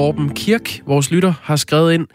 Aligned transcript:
Torben 0.00 0.34
Kirk, 0.34 0.82
vores 0.86 1.10
lytter, 1.10 1.32
har 1.42 1.56
skrevet 1.56 1.92
ind, 1.94 2.06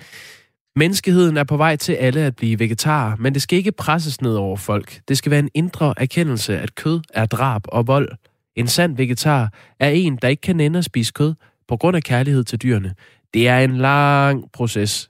Menneskeheden 0.76 1.38
er 1.38 1.44
på 1.44 1.58
vej 1.58 1.76
til 1.76 1.94
alle 1.94 2.21
at 2.21 2.36
blive 2.36 2.60
vegetarer, 2.60 3.16
men 3.16 3.34
det 3.34 3.42
skal 3.42 3.58
ikke 3.58 3.71
presses 3.71 4.21
ned 4.21 4.36
over 4.36 4.58
folk. 4.58 5.00
Det 5.08 5.18
skal 5.18 5.30
være 5.32 5.39
en 5.39 5.50
indre 5.54 5.94
erkendelse, 5.98 6.59
at 6.59 6.76
kød 6.76 7.02
er 7.13 7.26
drab 7.26 7.62
og 7.68 7.88
vold. 7.88 8.09
En 8.55 8.68
sand 8.68 8.98
vegetar 8.98 9.54
er 9.80 9.90
en, 9.90 10.16
der 10.21 10.27
ikke 10.27 10.41
kan 10.41 10.55
nænde 10.55 10.80
at 10.80 10.86
spise 10.86 11.12
kød 11.13 11.34
på 11.68 11.77
grund 11.77 11.95
af 11.95 12.04
kærlighed 12.04 12.44
til 12.44 12.62
dyrene. 12.62 12.94
Det 13.34 13.48
er 13.48 13.59
en 13.59 13.77
lang 13.77 14.52
proces. 14.54 15.09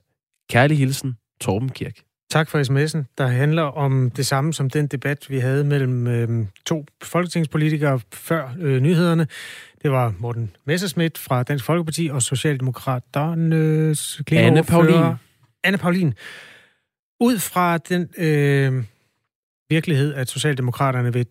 Kærlig 0.50 0.78
hilsen, 0.78 1.16
Torben 1.40 1.68
Kirk. 1.68 1.94
Tak 2.30 2.50
for 2.50 2.58
sms'en, 2.58 3.14
der 3.18 3.26
handler 3.26 3.62
om 3.62 4.10
det 4.10 4.26
samme 4.26 4.54
som 4.54 4.70
den 4.70 4.86
debat, 4.86 5.30
vi 5.30 5.38
havde 5.38 5.64
mellem 5.64 6.06
øh, 6.06 6.46
to 6.66 6.86
folketingspolitikere 7.02 8.00
før 8.12 8.54
øh, 8.60 8.80
nyhederne. 8.80 9.26
Det 9.86 9.92
var 9.92 10.14
Morten 10.18 10.50
Messerschmidt 10.64 11.18
fra 11.18 11.42
Dansk 11.42 11.64
Folkeparti 11.64 12.08
og 12.12 12.22
Socialdemokraternes 12.22 14.20
Anne 14.32 14.64
Paulin. 14.64 15.14
Anne 15.64 15.78
Paulin. 15.78 16.14
Ud 17.20 17.38
fra 17.38 17.78
den 17.78 18.08
øh, 18.18 18.84
virkelighed, 19.70 20.14
at 20.14 20.28
Socialdemokraterne 20.28 21.12
vil 21.12 21.26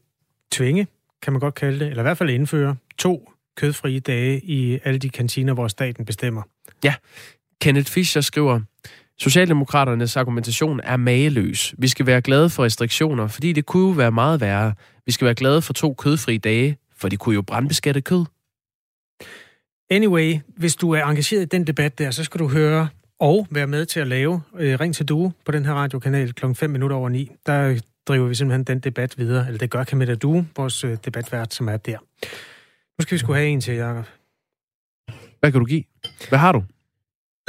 tvinge, 0.51 0.87
kan 1.21 1.33
man 1.33 1.39
godt 1.39 1.55
kalde 1.55 1.79
det, 1.79 1.87
eller 1.87 2.01
i 2.01 2.03
hvert 2.03 2.17
fald 2.17 2.29
indføre, 2.29 2.75
to 2.97 3.31
kødfrie 3.57 3.99
dage 3.99 4.41
i 4.43 4.79
alle 4.83 4.99
de 4.99 5.09
kantiner, 5.09 5.53
hvor 5.53 5.67
staten 5.67 6.05
bestemmer. 6.05 6.41
Ja, 6.83 6.95
Kenneth 7.61 7.91
Fischer 7.91 8.21
skriver, 8.21 8.59
Socialdemokraternes 9.19 10.17
argumentation 10.17 10.79
er 10.83 10.97
mageløs. 10.97 11.75
Vi 11.77 11.87
skal 11.87 12.05
være 12.05 12.21
glade 12.21 12.49
for 12.49 12.63
restriktioner, 12.63 13.27
fordi 13.27 13.53
det 13.53 13.65
kunne 13.65 13.87
jo 13.87 13.93
være 13.93 14.11
meget 14.11 14.41
værre. 14.41 14.73
Vi 15.05 15.11
skal 15.11 15.25
være 15.25 15.35
glade 15.35 15.61
for 15.61 15.73
to 15.73 15.93
kødfri 15.93 16.37
dage, 16.37 16.77
for 16.97 17.09
de 17.09 17.17
kunne 17.17 17.35
jo 17.35 17.41
brandbeskatte 17.41 18.01
kød. 18.01 18.25
Anyway, 19.89 20.39
hvis 20.47 20.75
du 20.75 20.91
er 20.91 21.03
engageret 21.03 21.41
i 21.41 21.45
den 21.45 21.67
debat 21.67 21.97
der, 21.99 22.11
så 22.11 22.23
skal 22.23 22.39
du 22.39 22.47
høre 22.47 22.87
og 23.19 23.47
være 23.51 23.67
med 23.67 23.85
til 23.85 23.99
at 23.99 24.07
lave 24.07 24.41
øh, 24.57 24.79
Ring 24.79 24.95
til 24.95 25.05
Due 25.05 25.33
på 25.45 25.51
den 25.51 25.65
her 25.65 25.73
radiokanal 25.73 26.33
kl. 26.33 26.53
5 26.53 26.69
minutter 26.69 26.95
over 26.95 27.09
9. 27.09 27.31
Der 27.45 27.81
driver 28.07 28.27
vi 28.27 28.35
simpelthen 28.35 28.63
den 28.63 28.79
debat 28.79 29.17
videre, 29.17 29.45
eller 29.47 29.57
det 29.57 29.69
gør 29.69 29.83
Camilla 29.83 30.15
Due, 30.15 30.47
vores 30.55 30.83
øh, 30.83 30.97
debatvært, 31.05 31.53
som 31.53 31.67
er 31.67 31.77
der. 31.77 31.97
Nu 32.99 33.01
skal 33.01 33.15
vi 33.15 33.19
skulle 33.19 33.39
have 33.39 33.49
en 33.49 33.61
til, 33.61 33.73
Jacob. 33.73 34.05
Hvad 35.39 35.51
kan 35.51 35.59
du 35.59 35.65
give? 35.65 35.83
Hvad 36.29 36.39
har 36.39 36.51
du? 36.51 36.63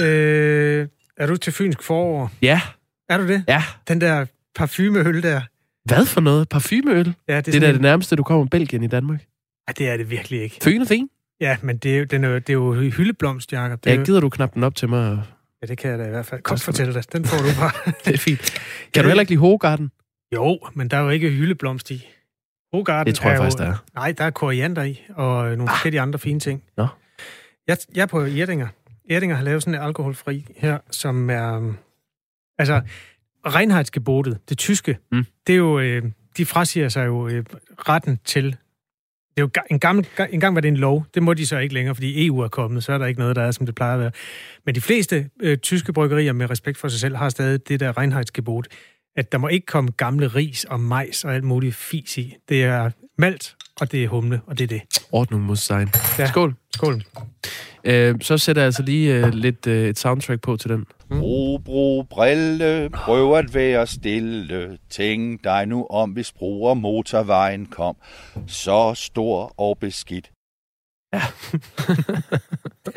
Øh, 0.01 0.89
er 1.17 1.27
du 1.27 1.37
til 1.37 1.53
Fynsk 1.53 1.83
forår? 1.83 2.31
Ja. 2.43 2.61
Er 3.09 3.19
du 3.19 3.29
det? 3.29 3.45
Ja. 3.49 3.63
Den 3.89 4.01
der 4.01 4.27
parfumeøl 4.55 5.23
der. 5.23 5.41
Hvad 5.85 6.07
for 6.07 6.21
noget? 6.21 6.49
Parfumeøl? 6.49 7.15
Ja, 7.29 7.37
det, 7.37 7.47
det 7.47 7.55
er 7.55 7.61
da 7.61 7.73
det 7.73 7.81
nærmeste, 7.81 8.17
du 8.17 8.23
kommer 8.23 8.47
Belgien 8.47 8.83
i 8.83 8.87
Danmark. 8.87 9.25
Ja, 9.69 9.73
det 9.73 9.89
er 9.89 9.97
det 9.97 10.11
virkelig 10.11 10.43
ikke. 10.43 10.59
Fyn 10.63 10.81
er 10.81 10.87
fin. 10.87 11.09
Ja, 11.41 11.57
men 11.63 11.77
det 11.77 11.99
er, 11.99 12.05
den 12.05 12.25
er, 12.25 12.39
det 12.39 12.49
er 12.49 12.55
jo 12.55 12.73
hyldeblomst, 12.73 13.53
Jacob. 13.53 13.85
Det 13.85 13.99
ja, 13.99 14.03
gider 14.05 14.21
du 14.21 14.29
knap 14.29 14.55
den 14.55 14.65
op 14.65 14.75
til 14.75 14.89
mig? 14.89 15.23
Ja, 15.63 15.67
det 15.67 15.79
kan 15.79 15.91
jeg 15.91 15.99
da 15.99 16.07
i 16.07 16.11
hvert 16.11 16.27
fald. 16.27 16.43
Kom, 16.43 16.59
fortæl 16.59 16.95
dig. 16.95 17.13
Den 17.13 17.25
får 17.25 17.37
du 17.37 17.49
bare. 17.61 17.93
det 18.05 18.15
er 18.15 18.19
fint. 18.19 18.61
Kan 18.95 19.03
du 19.03 19.09
heller 19.09 19.21
ikke 19.21 19.31
lide 19.31 19.41
Hogarden? 19.41 19.91
Jo, 20.35 20.59
men 20.75 20.89
der 20.89 20.97
er 20.97 21.01
jo 21.01 21.09
ikke 21.09 21.31
hyldeblomst 21.31 21.91
i. 21.91 22.09
Hogarden 22.73 23.07
det 23.07 23.15
tror 23.15 23.31
jeg 23.31 23.37
er 23.37 23.41
faktisk, 23.41 23.59
jo, 23.59 23.65
der 23.65 23.71
er. 23.71 23.77
Nej, 23.95 24.13
der 24.19 24.25
er 24.25 24.31
koriander 24.31 24.83
i, 24.83 25.03
og 25.09 25.45
nogle 25.45 25.63
ah. 25.63 25.69
forskellige 25.69 26.01
andre 26.01 26.19
fine 26.19 26.41
ting. 26.41 26.63
Nå. 26.77 26.87
Jeg, 27.67 27.79
jeg 27.95 28.03
er 28.03 28.07
på 28.07 28.21
Erdinger. 28.21 28.69
Erdinger 29.11 29.37
har 29.37 29.45
lavet 29.45 29.63
sådan 29.63 29.75
en 29.75 29.81
alkoholfri 29.81 30.47
her, 30.57 30.79
som 30.91 31.31
er... 31.31 31.57
Um, 31.57 31.79
altså, 32.59 32.81
Reinheitsgebotet, 33.47 34.39
det 34.49 34.59
tyske, 34.59 34.99
mm. 35.13 35.25
det 35.47 35.53
er 35.53 35.57
jo... 35.57 35.79
Øh, 35.79 36.03
de 36.37 36.47
frasiger 36.47 36.89
sig 36.89 37.07
jo 37.07 37.29
øh, 37.29 37.45
retten 37.79 38.21
til 38.25 38.57
det 39.37 39.43
er 39.43 39.47
jo 39.47 39.63
en, 39.71 39.79
gammel, 39.79 40.07
en 40.31 40.41
gang 40.41 40.55
var 40.55 40.61
det 40.61 40.69
en 40.69 40.77
lov. 40.77 41.07
Det 41.15 41.23
må 41.23 41.35
de 41.35 41.47
så 41.47 41.59
ikke 41.59 41.75
længere, 41.75 41.95
fordi 41.95 42.27
EU 42.27 42.41
er 42.41 42.49
kommet, 42.49 42.85
så 42.85 42.93
er 42.93 42.99
der 42.99 43.07
ikke 43.07 43.21
noget, 43.21 43.37
der 43.37 43.43
er, 43.43 43.51
som 43.51 43.67
det 43.67 43.75
plejer 43.75 43.95
at 43.95 44.01
være. 44.01 44.11
Men 44.67 44.75
de 44.75 44.81
fleste 44.81 45.31
øh, 45.43 45.59
tyske 45.59 45.93
bryggerier 45.93 46.33
med 46.33 46.51
respekt 46.51 46.79
for 46.79 46.89
sig 46.89 47.01
selv 47.01 47.17
har 47.17 47.29
stadig 47.29 47.69
det 47.69 47.81
der 47.81 47.99
Reinheitsgebot, 47.99 48.67
at 49.17 49.33
der 49.33 49.39
må 49.39 49.49
ikke 49.49 49.67
komme 49.67 49.91
gamle 49.91 50.27
ris 50.27 50.65
og 50.65 50.81
majs 50.81 51.25
og 51.25 51.35
alt 51.35 51.45
muligt 51.45 51.75
fis 51.75 52.19
i. 52.19 52.35
Det 52.49 52.65
er 52.65 52.91
malt, 53.19 53.57
og 53.81 53.93
det 53.93 54.05
er 54.05 54.09
humle, 54.09 54.41
og 54.47 54.59
det 54.59 54.65
er 54.65 54.69
det. 54.69 54.83
Ordnung 55.13 55.43
muss 55.43 55.61
sein. 55.61 55.89
Ja. 56.19 56.27
Skål. 56.27 56.55
Skål. 56.75 57.03
Øh, 57.85 58.15
så 58.21 58.39
sætter 58.39 58.63
jeg 58.63 58.67
altså 58.67 58.83
lige 58.83 59.15
øh, 59.15 59.35
lidt 59.35 59.67
øh, 59.67 59.89
et 59.89 59.99
soundtrack 59.99 60.41
på 60.41 60.57
til 60.57 60.71
den. 60.71 60.85
Mm. 61.11 61.19
Bro, 61.19 61.59
bro, 61.59 62.03
brille, 62.03 62.91
prøv 62.91 63.35
at 63.35 63.55
være 63.55 63.87
stille. 63.87 64.79
Tænk 64.91 65.45
dig 65.45 65.67
nu 65.67 65.87
om, 65.91 66.11
hvis 66.11 66.33
og 66.41 66.77
motorvejen 66.77 67.67
kom. 67.67 67.97
Så 68.47 68.95
stor 68.95 69.55
og 69.57 69.79
beskidt. 69.79 70.31
Ja. 71.17 71.23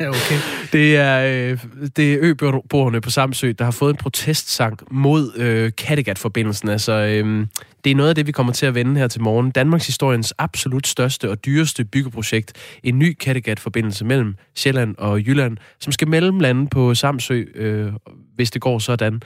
ja, 0.00 0.08
okay. 0.08 0.38
Det 0.72 0.96
er, 0.96 1.50
øh, 1.50 1.64
det 1.96 2.14
er 2.14 2.18
øboerne 2.20 3.00
på 3.00 3.10
Samsø, 3.10 3.52
der 3.58 3.64
har 3.64 3.72
fået 3.72 3.90
en 3.90 3.96
protestsang 3.96 4.78
mod 4.90 5.32
øh, 5.36 5.72
Kattegat-forbindelsen. 5.78 6.68
Altså, 6.68 6.92
øh, 6.92 7.46
det 7.84 7.90
er 7.90 7.94
noget 7.94 8.08
af 8.08 8.14
det, 8.14 8.26
vi 8.26 8.32
kommer 8.32 8.52
til 8.52 8.66
at 8.66 8.74
vende 8.74 9.00
her 9.00 9.08
til 9.08 9.22
morgen. 9.22 9.50
Danmarks 9.50 9.86
historiens 9.86 10.34
absolut 10.38 10.86
største 10.86 11.30
og 11.30 11.44
dyreste 11.44 11.84
byggeprojekt. 11.84 12.52
En 12.82 12.98
ny 12.98 13.16
Kattegat-forbindelse 13.20 14.04
mellem 14.04 14.36
Sjælland 14.54 14.96
og 14.98 15.20
Jylland, 15.20 15.56
som 15.80 15.92
skal 15.92 16.08
mellemlande 16.08 16.68
på 16.68 16.94
Samsø, 16.94 17.44
øh, 17.54 17.92
hvis 18.34 18.50
det 18.50 18.62
går 18.62 18.78
sådan. 18.78 19.22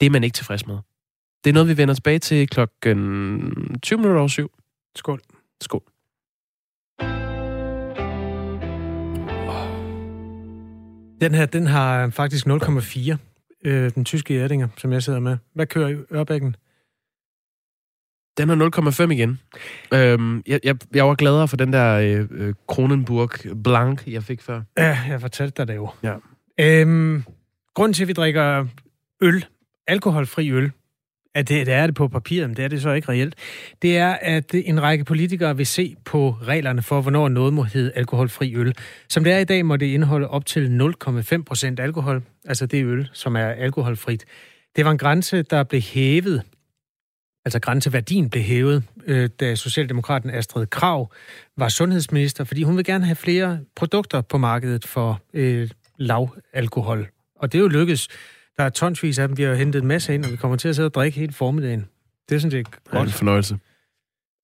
Det 0.00 0.06
er 0.06 0.10
man 0.10 0.24
ikke 0.24 0.34
tilfreds 0.34 0.66
med. 0.66 0.76
Det 1.44 1.50
er 1.50 1.54
noget, 1.54 1.68
vi 1.68 1.76
vender 1.76 1.94
tilbage 1.94 2.18
til 2.18 2.48
klokken 2.48 3.80
20 3.82 3.96
minutter 3.96 4.18
over 4.18 4.28
syv. 4.28 4.50
Skål. 4.96 5.20
Skål. 5.60 5.97
Den 11.20 11.34
her, 11.34 11.46
den 11.46 11.66
har 11.66 12.10
faktisk 12.10 12.46
0,4, 12.46 13.16
øh, 13.64 13.90
den 13.94 14.04
tyske 14.04 14.40
Erdinger, 14.40 14.68
som 14.76 14.92
jeg 14.92 15.02
sidder 15.02 15.20
med. 15.20 15.36
Hvad 15.54 15.66
kører 15.66 15.88
i 15.88 15.96
Ørbækken? 16.12 16.56
Den 18.38 18.48
har 18.48 19.02
0,5 19.06 19.10
igen. 19.10 19.40
Øhm, 19.94 20.42
jeg, 20.46 20.60
jeg, 20.64 20.76
jeg 20.94 21.06
var 21.06 21.14
gladere 21.14 21.48
for 21.48 21.56
den 21.56 21.72
der 21.72 21.94
øh, 21.94 22.28
øh, 22.30 22.54
Kronenburg 22.68 23.30
Blanc, 23.64 24.06
jeg 24.06 24.22
fik 24.22 24.42
før. 24.42 24.62
Ja, 24.78 24.98
jeg 25.08 25.20
fortalte 25.20 25.56
dig 25.56 25.68
det 25.68 25.74
jo. 25.74 25.90
Ja. 26.02 26.14
Øhm, 26.60 27.24
grunden 27.74 27.92
til, 27.92 28.04
at 28.04 28.08
vi 28.08 28.12
drikker 28.12 28.66
øl, 29.20 29.44
alkoholfri 29.86 30.50
øl, 30.50 30.72
at 31.38 31.48
det, 31.48 31.66
det 31.66 31.74
er 31.74 31.86
det 31.86 31.94
på 31.94 32.08
papiret, 32.08 32.48
men 32.48 32.56
det 32.56 32.64
er 32.64 32.68
det 32.68 32.82
så 32.82 32.90
ikke 32.90 33.08
reelt, 33.08 33.34
det 33.82 33.98
er, 33.98 34.12
at 34.12 34.54
en 34.54 34.82
række 34.82 35.04
politikere 35.04 35.56
vil 35.56 35.66
se 35.66 35.96
på 36.04 36.36
reglerne 36.42 36.82
for, 36.82 37.00
hvornår 37.00 37.28
noget 37.28 37.52
må 37.52 37.62
hedde 37.62 37.92
alkoholfri 37.94 38.54
øl. 38.54 38.74
Som 39.08 39.24
det 39.24 39.32
er 39.32 39.38
i 39.38 39.44
dag, 39.44 39.66
må 39.66 39.76
det 39.76 39.86
indeholde 39.86 40.28
op 40.28 40.46
til 40.46 40.92
0,5 41.04 41.42
procent 41.42 41.80
alkohol, 41.80 42.22
altså 42.44 42.66
det 42.66 42.84
øl, 42.84 43.08
som 43.12 43.36
er 43.36 43.46
alkoholfrit. 43.46 44.24
Det 44.76 44.84
var 44.84 44.90
en 44.90 44.98
grænse, 44.98 45.42
der 45.42 45.62
blev 45.62 45.80
hævet, 45.80 46.42
altså 47.44 47.60
grænseværdien 47.60 48.30
blev 48.30 48.42
hævet, 48.42 48.82
øh, 49.06 49.28
da 49.40 49.54
Socialdemokraten 49.54 50.30
Astrid 50.30 50.66
Krav 50.66 51.12
var 51.56 51.68
sundhedsminister, 51.68 52.44
fordi 52.44 52.62
hun 52.62 52.76
vil 52.76 52.84
gerne 52.84 53.04
have 53.04 53.16
flere 53.16 53.58
produkter 53.76 54.20
på 54.20 54.38
markedet 54.38 54.86
for 54.86 55.20
øh, 55.34 55.70
lav 55.96 56.36
alkohol. 56.52 57.08
Og 57.36 57.52
det 57.52 57.58
er 57.58 57.62
jo 57.62 57.68
lykkedes. 57.68 58.08
Der 58.58 58.64
er 58.64 58.68
tonsvis 58.68 59.18
af 59.18 59.28
dem. 59.28 59.38
Vi 59.38 59.42
har 59.42 59.54
hentet 59.54 59.82
en 59.82 59.88
masse 59.88 60.14
ind, 60.14 60.24
og 60.24 60.30
vi 60.30 60.36
kommer 60.36 60.56
til 60.56 60.68
at 60.68 60.76
sidde 60.76 60.86
og 60.86 60.94
drikke 60.94 61.18
hele 61.18 61.32
formiddagen. 61.32 61.88
Det 62.28 62.34
er 62.34 62.38
sådan 62.38 62.50
set 62.50 62.84
godt. 62.84 63.02
En 63.02 63.08
fornøjelse. 63.08 63.54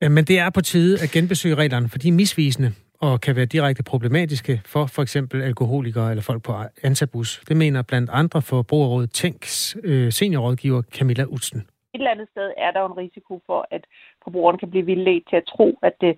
Men 0.00 0.24
det 0.24 0.38
er 0.38 0.50
på 0.50 0.60
tide 0.60 1.02
at 1.02 1.10
genbesøge 1.10 1.54
reglerne, 1.54 1.88
for 1.88 1.98
de 1.98 2.08
er 2.08 2.12
misvisende 2.12 2.72
og 3.00 3.20
kan 3.20 3.36
være 3.36 3.44
direkte 3.44 3.82
problematiske 3.82 4.60
for 4.66 4.86
for 4.86 5.02
eksempel 5.02 5.42
alkoholikere 5.42 6.10
eller 6.10 6.22
folk 6.22 6.42
på 6.42 6.52
antabus. 6.82 7.42
Det 7.48 7.56
mener 7.56 7.82
blandt 7.82 8.10
andre 8.12 8.42
for 8.42 8.56
Forbrugerrådet 8.56 9.10
Tænks 9.10 9.76
øh, 9.84 10.12
seniorrådgiver 10.12 10.82
Camilla 10.82 11.24
Utsen. 11.24 11.58
Et 11.58 11.98
eller 11.98 12.10
andet 12.10 12.28
sted 12.30 12.50
er 12.56 12.70
der 12.70 12.86
en 12.86 12.96
risiko 13.04 13.42
for, 13.46 13.68
at 13.70 13.84
forbrugeren 14.24 14.58
kan 14.58 14.70
blive 14.70 14.86
vildledt 14.86 15.24
til 15.30 15.36
at 15.36 15.46
tro, 15.54 15.78
at 15.82 15.94
det, 16.00 16.16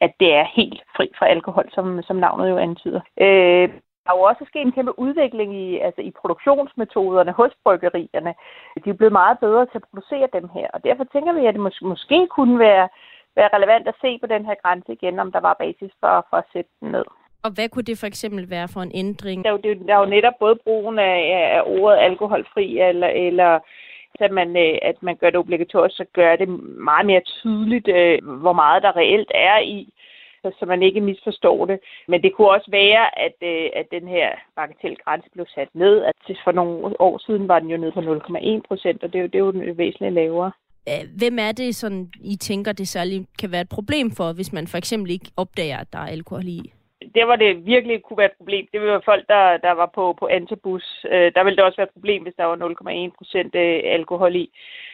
at 0.00 0.12
det 0.20 0.30
er 0.40 0.46
helt 0.56 0.80
fri 0.96 1.06
fra 1.18 1.28
alkohol, 1.28 1.66
som, 1.74 2.02
som 2.02 2.16
navnet 2.16 2.50
jo 2.50 2.58
antyder. 2.58 3.00
Øh, 3.20 3.68
der 4.06 4.12
er 4.12 4.18
jo 4.18 4.22
også 4.30 4.44
sket 4.48 4.62
en 4.66 4.76
kæmpe 4.76 4.98
udvikling 4.98 5.50
i, 5.64 5.78
altså 5.78 6.00
i 6.00 6.12
produktionsmetoderne 6.20 7.32
hos 7.32 7.52
bryggerierne. 7.64 8.34
De 8.84 8.90
er 8.90 8.98
blevet 9.00 9.18
meget 9.22 9.38
bedre 9.38 9.66
til 9.66 9.78
at 9.80 9.88
producere 9.90 10.28
dem 10.32 10.48
her, 10.56 10.66
og 10.74 10.84
derfor 10.84 11.04
tænker 11.04 11.32
vi, 11.32 11.46
at 11.46 11.54
det 11.54 11.66
mås- 11.66 11.88
måske 11.92 12.18
kunne 12.36 12.58
være, 12.58 12.88
være 13.36 13.50
relevant 13.56 13.88
at 13.88 14.00
se 14.00 14.18
på 14.18 14.26
den 14.26 14.44
her 14.46 14.54
grænse 14.62 14.92
igen, 14.92 15.18
om 15.18 15.32
der 15.32 15.40
var 15.40 15.54
basis 15.64 15.92
for, 16.00 16.26
for 16.30 16.36
at 16.36 16.48
sætte 16.52 16.70
den 16.80 16.88
ned. 16.92 17.04
Og 17.44 17.50
hvad 17.54 17.68
kunne 17.68 17.88
det 17.90 17.98
for 17.98 18.06
eksempel 18.06 18.50
være 18.50 18.68
for 18.74 18.80
en 18.80 18.92
ændring? 18.94 19.44
Der 19.44 19.50
er 19.50 19.56
jo, 19.56 19.74
der 19.86 19.94
er 19.94 19.98
jo 19.98 20.14
netop 20.16 20.36
både 20.40 20.56
brugen 20.64 20.98
af, 20.98 21.18
af 21.56 21.62
ordet 21.66 21.98
alkoholfri, 21.98 22.80
eller, 22.80 23.08
eller 23.08 23.58
at 24.20 24.30
man, 24.30 24.56
øh, 24.56 24.78
at 24.82 25.02
man 25.02 25.16
gør 25.16 25.30
det 25.30 25.38
obligatorisk, 25.38 25.96
så 25.96 26.04
gør 26.12 26.36
det 26.36 26.48
meget 26.88 27.06
mere 27.06 27.20
tydeligt, 27.20 27.88
øh, 27.88 28.18
hvor 28.24 28.52
meget 28.52 28.82
der 28.82 28.96
reelt 28.96 29.32
er 29.34 29.58
i 29.58 29.92
så 30.58 30.66
man 30.66 30.82
ikke 30.82 31.00
misforstår 31.00 31.66
det. 31.66 31.78
Men 32.08 32.22
det 32.22 32.34
kunne 32.34 32.50
også 32.50 32.70
være, 32.70 33.18
at, 33.26 33.36
øh, 33.42 33.70
at 33.80 33.86
den 33.90 34.08
her 34.08 34.28
bagatelgrænse 34.56 35.28
blev 35.32 35.46
sat 35.54 35.68
ned. 35.74 36.04
At 36.04 36.14
for 36.44 36.52
nogle 36.52 37.00
år 37.00 37.18
siden 37.18 37.48
var 37.48 37.58
den 37.58 37.70
jo 37.70 37.76
nede 37.76 37.92
på 37.92 38.00
0,1 38.00 38.60
procent, 38.68 39.02
og 39.02 39.12
det 39.12 39.18
er, 39.18 39.22
jo, 39.22 39.26
det 39.26 39.62
er 39.62 39.66
jo 39.66 39.74
væsentligt 39.76 40.14
lavere. 40.14 40.52
Hvem 41.18 41.38
er 41.38 41.52
det, 41.52 41.76
sådan, 41.76 42.10
I 42.24 42.36
tænker, 42.36 42.72
det 42.72 42.88
særligt 42.88 43.26
kan 43.40 43.52
være 43.52 43.60
et 43.60 43.68
problem 43.68 44.10
for, 44.10 44.32
hvis 44.32 44.52
man 44.52 44.66
for 44.66 44.78
eksempel 44.78 45.10
ikke 45.10 45.30
opdager, 45.36 45.78
at 45.78 45.92
der 45.92 45.98
er 45.98 46.06
alkohol 46.06 46.44
i? 46.46 46.72
der 47.14 47.24
hvor 47.24 47.36
det 47.36 47.66
virkelig 47.66 48.02
kunne 48.02 48.18
være 48.18 48.32
et 48.32 48.40
problem, 48.40 48.66
det 48.72 48.80
var 48.80 49.02
folk, 49.04 49.24
der, 49.28 49.56
der 49.56 49.72
var 49.72 49.90
på, 49.94 50.04
på 50.20 50.26
antabus. 50.26 51.06
Øh, 51.12 51.32
der 51.34 51.44
ville 51.44 51.56
det 51.56 51.64
også 51.64 51.76
være 51.76 51.90
et 51.90 51.96
problem, 51.98 52.22
hvis 52.22 52.38
der 52.38 52.44
var 52.44 52.56
0,1 52.56 53.16
procent 53.18 53.54
øh, 53.54 53.80
alkohol 53.84 54.36
i. 54.36 54.46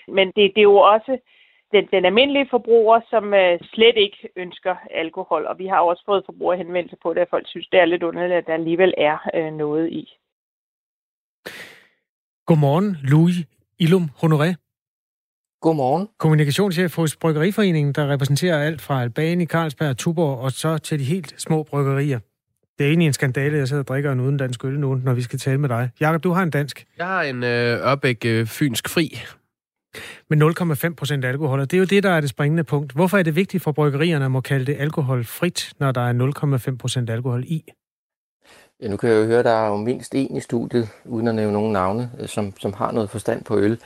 Men 0.09 0.27
det, 0.27 0.45
det 0.55 0.61
er 0.61 0.71
jo 0.75 0.77
også 0.95 1.19
den, 1.73 1.85
den 1.93 2.05
almindelige 2.05 2.49
forbruger, 2.51 3.01
som 3.11 3.35
øh, 3.35 3.59
slet 3.73 3.97
ikke 3.97 4.29
ønsker 4.37 4.75
alkohol. 4.91 5.47
Og 5.47 5.59
vi 5.59 5.67
har 5.67 5.81
også 5.81 6.03
fået 6.07 6.23
forbrugerhenvendelser 6.27 6.97
på 7.03 7.15
det, 7.15 7.21
at 7.21 7.31
folk 7.31 7.47
synes, 7.49 7.69
det 7.73 7.81
er 7.81 7.85
lidt 7.85 8.03
underligt, 8.03 8.39
at 8.39 8.47
der 8.47 8.55
alligevel 8.55 8.95
er 8.97 9.17
øh, 9.35 9.53
noget 9.53 9.89
i. 9.91 10.05
Godmorgen, 12.47 12.97
Louis 13.03 13.37
Ilum 13.79 14.11
Honoré. 14.23 14.55
Godmorgen. 15.61 16.09
Kommunikationschef 16.19 16.97
hos 16.97 17.17
Bryggeriforeningen, 17.17 17.93
der 17.93 18.13
repræsenterer 18.13 18.59
alt 18.59 18.81
fra 18.81 19.03
Albani, 19.03 19.47
Carlsberg, 19.47 19.97
Tuborg 19.97 20.39
og 20.39 20.51
så 20.53 20.79
til 20.79 20.99
de 20.99 21.05
helt 21.05 21.41
små 21.41 21.63
bryggerier. 21.63 22.19
Det 22.79 22.85
er 22.85 22.89
egentlig 22.89 23.07
en 23.07 23.13
skandale, 23.13 23.57
jeg 23.57 23.69
sidder 23.69 23.83
og 23.83 23.89
drikker 23.89 24.13
en 24.13 24.21
uden 24.21 24.37
dansk 24.37 24.65
øl 24.65 24.81
nu, 24.81 24.95
når 24.95 25.15
vi 25.15 25.23
skal 25.23 25.39
tale 25.39 25.59
med 25.59 25.69
dig. 25.69 25.91
Jakob, 26.01 26.25
du 26.25 26.31
har 26.31 26.43
en 26.43 26.51
dansk. 26.51 26.87
Jeg 26.99 27.07
har 27.07 27.23
en 27.23 27.45
øh, 27.45 27.91
Ørbæk 27.91 28.25
øh, 28.27 28.47
Fynsk 28.47 28.89
Fri. 28.89 29.19
Med 30.31 30.43
0,5 30.89 30.95
procent 30.95 31.25
alkohol, 31.25 31.61
og 31.61 31.71
det 31.71 31.77
er 31.77 31.79
jo 31.79 31.85
det, 31.85 32.03
der 32.03 32.11
er 32.11 32.21
det 32.21 32.31
springende 32.31 32.65
punkt. 32.65 32.93
Hvorfor 32.93 33.19
er 33.19 33.23
det 33.23 33.37
vigtigt 33.37 33.63
for 33.63 33.73
bryggerierne 33.73 34.25
at 34.25 34.31
må 34.31 34.41
kalde 34.41 34.67
det 34.67 34.77
alkoholfrit, 34.79 35.73
når 35.79 35.93
der 35.93 36.01
er 36.01 36.67
0,5 36.71 36.77
procent 36.77 37.11
alkohol 37.11 37.45
i? 37.47 37.65
Ja, 38.83 38.89
nu 38.89 38.97
kan 38.97 39.11
jeg 39.11 39.17
jo 39.17 39.25
høre, 39.25 39.39
at 39.39 39.45
der 39.45 39.51
er 39.51 39.69
jo 39.69 39.77
mindst 39.77 40.15
en 40.15 40.37
i 40.37 40.41
studiet, 40.41 40.89
uden 41.05 41.29
at 41.29 41.35
nævne 41.35 41.53
nogen 41.53 41.73
navne, 41.73 42.11
øh, 42.21 42.29
som, 42.29 42.55
som 42.61 42.73
har 42.73 42.93
noget 42.93 43.11
forstand 43.11 43.45
på 43.45 43.59
øl. 43.59 43.79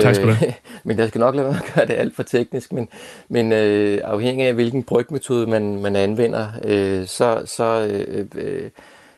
Tak 0.00 0.14
skal 0.14 0.28
du 0.28 0.32
have. 0.32 0.48
Øh, 0.48 0.54
men 0.84 0.98
jeg 0.98 1.08
skal 1.08 1.18
nok 1.18 1.34
lade 1.34 1.46
være 1.46 1.56
at 1.56 1.72
gøre 1.74 1.86
det 1.86 1.94
alt 1.94 2.16
for 2.16 2.22
teknisk, 2.22 2.72
men, 2.72 2.88
men 3.28 3.52
øh, 3.52 4.00
afhængig 4.04 4.46
af 4.46 4.54
hvilken 4.54 4.82
brygmetode 4.82 5.46
man, 5.46 5.82
man 5.82 5.96
anvender, 5.96 6.48
øh, 6.64 7.06
så, 7.06 7.42
så 7.46 7.88
øh, 7.90 8.26
øh, 8.34 8.70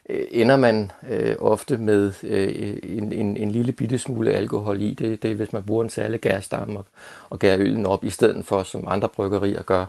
ender 0.08 0.56
man 0.56 0.90
øh, 1.10 1.36
ofte 1.38 1.76
med 1.76 2.12
øh, 2.22 2.76
en, 2.82 3.12
en, 3.12 3.36
en 3.36 3.50
lille 3.50 3.72
bitte 3.72 3.98
smule 3.98 4.32
alkohol 4.32 4.82
i. 4.82 4.94
Det, 4.94 5.22
det 5.22 5.30
er, 5.30 5.34
hvis 5.34 5.52
man 5.52 5.62
bruger 5.62 5.84
en 5.84 5.90
særlig 5.90 6.20
gærstamme 6.20 6.78
og, 6.78 6.86
og 7.30 7.38
gærer 7.38 7.58
øllen 7.60 7.86
op, 7.86 8.04
i 8.04 8.10
stedet 8.10 8.44
for, 8.44 8.62
som 8.62 8.84
andre 8.88 9.08
bryggerier 9.08 9.62
gør, 9.62 9.86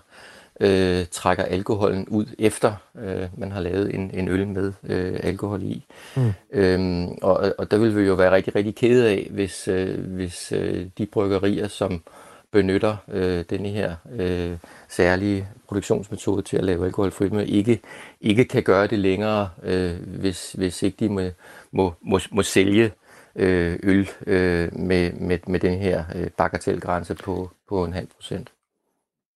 øh, 0.59 1.05
trækker 1.11 1.43
alkoholen 1.43 2.07
ud 2.07 2.25
efter 2.39 2.73
øh, 3.01 3.27
man 3.37 3.51
har 3.51 3.61
lavet 3.61 3.95
en, 3.95 4.11
en 4.13 4.27
øl 4.27 4.47
med 4.47 4.73
øh, 4.83 5.19
alkohol 5.23 5.63
i. 5.63 5.85
Mm. 6.15 6.33
Øhm, 6.51 7.07
og, 7.21 7.53
og 7.57 7.71
der 7.71 7.77
vil 7.77 7.97
vi 7.97 8.01
jo 8.01 8.13
være 8.13 8.31
rigtig, 8.31 8.55
rigtig 8.55 8.75
kede 8.75 9.09
af, 9.09 9.27
hvis, 9.31 9.67
øh, 9.67 9.99
hvis 10.05 10.51
øh, 10.51 10.85
de 10.97 11.05
bryggerier, 11.05 11.67
som 11.67 12.01
benytter 12.51 12.97
øh, 13.11 13.45
denne 13.49 13.69
her 13.69 13.95
øh, 14.11 14.57
særlige 14.89 15.47
produktionsmetode 15.67 16.41
til 16.41 16.57
at 16.57 16.63
lave 16.63 16.85
alkoholfri 16.85 17.29
men 17.29 17.47
ikke, 17.47 17.79
ikke 18.21 18.45
kan 18.45 18.63
gøre 18.63 18.87
det 18.87 18.99
længere, 18.99 19.49
øh, 19.63 19.95
hvis, 20.19 20.53
hvis 20.53 20.83
ikke 20.83 20.97
de 20.99 21.09
må, 21.09 21.21
må, 21.71 21.93
må, 22.01 22.19
må 22.31 22.43
sælge 22.43 22.91
øh, 23.35 23.79
øl 23.83 24.09
øh, 24.27 24.79
med, 24.79 25.13
med, 25.13 25.37
med 25.47 25.59
den 25.59 25.79
her 25.79 26.03
øh, 26.15 26.27
bagatelgrænse 26.37 27.15
på, 27.15 27.51
på 27.69 27.83
en 27.83 27.93
halv 27.93 28.07
procent. 28.07 28.51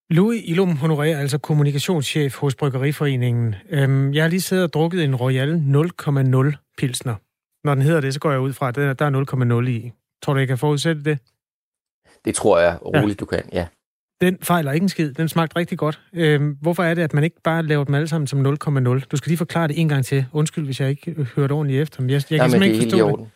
Louis 0.10 0.42
Ilum 0.46 0.72
Honoré, 0.72 1.06
altså 1.06 1.38
kommunikationschef 1.38 2.38
hos 2.38 2.56
Bryggeriforeningen. 2.56 3.56
Øhm, 3.70 4.14
jeg 4.14 4.24
har 4.24 4.30
lige 4.30 4.42
siddet 4.42 4.64
og 4.64 4.74
drukket 4.74 5.04
en 5.04 5.16
Royal 5.16 5.56
0,0 5.56 6.76
pilsner. 6.78 7.16
Når 7.64 7.74
den 7.76 7.84
hedder 7.84 8.02
det, 8.02 8.14
så 8.14 8.20
går 8.20 8.32
jeg 8.32 8.40
ud 8.40 8.54
fra, 8.54 8.68
at 8.70 8.76
der 8.76 9.06
er 9.06 9.62
0,0 9.64 9.70
i. 9.70 9.92
Tror 10.22 10.34
du, 10.34 10.40
jeg 10.40 10.48
kan 10.48 10.58
forudsætte 10.58 11.04
det? 11.04 11.20
Det 12.26 12.36
tror 12.36 12.60
jeg 12.60 12.78
roligt, 12.86 13.08
ja. 13.08 13.14
du 13.20 13.26
kan, 13.26 13.42
ja. 13.54 13.68
Den 14.22 14.38
fejler 14.42 14.72
ikke 14.72 14.84
en 14.84 14.90
skid. 14.90 15.14
Den 15.14 15.30
smagte 15.30 15.56
rigtig 15.56 15.78
godt. 15.78 16.00
Øhm, 16.14 16.58
hvorfor 16.62 16.84
er 16.84 16.94
det, 16.94 17.02
at 17.02 17.14
man 17.14 17.24
ikke 17.24 17.42
bare 17.44 17.64
laver 17.64 17.84
dem 17.84 17.96
alle 17.96 18.08
sammen 18.08 18.28
som 18.28 18.40
0,0? 18.46 19.06
Du 19.12 19.18
skal 19.18 19.30
lige 19.30 19.38
forklare 19.38 19.68
det 19.68 19.80
en 19.80 19.90
gang 19.90 20.06
til. 20.06 20.26
Undskyld, 20.34 20.66
hvis 20.66 20.82
jeg 20.82 20.90
ikke 20.90 21.28
hørte 21.36 21.52
ordentligt 21.52 21.82
efter. 21.82 22.02
Men 22.02 22.10
jeg, 22.10 22.16
jeg 22.16 22.24
kan 22.28 22.38
Jamen, 22.38 22.52
simpelthen 22.52 22.82
ikke 22.82 22.92
forstå 22.92 23.18
det. 23.18 23.30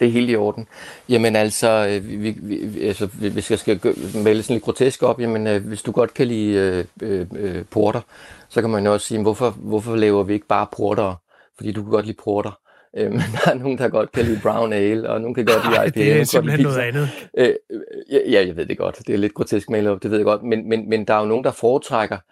Det 0.00 0.08
er 0.08 0.12
helt 0.12 0.30
i 0.30 0.36
orden. 0.36 0.66
Jamen 1.08 1.36
altså, 1.36 1.86
øh, 1.90 2.22
vi, 2.22 2.36
vi, 2.42 2.80
altså 2.80 3.06
hvis 3.06 3.50
jeg 3.50 3.58
skal 3.58 3.80
melde 4.14 4.42
sådan 4.42 4.54
lidt 4.54 4.64
grotesk 4.64 5.02
op, 5.02 5.20
jamen 5.20 5.46
øh, 5.46 5.66
hvis 5.66 5.82
du 5.82 5.92
godt 5.92 6.14
kan 6.14 6.26
lide 6.26 6.86
øh, 7.00 7.26
øh, 7.32 7.64
porter, 7.70 8.00
så 8.48 8.60
kan 8.60 8.70
man 8.70 8.84
jo 8.84 8.92
også 8.92 9.06
sige, 9.06 9.22
hvorfor, 9.22 9.50
hvorfor 9.50 9.96
laver 9.96 10.22
vi 10.22 10.32
ikke 10.32 10.46
bare 10.46 10.66
porter? 10.76 11.14
Fordi 11.56 11.72
du 11.72 11.82
kan 11.82 11.90
godt 11.90 12.06
lide 12.06 12.16
porter. 12.24 12.58
Øh, 12.96 13.10
men 13.12 13.20
der 13.20 13.50
er 13.50 13.54
nogen, 13.54 13.78
der 13.78 13.88
godt 13.88 14.12
kan 14.12 14.24
lide 14.24 14.40
brown 14.42 14.72
ale, 14.72 15.10
og 15.10 15.20
nogen 15.20 15.34
kan 15.34 15.44
godt 15.44 15.64
lide 15.64 15.86
IPA. 15.86 16.00
det 16.00 16.20
er 16.20 16.24
simpelthen 16.24 16.62
noget 16.62 16.78
andet. 16.78 17.08
Øh, 17.38 17.54
ja, 18.10 18.46
jeg 18.46 18.56
ved 18.56 18.66
det 18.66 18.78
godt. 18.78 18.98
Det 19.06 19.14
er 19.14 19.18
lidt 19.18 19.34
grotesk 19.34 19.70
malet 19.70 19.90
op, 19.90 20.02
det 20.02 20.10
ved 20.10 20.18
jeg 20.18 20.24
godt. 20.24 20.42
Men, 20.42 20.68
men, 20.68 20.88
men 20.88 21.04
der 21.04 21.14
er 21.14 21.20
jo 21.20 21.26
nogen, 21.26 21.44
der 21.44 21.50
foretrækker 21.50 22.16
øh, 22.16 22.22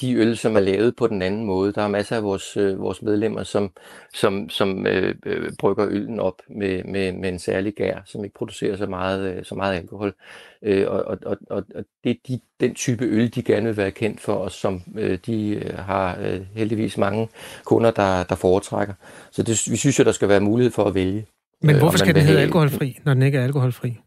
de 0.00 0.14
øl, 0.14 0.36
som 0.36 0.56
er 0.56 0.60
lavet 0.60 0.96
på 0.96 1.06
den 1.06 1.22
anden 1.22 1.44
måde. 1.44 1.72
Der 1.72 1.82
er 1.82 1.88
masser 1.88 2.16
af 2.16 2.22
vores, 2.22 2.56
øh, 2.56 2.80
vores 2.80 3.02
medlemmer, 3.02 3.42
som, 3.42 3.70
som, 4.14 4.48
som 4.48 4.86
øh, 4.86 5.14
øh, 5.26 5.52
brygger 5.58 5.86
øllen 5.88 6.20
op 6.20 6.42
med, 6.48 6.84
med, 6.84 7.12
med 7.12 7.28
en 7.28 7.38
særlig 7.38 7.74
gær, 7.74 8.02
som 8.06 8.24
ikke 8.24 8.34
producerer 8.34 8.76
så 8.76 8.86
meget, 8.86 9.36
øh, 9.36 9.44
så 9.44 9.54
meget 9.54 9.76
alkohol. 9.76 10.14
Øh, 10.62 10.84
og 10.88 11.04
og, 11.04 11.36
og, 11.50 11.64
og 11.74 11.84
det 12.04 12.10
er 12.10 12.14
de, 12.28 12.40
den 12.60 12.74
type 12.74 13.04
øl, 13.04 13.34
de 13.34 13.42
gerne 13.42 13.66
vil 13.66 13.76
være 13.76 13.90
kendt 13.90 14.20
for, 14.20 14.32
og 14.32 14.50
som 14.52 14.82
øh, 14.98 15.18
de 15.26 15.48
øh, 15.48 15.78
har 15.78 16.18
øh, 16.20 16.40
heldigvis 16.54 16.98
mange 16.98 17.28
kunder, 17.64 17.90
der, 17.90 18.24
der 18.24 18.34
foretrækker. 18.34 18.94
Så 19.30 19.42
det, 19.42 19.70
vi 19.70 19.76
synes 19.76 19.98
jo, 19.98 20.04
der 20.04 20.12
skal 20.12 20.28
være 20.28 20.40
mulighed 20.40 20.72
for 20.72 20.84
at 20.84 20.94
vælge. 20.94 21.26
Men 21.62 21.78
hvorfor 21.78 21.94
øh, 21.94 21.98
skal 21.98 22.14
den 22.14 22.22
hedde 22.22 22.40
alkoholfri, 22.40 22.98
når 23.04 23.14
den 23.14 23.22
ikke 23.22 23.38
er 23.38 23.44
alkoholfri? 23.44 23.98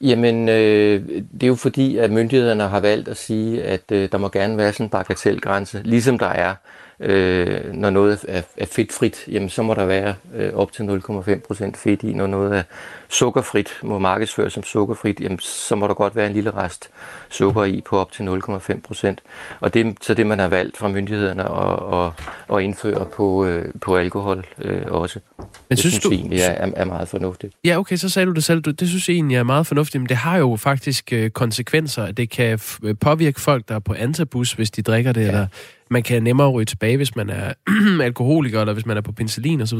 Jamen, 0.00 0.48
øh, 0.48 1.08
det 1.32 1.42
er 1.42 1.46
jo 1.46 1.54
fordi, 1.54 1.96
at 1.96 2.10
myndighederne 2.10 2.62
har 2.62 2.80
valgt 2.80 3.08
at 3.08 3.16
sige, 3.16 3.62
at 3.62 3.92
øh, 3.92 4.08
der 4.12 4.18
må 4.18 4.28
gerne 4.28 4.56
være 4.56 4.72
sådan 4.72 4.86
en 4.86 4.90
bagatelgrænse, 4.90 5.80
ligesom 5.84 6.18
der 6.18 6.26
er 6.26 6.54
øh, 7.02 7.74
når 7.74 7.90
noget 7.90 8.24
er, 8.28 8.42
er 8.56 8.66
fedtfrit, 8.66 9.28
jamen 9.28 9.48
så 9.48 9.62
må 9.62 9.74
der 9.74 9.84
være 9.84 10.14
øh, 10.34 10.54
op 10.54 10.72
til 10.72 10.82
0,5% 10.82 11.70
fedt 11.74 12.02
i. 12.02 12.12
Når 12.12 12.26
noget 12.26 12.56
er 12.56 12.62
sukkerfrit, 13.12 13.68
må 13.82 13.98
markedsføres 13.98 14.52
som 14.52 14.62
sukkerfrit, 14.62 15.20
jamen 15.20 15.38
så 15.38 15.76
må 15.76 15.86
der 15.86 15.94
godt 15.94 16.16
være 16.16 16.26
en 16.26 16.32
lille 16.32 16.50
rest 16.50 16.90
sukker 17.30 17.64
i 17.64 17.82
på 17.86 17.98
op 17.98 18.12
til 18.12 18.22
0,5%. 18.22 19.14
Og 19.60 19.74
det 19.74 19.86
er 19.86 19.92
så 20.00 20.14
det, 20.14 20.26
man 20.26 20.38
har 20.38 20.48
valgt 20.48 20.76
fra 20.76 20.88
myndighederne 20.88 21.42
at, 21.42 21.98
at, 21.98 22.56
at 22.56 22.62
indføre 22.62 23.06
på, 23.16 23.46
øh, 23.46 23.64
på 23.80 23.96
alkohol 23.96 24.46
øh, 24.58 24.82
også. 24.86 25.20
Men 25.38 25.46
det 25.70 25.78
synes, 25.78 25.92
synes 25.92 26.02
du... 26.04 26.10
egentlig 26.10 26.40
er, 26.40 26.70
er 26.76 26.84
meget 26.84 27.08
fornuftigt. 27.08 27.54
Ja, 27.64 27.78
okay, 27.78 27.96
så 27.96 28.08
sagde 28.08 28.26
du 28.26 28.32
det 28.32 28.44
selv. 28.44 28.60
Det 28.60 28.88
synes 28.88 29.08
jeg 29.08 29.14
egentlig 29.14 29.36
er 29.36 29.42
meget 29.42 29.66
fornuftigt, 29.66 30.02
men 30.02 30.08
det 30.08 30.16
har 30.16 30.36
jo 30.36 30.56
faktisk 30.56 31.12
øh, 31.12 31.30
konsekvenser. 31.30 32.12
Det 32.12 32.30
kan 32.30 32.60
påvirke 33.00 33.40
folk, 33.40 33.68
der 33.68 33.74
er 33.74 33.78
på 33.78 33.94
antabus, 33.98 34.52
hvis 34.52 34.70
de 34.70 34.82
drikker 34.82 35.12
det, 35.12 35.20
ja. 35.20 35.26
eller 35.26 35.46
man 35.92 36.02
kan 36.02 36.22
nemmere 36.22 36.50
ryge 36.50 36.64
tilbage, 36.64 36.96
hvis 36.96 37.16
man 37.16 37.30
er 37.30 37.52
alkoholiker, 38.02 38.60
eller 38.60 38.72
hvis 38.72 38.86
man 38.86 38.96
er 38.96 39.00
på 39.00 39.12
penicillin 39.12 39.60
osv. 39.60 39.78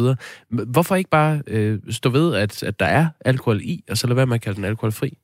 Hvorfor 0.49 0.97
ikke 0.97 1.11
bare 1.11 1.43
øh, 1.47 1.79
stå 1.91 2.11
ved, 2.11 2.35
at, 2.35 2.63
at 2.63 2.81
der 2.81 2.87
er 2.87 3.07
alkohol 3.25 3.61
i, 3.63 3.85
og 3.91 3.99
så 3.99 4.07
lad 4.07 4.15
være 4.15 4.27
med 4.27 4.35
at 4.35 4.41
kalde 4.41 4.57
den 4.57 4.65
alkoholfri? 4.65 5.19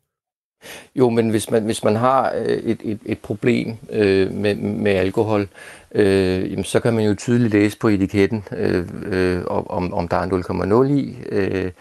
Jo, 0.97 1.11
men 1.11 1.28
hvis 1.28 1.50
man, 1.50 1.64
hvis 1.64 1.85
man 1.85 1.97
har 1.97 2.33
øh, 2.37 2.47
et, 2.47 2.81
et, 2.85 2.99
et 3.07 3.19
problem 3.19 3.76
øh, 3.90 4.33
med, 4.33 4.55
med 4.55 4.93
alkohol, 4.93 5.49
øh, 5.95 6.50
jamen, 6.50 6.64
så 6.64 6.81
kan 6.81 6.95
man 6.95 7.05
jo 7.05 7.14
tydeligt 7.14 7.52
læse 7.52 7.78
på 7.78 7.88
etiketten, 7.88 8.45
øh, 8.57 8.87
øh, 9.02 9.45
om, 9.47 9.95
om 9.95 10.09
der 10.09 10.17
er 10.17 10.87
0,0 10.87 10.93
i. 10.93 11.17
Øh, 11.28 11.73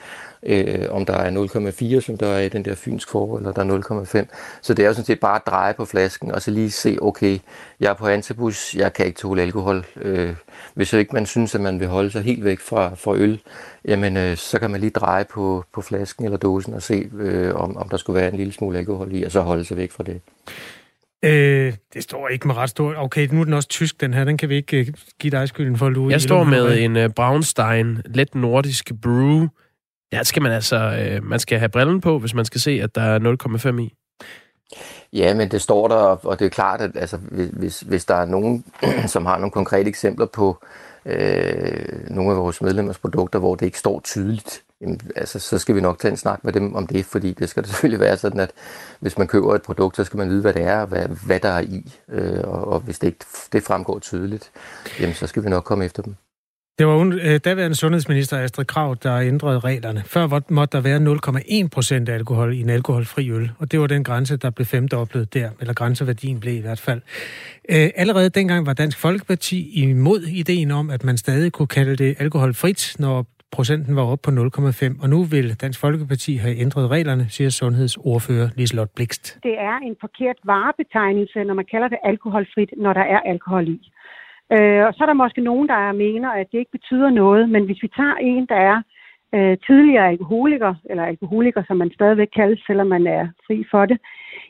øh, 0.43 0.85
om 0.89 1.05
der 1.05 1.13
er 1.13 1.97
0,4, 1.97 2.01
som 2.01 2.17
der 2.17 2.27
er 2.27 2.39
i 2.39 2.49
den 2.49 2.65
der 2.65 2.75
fynsk 2.75 3.09
forhold, 3.09 3.41
eller 3.41 3.53
der 3.53 3.61
er 3.61 4.25
0,5. 4.25 4.59
Så 4.61 4.73
det 4.73 4.83
er 4.83 4.87
jo 4.87 4.93
sådan 4.93 5.05
set 5.05 5.19
bare 5.19 5.35
at 5.35 5.47
dreje 5.47 5.73
på 5.73 5.85
flasken, 5.85 6.31
og 6.31 6.41
så 6.41 6.51
lige 6.51 6.71
se, 6.71 6.97
okay, 7.01 7.39
jeg 7.79 7.89
er 7.89 7.93
på 7.93 8.07
antabus, 8.07 8.75
jeg 8.75 8.93
kan 8.93 9.05
ikke 9.05 9.19
tåle 9.19 9.41
alkohol. 9.41 9.85
Øh, 10.01 10.33
hvis 10.73 10.93
ikke 10.93 11.13
man 11.13 11.25
synes, 11.25 11.55
at 11.55 11.61
man 11.61 11.79
vil 11.79 11.87
holde 11.87 12.11
sig 12.11 12.21
helt 12.21 12.43
væk 12.43 12.59
fra, 12.59 12.95
fra 12.95 13.15
øl, 13.15 13.41
jamen 13.85 14.17
øh, 14.17 14.37
så 14.37 14.59
kan 14.59 14.71
man 14.71 14.81
lige 14.81 14.89
dreje 14.89 15.25
på, 15.25 15.65
på 15.73 15.81
flasken 15.81 16.25
eller 16.25 16.37
dåsen 16.37 16.73
og 16.73 16.81
se, 16.81 17.09
øh, 17.19 17.55
om, 17.55 17.77
om 17.77 17.89
der 17.89 17.97
skulle 17.97 18.19
være 18.19 18.31
en 18.31 18.37
lille 18.37 18.53
smule 18.53 18.77
alkohol 18.77 19.15
i, 19.15 19.23
og 19.23 19.31
så 19.31 19.41
holde 19.41 19.65
sig 19.65 19.77
væk 19.77 19.91
fra 19.91 20.03
det. 20.03 20.21
Øh, 21.23 21.73
det 21.93 22.03
står 22.03 22.27
ikke 22.27 22.47
med 22.47 22.57
ret 22.57 22.69
stort. 22.69 22.95
Okay, 22.97 23.27
nu 23.31 23.39
er 23.39 23.43
den 23.43 23.53
også 23.53 23.69
tysk, 23.69 24.01
den 24.01 24.13
her. 24.13 24.23
Den 24.23 24.37
kan 24.37 24.49
vi 24.49 24.55
ikke 24.55 24.79
uh, 24.79 24.87
give 25.19 25.31
dig 25.31 25.47
skylden 25.47 25.77
for, 25.77 25.89
Louis. 25.89 26.11
Jeg 26.11 26.21
står 26.21 26.43
med 26.43 26.77
en 26.77 26.95
uh, 26.95 27.07
Braunstein, 27.15 28.01
let 28.05 28.35
nordisk 28.35 28.91
brew, 29.01 29.47
Ja, 30.11 30.23
skal 30.23 30.41
man 30.41 30.51
altså 30.51 30.75
øh, 30.75 31.23
man 31.23 31.39
skal 31.39 31.59
have 31.59 31.69
brillen 31.69 32.01
på, 32.01 32.19
hvis 32.19 32.33
man 32.33 32.45
skal 32.45 32.61
se, 32.61 32.71
at 32.83 32.95
der 32.95 33.01
er 33.01 33.19
0,5 33.79 33.81
i. 33.81 33.93
Ja, 35.13 35.33
men 35.33 35.51
det 35.51 35.61
står 35.61 35.87
der, 35.87 35.95
og 36.25 36.39
det 36.39 36.45
er 36.45 36.49
klart, 36.49 36.81
at 36.81 36.91
altså, 36.95 37.17
hvis, 37.53 37.79
hvis 37.79 38.05
der 38.05 38.15
er 38.15 38.25
nogen, 38.25 38.65
som 39.07 39.25
har 39.25 39.37
nogle 39.37 39.51
konkrete 39.51 39.89
eksempler 39.89 40.25
på 40.25 40.57
øh, 41.05 42.09
nogle 42.09 42.31
af 42.31 42.37
vores 42.37 42.61
medlemmers 42.61 42.97
produkter, 42.97 43.39
hvor 43.39 43.55
det 43.55 43.65
ikke 43.65 43.79
står 43.79 43.99
tydeligt, 43.99 44.63
jamen, 44.81 44.99
altså, 45.15 45.39
så 45.39 45.57
skal 45.57 45.75
vi 45.75 45.81
nok 45.81 45.99
tage 45.99 46.11
en 46.11 46.17
snak 46.17 46.43
med 46.43 46.53
dem 46.53 46.75
om 46.75 46.87
det, 46.87 47.05
fordi 47.05 47.33
det 47.33 47.49
skal 47.49 47.65
selvfølgelig 47.67 47.99
være 47.99 48.17
sådan, 48.17 48.39
at 48.39 48.51
hvis 48.99 49.17
man 49.17 49.27
køber 49.27 49.55
et 49.55 49.61
produkt, 49.61 49.95
så 49.95 50.03
skal 50.03 50.17
man 50.17 50.29
vide, 50.29 50.41
hvad 50.41 50.53
det 50.53 50.63
er, 50.63 50.81
og 50.81 50.87
hvad, 50.87 51.07
hvad 51.25 51.39
der 51.39 51.49
er 51.49 51.61
i, 51.61 51.93
øh, 52.09 52.43
og, 52.43 52.67
og 52.67 52.79
hvis 52.79 52.99
det 52.99 53.07
ikke 53.07 53.25
det 53.51 53.63
fremgår 53.63 53.99
tydeligt, 53.99 54.51
jamen, 54.99 55.15
så 55.15 55.27
skal 55.27 55.43
vi 55.43 55.49
nok 55.49 55.63
komme 55.63 55.85
efter 55.85 56.03
dem. 56.03 56.15
Det 56.79 56.87
var 56.87 57.19
øh, 57.23 57.39
daværende 57.45 57.75
sundhedsminister 57.75 58.37
Astrid 58.37 58.65
Krav, 58.65 58.95
der 59.03 59.17
ændrede 59.17 59.59
reglerne. 59.59 60.01
Før 60.05 60.51
måtte 60.51 60.77
der 60.77 60.83
være 60.83 61.63
0,1 61.63 61.67
procent 61.69 62.09
alkohol 62.09 62.53
i 62.53 62.61
en 62.61 62.69
alkoholfri 62.69 63.31
øl, 63.31 63.51
og 63.59 63.71
det 63.71 63.79
var 63.79 63.87
den 63.87 64.03
grænse, 64.03 64.37
der 64.37 64.49
blev 64.49 64.65
femdoblet 64.65 65.33
der, 65.33 65.49
eller 65.59 65.73
grænseværdien 65.73 66.39
blev 66.39 66.53
i 66.53 66.61
hvert 66.61 66.79
fald. 66.79 67.01
Øh, 67.69 67.89
allerede 67.95 68.29
dengang 68.29 68.65
var 68.65 68.73
Dansk 68.73 69.01
Folkeparti 69.01 69.81
imod 69.83 70.21
ideen 70.21 70.71
om, 70.71 70.89
at 70.89 71.03
man 71.03 71.17
stadig 71.17 71.51
kunne 71.51 71.67
kalde 71.67 71.95
det 71.95 72.15
alkoholfrit, 72.19 72.95
når 72.99 73.25
procenten 73.51 73.95
var 73.95 74.01
oppe 74.01 74.31
på 74.31 74.59
0,5, 74.61 75.01
og 75.03 75.09
nu 75.09 75.23
vil 75.23 75.61
Dansk 75.61 75.79
Folkeparti 75.79 76.35
have 76.35 76.55
ændret 76.57 76.89
reglerne, 76.91 77.25
siger 77.29 77.49
sundhedsordfører 77.49 78.49
Liselotte 78.55 78.93
Blikst. 78.95 79.39
Det 79.43 79.55
er 79.59 79.77
en 79.87 79.95
forkert 80.01 80.37
varebetegnelse, 80.43 81.43
når 81.43 81.53
man 81.53 81.65
kalder 81.71 81.87
det 81.87 81.97
alkoholfrit, 82.03 82.69
når 82.77 82.93
der 82.93 83.05
er 83.15 83.19
alkohol 83.19 83.67
i. 83.67 83.91
Øh, 84.55 84.85
og 84.87 84.93
så 84.93 84.99
er 85.03 85.05
der 85.05 85.23
måske 85.23 85.41
nogen, 85.41 85.67
der 85.67 85.91
mener, 85.91 86.29
at 86.29 86.47
det 86.51 86.57
ikke 86.59 86.71
betyder 86.71 87.09
noget, 87.09 87.49
men 87.49 87.65
hvis 87.65 87.83
vi 87.83 87.87
tager 87.87 88.15
en, 88.15 88.45
der 88.45 88.55
er 88.55 88.81
øh, 89.35 89.57
tidligere 89.67 90.07
alkoholiker, 90.07 90.73
eller 90.89 91.05
alkoholiker, 91.05 91.63
som 91.67 91.77
man 91.77 91.91
stadigvæk 91.91 92.27
kaldes, 92.35 92.59
selvom 92.67 92.87
man 92.87 93.07
er 93.07 93.27
fri 93.47 93.65
for 93.71 93.85
det, 93.85 93.97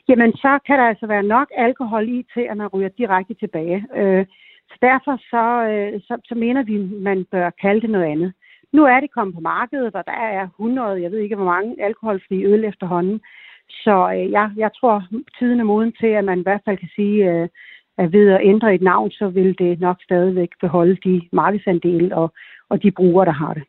jamen 0.08 0.32
så 0.32 0.58
kan 0.66 0.78
der 0.78 0.84
altså 0.84 1.06
være 1.06 1.22
nok 1.22 1.48
alkohol 1.56 2.08
i 2.08 2.26
til, 2.34 2.46
at 2.50 2.56
man 2.56 2.66
ryger 2.66 2.88
direkte 2.88 3.34
tilbage. 3.34 3.86
Øh, 3.96 4.26
så 4.70 4.76
derfor 4.82 5.16
så, 5.30 5.44
øh, 5.70 6.00
så, 6.00 6.20
så 6.24 6.34
mener 6.34 6.62
vi, 6.62 6.74
at 6.74 7.02
man 7.02 7.24
bør 7.32 7.50
kalde 7.50 7.80
det 7.80 7.90
noget 7.90 8.06
andet. 8.06 8.32
Nu 8.72 8.84
er 8.84 9.00
det 9.00 9.10
kommet 9.10 9.34
på 9.34 9.40
markedet, 9.40 9.94
og 9.94 10.04
der 10.06 10.12
er 10.12 10.42
100, 10.42 11.02
jeg 11.02 11.10
ved 11.10 11.18
ikke 11.18 11.36
hvor 11.36 11.44
mange, 11.44 11.82
alkoholfri 11.84 12.44
øl 12.44 12.64
efterhånden. 12.64 13.20
Så 13.70 14.12
øh, 14.14 14.30
jeg, 14.30 14.50
jeg 14.56 14.70
tror, 14.80 15.04
tiden 15.38 15.60
er 15.60 15.64
moden 15.64 15.92
til, 16.00 16.06
at 16.06 16.24
man 16.24 16.40
i 16.40 16.42
hvert 16.42 16.60
fald 16.64 16.78
kan 16.78 16.88
sige, 16.96 17.30
øh, 17.32 17.48
at 17.98 18.12
ved 18.12 18.28
at 18.28 18.40
ændre 18.42 18.74
et 18.74 18.82
navn, 18.82 19.10
så 19.10 19.28
vil 19.28 19.58
det 19.58 19.80
nok 19.80 19.96
stadigvæk 20.02 20.50
beholde 20.60 20.96
de 21.04 21.22
markedsandele 21.32 22.16
og, 22.16 22.32
og 22.68 22.82
de 22.82 22.90
brugere, 22.90 23.26
der 23.26 23.32
har 23.32 23.54
det. 23.54 23.62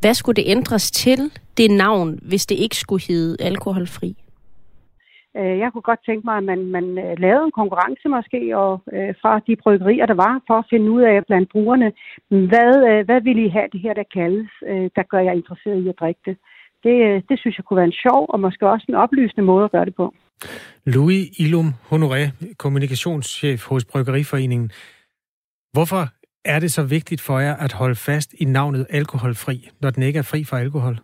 Hvad 0.00 0.14
skulle 0.14 0.36
det 0.36 0.50
ændres 0.56 0.90
til, 0.90 1.20
det 1.56 1.70
navn, 1.70 2.18
hvis 2.28 2.46
det 2.46 2.56
ikke 2.58 2.76
skulle 2.76 3.02
hedde 3.08 3.44
alkoholfri? 3.44 4.16
Øh, 5.36 5.58
jeg 5.58 5.72
kunne 5.72 5.88
godt 5.90 6.04
tænke 6.06 6.24
mig, 6.24 6.36
at 6.36 6.44
man, 6.44 6.66
man 6.66 6.86
øh, 6.98 7.18
lavede 7.18 7.44
en 7.44 7.58
konkurrence 7.60 8.08
måske 8.08 8.58
og, 8.58 8.82
øh, 8.92 9.14
fra 9.22 9.40
de 9.46 9.56
bryggerier, 9.56 10.06
der 10.06 10.14
var, 10.14 10.42
for 10.46 10.54
at 10.54 10.68
finde 10.70 10.90
ud 10.90 11.02
af 11.02 11.26
blandt 11.26 11.48
brugerne, 11.52 11.92
hvad, 12.28 12.72
øh, 12.90 13.04
hvad 13.04 13.20
vil 13.20 13.38
I 13.44 13.48
have 13.48 13.68
det 13.72 13.80
her, 13.80 13.94
der 13.94 14.12
kaldes, 14.14 14.50
øh, 14.66 14.90
der 14.96 15.02
gør 15.02 15.18
jeg 15.18 15.34
interesseret 15.34 15.84
i 15.84 15.88
at 15.88 16.00
drikke 16.00 16.20
det. 16.26 16.36
Det, 16.84 16.96
øh, 17.08 17.22
det 17.28 17.38
synes 17.38 17.58
jeg 17.58 17.64
kunne 17.64 17.80
være 17.80 17.92
en 17.92 18.02
sjov 18.04 18.26
og 18.28 18.40
måske 18.40 18.68
også 18.68 18.86
en 18.88 18.94
oplysende 18.94 19.42
måde 19.42 19.64
at 19.64 19.72
gøre 19.72 19.84
det 19.84 19.94
på. 19.94 20.14
Louis 20.84 21.30
Ilum 21.38 21.74
Honoré, 21.92 22.30
kommunikationschef 22.56 23.64
hos 23.64 23.84
Bryggeriforeningen. 23.84 24.72
Hvorfor 25.72 26.08
er 26.44 26.58
det 26.60 26.72
så 26.72 26.82
vigtigt 26.82 27.20
for 27.20 27.38
jer 27.38 27.56
at 27.56 27.72
holde 27.72 27.94
fast 27.94 28.34
i 28.38 28.44
navnet 28.44 28.86
alkoholfri, 28.90 29.70
når 29.80 29.90
den 29.90 30.02
ikke 30.02 30.18
er 30.18 30.22
fri 30.22 30.44
for 30.44 30.56
alkohol? 30.56 30.98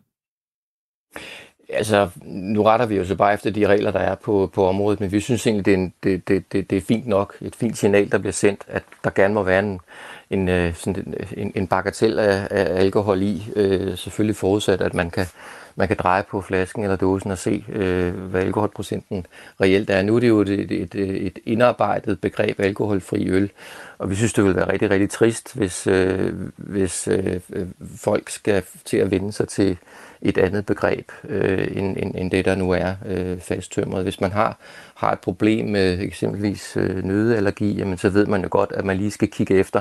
Altså, 1.68 2.10
nu 2.24 2.62
retter 2.62 2.86
vi 2.86 2.96
jo 2.96 3.04
så 3.04 3.14
bare 3.14 3.34
efter 3.34 3.50
de 3.50 3.66
regler, 3.66 3.90
der 3.90 4.00
er 4.00 4.14
på, 4.14 4.50
på 4.54 4.66
området, 4.66 5.00
men 5.00 5.12
vi 5.12 5.20
synes 5.20 5.46
egentlig, 5.46 5.64
det 5.64 5.74
er, 5.74 5.78
en, 5.78 5.94
det, 6.02 6.28
det, 6.28 6.52
det, 6.52 6.70
det 6.70 6.78
er 6.78 6.82
fint 6.82 7.06
nok, 7.06 7.36
et 7.40 7.56
fint 7.56 7.78
signal, 7.78 8.12
der 8.12 8.18
bliver 8.18 8.32
sendt, 8.32 8.64
at 8.68 8.82
der 9.04 9.10
gerne 9.10 9.34
må 9.34 9.42
være 9.42 9.58
en, 9.58 9.80
en, 10.30 10.48
øh, 10.48 10.74
sådan 10.74 11.14
øh, 11.20 11.32
en, 11.36 11.52
en 11.54 11.66
bagatel 11.66 12.18
af, 12.18 12.48
af 12.50 12.80
alkohol 12.80 13.22
i, 13.22 13.46
øh, 13.56 13.98
selvfølgelig 13.98 14.36
forudsat, 14.36 14.80
at 14.80 14.94
man 14.94 15.10
kan, 15.10 15.26
man 15.76 15.88
kan 15.88 15.96
dreje 15.96 16.22
på 16.30 16.40
flasken 16.40 16.82
eller 16.82 16.96
dåsen 16.96 17.30
og 17.30 17.38
se, 17.38 17.64
øh, 17.68 18.14
hvad 18.14 18.40
alkoholprocenten 18.40 19.26
reelt 19.60 19.90
er. 19.90 20.02
Nu 20.02 20.16
er 20.16 20.20
det 20.20 20.28
jo 20.28 20.40
et, 20.40 20.48
et, 20.48 20.94
et 20.94 21.38
indarbejdet 21.46 22.20
begreb 22.20 22.60
alkoholfri 22.60 23.28
øl, 23.28 23.50
og 23.98 24.10
vi 24.10 24.14
synes, 24.14 24.32
det 24.32 24.44
vil 24.44 24.56
være 24.56 24.72
rigtig, 24.72 24.90
rigtig 24.90 25.10
trist, 25.10 25.54
hvis, 25.56 25.86
øh, 25.86 26.32
hvis 26.56 27.08
øh, 27.08 27.40
øh 27.52 27.66
folk 27.96 28.28
skal 28.28 28.62
til 28.84 28.96
at 28.96 29.10
vende 29.10 29.32
sig 29.32 29.48
til 29.48 29.78
et 30.22 30.38
andet 30.38 30.66
begreb, 30.66 31.12
øh, 31.28 31.68
end, 31.76 31.96
end, 31.96 32.14
end 32.14 32.30
det, 32.30 32.44
der 32.44 32.54
nu 32.54 32.70
er 32.70 32.94
øh, 33.06 33.40
fasttømret. 33.40 34.02
Hvis 34.02 34.20
man 34.20 34.32
har, 34.32 34.56
har 34.94 35.12
et 35.12 35.20
problem 35.20 35.66
med 35.66 36.00
eksempelvis 36.00 36.76
øh, 36.76 37.04
nødeallergi, 37.04 37.72
jamen, 37.72 37.98
så 37.98 38.08
ved 38.08 38.26
man 38.26 38.42
jo 38.42 38.48
godt, 38.50 38.72
at 38.74 38.84
man 38.84 38.96
lige 38.96 39.10
skal 39.10 39.28
kigge 39.28 39.54
efter, 39.54 39.80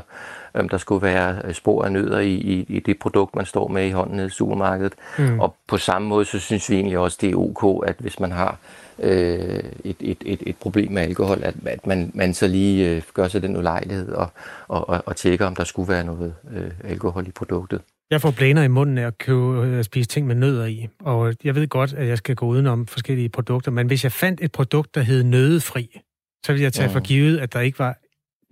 om 0.54 0.70
der 0.70 0.78
skulle 0.78 1.02
være 1.02 1.42
øh, 1.44 1.54
spor 1.54 1.84
af 1.84 1.92
nødder 1.92 2.20
i, 2.20 2.34
i, 2.34 2.66
i 2.70 2.80
det 2.80 3.00
produkt, 3.00 3.36
man 3.36 3.46
står 3.46 3.68
med 3.68 3.86
i 3.86 3.92
hånden 3.92 4.26
i 4.26 4.30
supermarkedet. 4.30 4.94
Mm. 5.18 5.40
Og 5.40 5.56
på 5.68 5.78
samme 5.78 6.08
måde, 6.08 6.26
så 6.26 6.40
synes 6.40 6.70
vi 6.70 6.76
egentlig 6.76 6.98
også, 6.98 7.18
det 7.22 7.32
er 7.32 7.36
ok, 7.36 7.88
at 7.88 7.96
hvis 8.00 8.20
man 8.20 8.32
har 8.32 8.58
øh, 9.00 9.64
et, 9.84 9.98
et, 10.00 10.18
et, 10.26 10.44
et 10.46 10.56
problem 10.58 10.92
med 10.92 11.02
alkohol, 11.02 11.40
at, 11.44 11.56
at 11.66 11.88
man, 11.88 12.12
man 12.14 12.34
så 12.34 12.48
lige 12.48 12.90
øh, 12.90 13.02
gør 13.14 13.28
sig 13.28 13.42
den 13.42 13.58
ulejlighed 13.58 14.10
og, 14.10 14.28
og, 14.68 14.90
og, 14.90 15.04
og 15.06 15.16
tjekker, 15.16 15.46
om 15.46 15.56
der 15.56 15.64
skulle 15.64 15.94
være 15.94 16.04
noget 16.04 16.34
øh, 16.56 16.72
alkohol 16.84 17.28
i 17.28 17.32
produktet. 17.32 17.82
Jeg 18.12 18.22
får 18.22 18.32
blæner 18.32 18.64
i 18.64 18.68
munden 18.68 18.98
af 18.98 19.08
at 19.08 19.18
købe, 19.18 19.66
øh, 19.66 19.84
spise 19.84 20.10
ting 20.10 20.28
med 20.28 20.36
nødder 20.36 20.66
i, 20.66 20.88
og 21.00 21.34
jeg 21.44 21.56
ved 21.56 21.68
godt, 21.68 21.94
at 21.94 22.08
jeg 22.08 22.18
skal 22.18 22.36
gå 22.36 22.46
udenom 22.46 22.88
forskellige 22.88 23.30
produkter, 23.30 23.72
men 23.72 23.88
hvis 23.88 24.04
jeg 24.04 24.12
fandt 24.12 24.42
et 24.42 24.52
produkt, 24.52 24.96
der 24.96 25.02
hed 25.02 25.24
nødefri, 25.24 26.00
så 26.46 26.52
ville 26.52 26.64
jeg 26.64 26.74
tage 26.74 26.90
for 26.90 27.00
givet, 27.00 27.40
at 27.40 27.54
der 27.54 27.60
ikke 27.60 27.80
var 27.80 27.98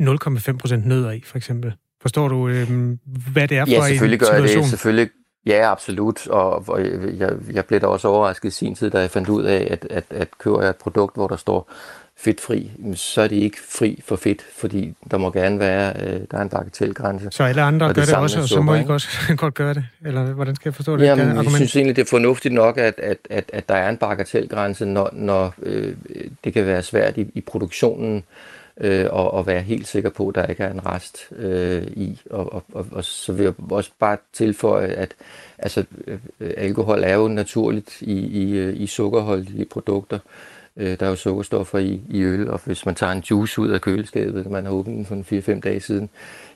0,5% 0.01 0.87
nødder 0.87 1.11
i, 1.11 1.21
for 1.25 1.37
eksempel. 1.37 1.73
Forstår 2.01 2.27
du, 2.27 2.47
øh, 2.47 2.69
hvad 3.33 3.47
det 3.47 3.57
er 3.57 3.65
for 3.65 3.71
ja, 3.71 3.87
selvfølgelig 3.87 4.21
en 4.21 4.27
gør 4.27 4.33
jeg 4.33 4.43
det. 4.43 4.65
Selvfølgelig, 4.65 5.09
ja, 5.45 5.71
absolut. 5.71 6.27
Og, 6.27 6.69
og 6.69 6.81
jeg, 7.17 7.31
jeg 7.53 7.65
blev 7.65 7.79
da 7.79 7.87
også 7.87 8.07
overrasket 8.07 8.49
i 8.49 8.51
sin 8.51 8.75
tid, 8.75 8.89
da 8.89 8.99
jeg 8.99 9.11
fandt 9.11 9.29
ud 9.29 9.43
af, 9.43 9.67
at, 9.71 9.87
at, 9.89 10.05
at 10.09 10.37
køber 10.37 10.61
jeg 10.61 10.69
et 10.69 10.75
produkt, 10.75 11.15
hvor 11.15 11.27
der 11.27 11.35
står 11.35 11.71
fedtfri, 12.17 12.71
så 12.93 13.21
er 13.21 13.27
det 13.27 13.35
ikke 13.35 13.57
fri 13.69 14.01
for 14.05 14.15
fedt, 14.15 14.45
fordi 14.57 14.93
der 15.11 15.17
må 15.17 15.31
gerne 15.31 15.59
være, 15.59 15.93
øh, 15.99 16.21
der 16.31 16.37
er 16.37 16.41
en 16.41 16.49
bagatelgrænse. 16.49 17.27
Så 17.31 17.43
alle 17.43 17.61
andre 17.61 17.87
gør 17.87 17.93
det, 17.93 18.07
det 18.07 18.15
også, 18.15 18.39
og 18.39 18.47
så 18.47 18.61
må 18.61 18.75
I 18.75 18.83
også 18.87 19.07
godt 19.37 19.53
gøre 19.53 19.73
det? 19.73 19.85
Eller 20.05 20.23
hvordan 20.23 20.55
skal 20.55 20.69
jeg 20.69 20.75
forstå 20.75 20.97
det? 20.97 21.05
Jamen, 21.05 21.35
jeg 21.35 21.51
synes 21.51 21.75
egentlig, 21.75 21.95
det 21.95 22.01
er 22.01 22.09
fornuftigt 22.09 22.53
nok, 22.53 22.77
at, 22.77 22.99
at, 22.99 23.17
at, 23.29 23.49
at 23.53 23.69
der 23.69 23.75
er 23.75 23.89
en 23.89 23.97
bagatelgrænse, 23.97 24.85
når, 24.85 25.09
når 25.13 25.53
øh, 25.63 25.95
det 26.43 26.53
kan 26.53 26.65
være 26.65 26.83
svært 26.83 27.17
i, 27.17 27.31
i 27.33 27.41
produktionen 27.41 28.23
øh, 28.77 29.05
og, 29.09 29.33
og 29.33 29.47
være 29.47 29.61
helt 29.61 29.87
sikker 29.87 30.09
på, 30.09 30.27
at 30.27 30.35
der 30.35 30.45
ikke 30.45 30.63
er 30.63 30.71
en 30.71 30.85
rest 30.85 31.17
øh, 31.35 31.83
i. 31.83 32.21
Og, 32.29 32.53
og, 32.53 32.63
og, 32.73 32.85
og 32.91 33.05
så 33.05 33.33
vil 33.33 33.43
jeg 33.43 33.53
også 33.71 33.91
bare 33.99 34.17
tilføje, 34.33 34.87
at 34.87 35.13
altså, 35.57 35.83
øh, 36.07 36.19
alkohol 36.57 37.03
er 37.03 37.13
jo 37.13 37.27
naturligt 37.27 38.01
i, 38.01 38.19
i, 38.19 38.57
øh, 38.57 38.81
i 38.81 38.87
sukkerholdige 38.87 39.65
produkter. 39.65 40.19
Øh, 40.25 40.54
der 40.77 40.95
er 40.99 41.09
jo 41.09 41.15
sukkerstoffer 41.15 41.79
i, 41.79 42.01
i 42.09 42.21
øl, 42.21 42.49
og 42.49 42.61
hvis 42.65 42.85
man 42.85 42.95
tager 42.95 43.11
en 43.11 43.23
juice 43.31 43.61
ud 43.61 43.69
af 43.69 43.81
køleskabet, 43.81 44.51
man 44.51 44.65
har 44.65 44.71
åbnet 44.71 45.09
den 45.09 45.23
for 45.23 45.53
4-5 45.55 45.59
dage 45.59 45.79
siden, 45.79 46.09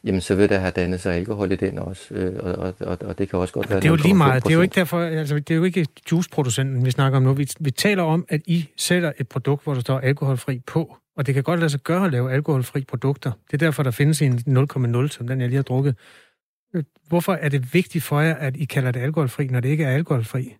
jamen 0.03 0.21
så 0.21 0.35
vil 0.35 0.49
der 0.49 0.59
have 0.59 0.71
dannet 0.71 1.01
sig 1.01 1.15
alkohol 1.15 1.51
i 1.51 1.55
den 1.55 1.79
også, 1.79 2.13
øh, 2.13 2.35
og, 2.39 2.73
og, 2.79 2.97
og 3.01 3.17
det 3.17 3.29
kan 3.29 3.39
også 3.39 3.53
godt 3.53 3.69
være... 3.69 3.79
Det 3.79 3.85
er 3.85 3.89
jo 3.89 3.95
lige 3.95 4.13
meget, 4.13 4.43
det 4.43 4.51
er 4.51 4.55
jo 4.55 4.61
ikke 4.61 4.75
derfor, 4.75 5.01
altså 5.01 5.35
det 5.35 5.51
er 5.51 5.55
jo 5.55 5.63
ikke 5.63 5.87
juiceproducenten, 6.11 6.85
vi 6.85 6.91
snakker 6.91 7.17
om 7.17 7.23
nu. 7.23 7.33
Vi, 7.33 7.47
vi 7.59 7.71
taler 7.71 8.03
om, 8.03 8.25
at 8.29 8.41
I 8.45 8.69
sælger 8.77 9.11
et 9.17 9.27
produkt, 9.27 9.63
hvor 9.63 9.73
der 9.73 9.81
står 9.81 9.99
alkoholfri 9.99 10.59
på, 10.59 10.97
og 11.17 11.27
det 11.27 11.33
kan 11.33 11.43
godt 11.43 11.59
lade 11.59 11.69
sig 11.69 11.79
gøre 11.79 12.05
at 12.05 12.11
lave 12.11 12.31
alkoholfri 12.31 12.83
produkter. 12.83 13.31
Det 13.47 13.53
er 13.53 13.65
derfor, 13.65 13.83
der 13.83 13.91
findes 13.91 14.21
en 14.21 14.33
0,0, 14.47 15.07
som 15.07 15.27
den 15.27 15.41
jeg 15.41 15.49
lige 15.49 15.55
har 15.55 15.63
drukket. 15.63 15.95
Øh, 16.75 16.83
hvorfor 17.07 17.33
er 17.33 17.49
det 17.49 17.73
vigtigt 17.73 18.03
for 18.03 18.19
jer, 18.21 18.35
at 18.35 18.57
I 18.57 18.65
kalder 18.65 18.91
det 18.91 18.99
alkoholfri, 18.99 19.47
når 19.47 19.59
det 19.59 19.69
ikke 19.69 19.83
er 19.83 19.95
alkoholfri? 19.95 20.55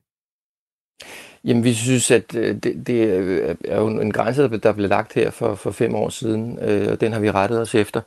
Jamen, 1.45 1.63
vi 1.63 1.73
synes, 1.73 2.11
at 2.11 2.35
øh, 2.35 2.55
det, 2.55 2.87
det 2.87 3.07
øh, 3.07 3.55
er 3.65 3.79
jo 3.79 3.87
en 3.87 4.11
grænse, 4.11 4.47
der 4.57 4.73
blev 4.73 4.89
lagt 4.89 5.13
her 5.13 5.31
for, 5.31 5.55
for 5.55 5.71
fem 5.71 5.95
år 5.95 6.09
siden, 6.09 6.59
øh, 6.61 6.91
og 6.91 7.01
den 7.01 7.13
har 7.13 7.19
vi 7.19 7.31
rettet 7.31 7.61
os 7.61 7.75
efter. 7.75 8.01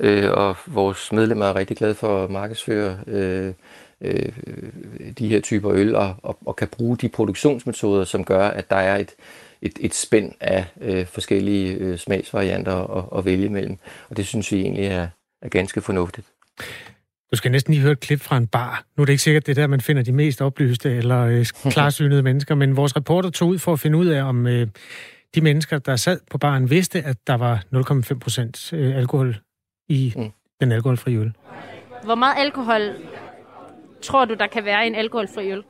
Øh, 0.00 0.30
og 0.30 0.56
vores 0.66 1.12
medlemmer 1.12 1.46
er 1.46 1.56
rigtig 1.56 1.76
glade 1.76 1.94
for 1.94 2.24
at 2.24 2.30
markedsføre 2.30 2.98
øh, 3.06 3.52
øh, 4.00 4.32
de 5.18 5.28
her 5.28 5.40
typer 5.40 5.72
øl, 5.72 5.94
og, 5.94 6.14
og, 6.22 6.38
og 6.46 6.56
kan 6.56 6.68
bruge 6.68 6.96
de 6.96 7.08
produktionsmetoder, 7.08 8.04
som 8.04 8.24
gør, 8.24 8.48
at 8.48 8.70
der 8.70 8.76
er 8.76 8.96
et, 8.96 9.14
et, 9.62 9.78
et 9.80 9.94
spænd 9.94 10.32
af 10.40 10.64
øh, 10.80 11.06
forskellige 11.06 11.74
øh, 11.74 11.98
smagsvarianter 11.98 12.96
at, 12.96 13.18
at 13.18 13.24
vælge 13.24 13.48
mellem. 13.48 13.78
Og 14.10 14.16
det 14.16 14.26
synes 14.26 14.52
vi 14.52 14.60
egentlig 14.60 14.86
er, 14.86 15.08
er 15.42 15.48
ganske 15.48 15.80
fornuftigt. 15.80 16.26
Du 17.32 17.36
skal 17.36 17.50
næsten 17.50 17.74
lige 17.74 17.82
høre 17.82 17.92
et 17.92 18.00
klip 18.00 18.20
fra 18.20 18.36
en 18.36 18.46
bar. 18.46 18.84
Nu 18.96 19.02
er 19.02 19.04
det 19.04 19.12
ikke 19.12 19.22
sikkert, 19.22 19.46
det 19.46 19.58
er 19.58 19.62
der, 19.62 19.66
man 19.66 19.80
finder 19.80 20.02
de 20.02 20.12
mest 20.12 20.42
oplyste 20.42 20.96
eller 20.96 21.20
øh, 21.20 21.46
klarsynede 21.72 22.22
mennesker, 22.22 22.54
men 22.54 22.76
vores 22.76 22.96
reporter 22.96 23.30
tog 23.30 23.48
ud 23.48 23.58
for 23.58 23.72
at 23.72 23.80
finde 23.80 23.98
ud 23.98 24.06
af, 24.06 24.22
om 24.22 24.46
øh, 24.46 24.66
de 25.34 25.40
mennesker, 25.40 25.78
der 25.78 25.96
sad 25.96 26.20
på 26.30 26.38
baren, 26.38 26.70
vidste, 26.70 27.02
at 27.02 27.16
der 27.26 27.34
var 27.34 27.64
0,5 28.12 28.18
procent 28.18 28.72
øh, 28.72 28.96
alkohol 28.96 29.36
i 29.88 30.12
mm. 30.16 30.30
den 30.60 30.72
alkoholfri 30.72 31.16
øl. 31.16 31.32
Hvor 32.04 32.14
meget 32.14 32.34
alkohol 32.38 32.80
tror 34.02 34.24
du, 34.24 34.34
der 34.34 34.46
kan 34.46 34.64
være 34.64 34.84
i 34.84 34.86
en 34.86 34.94
alkoholfri 34.94 35.52
øl? 35.52 35.62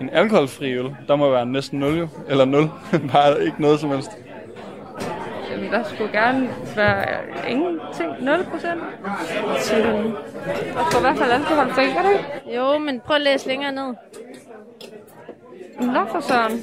En 0.00 0.10
alkoholfri 0.10 0.72
øl, 0.72 0.94
der 1.08 1.16
må 1.16 1.30
være 1.30 1.46
næsten 1.46 1.78
0 1.78 1.98
jo. 1.98 2.08
Eller 2.28 2.44
0. 2.44 2.68
Bare 3.12 3.44
ikke 3.44 3.62
noget 3.62 3.80
som 3.80 3.90
helst. 3.90 4.10
Jamen, 5.60 5.72
der 5.72 5.84
skulle 5.94 6.12
gerne 6.12 6.48
være 6.76 7.50
ingenting. 7.50 8.24
0 8.24 8.44
procent. 8.50 8.80
Der 9.44 9.58
skulle 9.60 10.98
i 10.98 11.00
hvert 11.00 11.18
fald 11.18 11.94
gør 11.94 12.02
det 12.02 12.12
ikke? 12.12 12.56
Jo, 12.56 12.78
men 12.78 13.00
prøv 13.00 13.16
at 13.16 13.22
læse 13.22 13.48
længere 13.48 13.72
ned. 13.72 13.94
Nå 15.80 16.06
for 16.12 16.20
søren. 16.20 16.60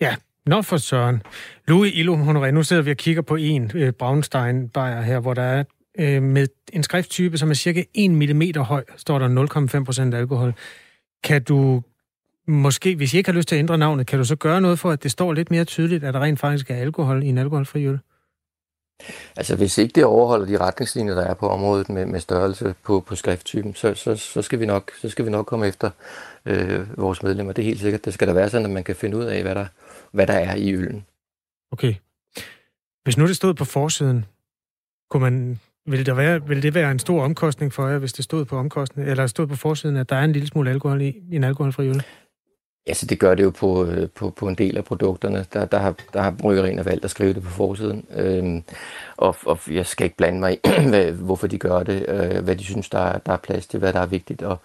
Ja, 0.00 0.16
Nå 0.46 0.62
for 0.62 0.76
søren. 0.76 1.22
Louis 1.68 1.92
Ilum 1.94 2.28
Honoré, 2.28 2.50
nu 2.50 2.62
sidder 2.62 2.82
vi 2.82 2.90
og 2.90 2.96
kigger 2.96 3.22
på 3.22 3.36
en 3.36 3.70
øh, 3.74 3.92
Braunstein 3.92 4.70
her, 4.76 5.20
hvor 5.20 5.34
der 5.34 5.42
er 5.42 5.64
øh, 5.98 6.22
med 6.22 6.46
en 6.72 6.82
skrifttype, 6.82 7.38
som 7.38 7.50
er 7.50 7.54
cirka 7.54 7.84
1 7.94 8.10
mm 8.10 8.42
høj, 8.56 8.84
står 8.96 9.18
der 9.18 9.76
0,5 9.78 9.84
procent 9.84 10.14
alkohol. 10.14 10.54
Kan 11.24 11.44
du 11.44 11.82
måske, 12.46 12.96
hvis 12.96 13.14
I 13.14 13.16
ikke 13.16 13.30
har 13.30 13.36
lyst 13.36 13.48
til 13.48 13.56
at 13.56 13.58
ændre 13.58 13.78
navnet, 13.78 14.06
kan 14.06 14.18
du 14.18 14.24
så 14.24 14.36
gøre 14.36 14.60
noget 14.60 14.78
for, 14.78 14.90
at 14.90 15.02
det 15.02 15.10
står 15.10 15.32
lidt 15.32 15.50
mere 15.50 15.64
tydeligt, 15.64 16.04
at 16.04 16.14
der 16.14 16.20
rent 16.20 16.40
faktisk 16.40 16.70
er 16.70 16.76
alkohol 16.76 17.22
i 17.22 17.26
en 17.26 17.38
alkoholfri 17.38 17.86
øl? 17.86 17.98
Altså 19.36 19.56
hvis 19.56 19.78
ikke 19.78 19.92
det 19.92 20.04
overholder 20.04 20.46
de 20.46 20.58
retningslinjer, 20.58 21.14
der 21.14 21.22
er 21.22 21.34
på 21.34 21.48
området 21.48 21.88
med, 21.88 22.06
med 22.06 22.20
størrelse 22.20 22.74
på, 22.82 23.00
på 23.00 23.16
skrifttypen, 23.16 23.74
så, 23.74 23.94
så, 23.94 24.16
så, 24.16 24.42
skal 24.42 24.60
vi 24.60 24.66
nok, 24.66 24.92
så 25.00 25.08
skal 25.08 25.24
vi 25.24 25.30
nok 25.30 25.46
komme 25.46 25.66
efter 25.66 25.90
øh, 26.46 26.98
vores 26.98 27.22
medlemmer. 27.22 27.52
Det 27.52 27.62
er 27.62 27.66
helt 27.66 27.80
sikkert. 27.80 28.04
Det 28.04 28.14
skal 28.14 28.28
der 28.28 28.34
være 28.34 28.50
sådan, 28.50 28.64
at 28.64 28.72
man 28.72 28.84
kan 28.84 28.96
finde 28.96 29.16
ud 29.16 29.24
af, 29.24 29.42
hvad 29.42 29.54
der, 29.54 29.66
hvad 30.12 30.26
der 30.26 30.32
er 30.32 30.54
i 30.54 30.74
øllen. 30.74 31.04
Okay. 31.72 31.94
Hvis 33.02 33.16
nu 33.16 33.26
det 33.26 33.36
stod 33.36 33.54
på 33.54 33.64
forsiden, 33.64 34.24
kunne 35.10 35.20
man, 35.20 35.60
ville, 35.86 36.04
der 36.04 36.14
være, 36.14 36.46
ville 36.46 36.62
det 36.62 36.74
være 36.74 36.90
en 36.90 36.98
stor 36.98 37.24
omkostning 37.24 37.72
for 37.72 37.88
jer, 37.88 37.98
hvis 37.98 38.12
det 38.12 38.24
stod 38.24 38.44
på 38.44 38.56
omkostning, 38.56 39.08
eller 39.08 39.26
stod 39.26 39.46
på 39.46 39.56
forsiden, 39.56 39.96
at 39.96 40.08
der 40.08 40.16
er 40.16 40.24
en 40.24 40.32
lille 40.32 40.48
smule 40.48 40.70
alkohol 40.70 41.00
i, 41.00 41.16
i 41.30 41.36
en 41.36 41.44
alkoholfri 41.44 41.88
øl? 41.88 42.02
Ja, 42.86 42.94
så 42.94 43.06
det 43.06 43.18
gør 43.18 43.34
det 43.34 43.42
jo 43.42 43.50
på, 43.50 43.84
øh, 43.84 44.10
på, 44.10 44.30
på 44.30 44.48
en 44.48 44.54
del 44.54 44.76
af 44.76 44.84
produkterne. 44.84 45.46
Der, 45.52 45.64
der 45.64 45.78
har, 45.78 45.94
der 46.12 46.22
har 46.22 46.30
bryggerierne 46.30 46.84
valgt 46.84 47.04
at 47.04 47.10
skrive 47.10 47.34
det 47.34 47.42
på 47.42 47.48
forsiden. 47.50 48.06
Øhm, 48.10 48.62
og, 49.16 49.36
og 49.46 49.58
jeg 49.70 49.86
skal 49.86 50.04
ikke 50.04 50.16
blande 50.16 50.40
mig 50.40 50.52
i, 50.52 50.58
hvad, 50.90 51.12
hvorfor 51.12 51.46
de 51.46 51.58
gør 51.58 51.82
det, 51.82 52.04
øh, 52.08 52.44
hvad 52.44 52.56
de 52.56 52.64
synes, 52.64 52.88
der 52.88 52.98
er, 52.98 53.18
der 53.18 53.32
er 53.32 53.36
plads 53.36 53.66
til, 53.66 53.78
hvad 53.78 53.92
der 53.92 54.00
er 54.00 54.06
vigtigt 54.06 54.42
at, 54.42 54.56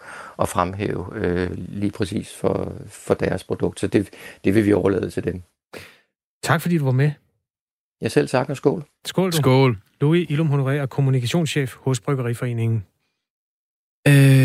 at 0.41 0.49
fremhæve 0.49 1.05
øh, 1.15 1.51
lige 1.57 1.91
præcis 1.91 2.35
for, 2.35 2.73
for 2.87 3.13
deres 3.13 3.43
produkt. 3.43 3.79
Så 3.79 3.87
det, 3.87 4.09
det 4.43 4.55
vil 4.55 4.65
vi 4.65 4.73
overlade 4.73 5.09
til 5.09 5.23
dem. 5.23 5.41
Tak 6.43 6.61
fordi 6.61 6.77
du 6.77 6.85
var 6.85 6.91
med. 6.91 7.11
Jeg 8.01 8.11
selv 8.11 8.27
tak, 8.27 8.49
og 8.49 8.57
skål. 8.57 8.83
Skål. 9.05 9.31
Du. 9.31 9.37
Skål. 9.37 9.77
Louis 10.01 10.25
Ilum 10.29 10.47
Honoré 10.47 10.71
er 10.71 10.85
kommunikationschef 10.85 11.75
hos 11.75 11.99
Bryggeriforeningen. 11.99 12.85
Øh, 14.07 14.36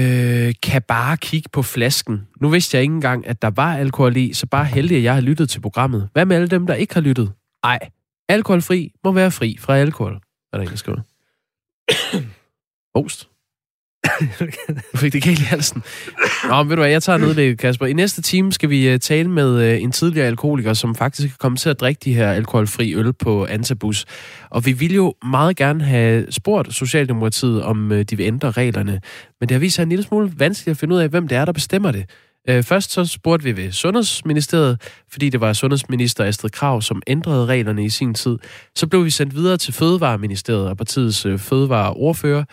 kan 0.62 0.82
bare 0.82 1.16
kigge 1.16 1.48
på 1.52 1.62
flasken. 1.62 2.28
Nu 2.40 2.48
vidste 2.48 2.76
jeg 2.76 2.82
ikke 2.82 2.94
engang, 2.94 3.26
at 3.26 3.42
der 3.42 3.50
var 3.50 3.76
alkohol 3.76 4.16
i, 4.16 4.32
så 4.32 4.46
bare 4.46 4.64
heldig, 4.64 4.96
at 4.96 5.02
jeg 5.02 5.14
har 5.14 5.20
lyttet 5.20 5.50
til 5.50 5.60
programmet. 5.60 6.08
Hvad 6.12 6.26
med 6.26 6.36
alle 6.36 6.48
dem, 6.48 6.66
der 6.66 6.74
ikke 6.74 6.94
har 6.94 7.00
lyttet? 7.00 7.32
Ej, 7.64 7.78
alkoholfri 8.28 8.92
må 9.04 9.12
være 9.12 9.30
fri 9.30 9.56
fra 9.60 9.76
alkohol, 9.76 10.14
er 10.52 10.56
der 10.56 10.64
en, 10.64 10.68
der 10.68 10.76
skriver. 10.76 11.00
Ost. 13.04 13.31
Du 14.92 14.96
fik 14.96 15.12
det 15.12 15.22
galt 15.22 15.40
i 15.40 15.42
halsen. 15.42 15.82
Nå, 16.48 16.62
ved 16.62 16.76
du 16.76 16.82
hvad, 16.82 16.90
jeg 16.90 17.02
tager 17.02 17.18
nedlægget, 17.18 17.58
Kasper. 17.58 17.86
I 17.86 17.92
næste 17.92 18.22
time 18.22 18.52
skal 18.52 18.70
vi 18.70 18.88
øh, 18.88 18.98
tale 18.98 19.30
med 19.30 19.60
øh, 19.62 19.82
en 19.82 19.92
tidligere 19.92 20.26
alkoholiker, 20.26 20.72
som 20.72 20.94
faktisk 20.94 21.28
kan 21.28 21.36
komme 21.38 21.56
til 21.56 21.70
at 21.70 21.80
drikke 21.80 22.00
de 22.04 22.14
her 22.14 22.32
alkoholfri 22.32 22.94
øl 22.94 23.12
på 23.12 23.46
Antabus. 23.46 24.04
Og 24.50 24.66
vi 24.66 24.72
vil 24.72 24.94
jo 24.94 25.14
meget 25.24 25.56
gerne 25.56 25.84
have 25.84 26.26
spurgt 26.32 26.74
Socialdemokratiet, 26.74 27.62
om 27.62 27.92
øh, 27.92 28.02
de 28.02 28.16
vil 28.16 28.26
ændre 28.26 28.50
reglerne. 28.50 29.00
Men 29.40 29.48
det 29.48 29.54
har 29.54 29.58
vist 29.58 29.76
sig 29.76 29.82
en 29.82 29.88
lille 29.88 30.04
smule 30.04 30.32
vanskeligt 30.36 30.74
at 30.74 30.78
finde 30.80 30.94
ud 30.94 31.00
af, 31.00 31.08
hvem 31.08 31.28
det 31.28 31.38
er, 31.38 31.44
der 31.44 31.52
bestemmer 31.52 31.92
det. 31.92 32.10
Først 32.62 32.90
så 32.92 33.04
spurgte 33.04 33.44
vi 33.44 33.56
ved 33.56 33.72
Sundhedsministeriet, 33.72 34.82
fordi 35.12 35.28
det 35.28 35.40
var 35.40 35.52
Sundhedsminister 35.52 36.24
Astrid 36.24 36.50
Krav, 36.50 36.82
som 36.82 37.02
ændrede 37.06 37.46
reglerne 37.46 37.84
i 37.84 37.88
sin 37.88 38.14
tid. 38.14 38.38
Så 38.76 38.86
blev 38.86 39.04
vi 39.04 39.10
sendt 39.10 39.34
videre 39.34 39.56
til 39.56 39.74
Fødevareministeriet 39.74 40.68
og 40.68 40.76
partiets 40.76 41.26
fødevareordfører, 41.38 42.44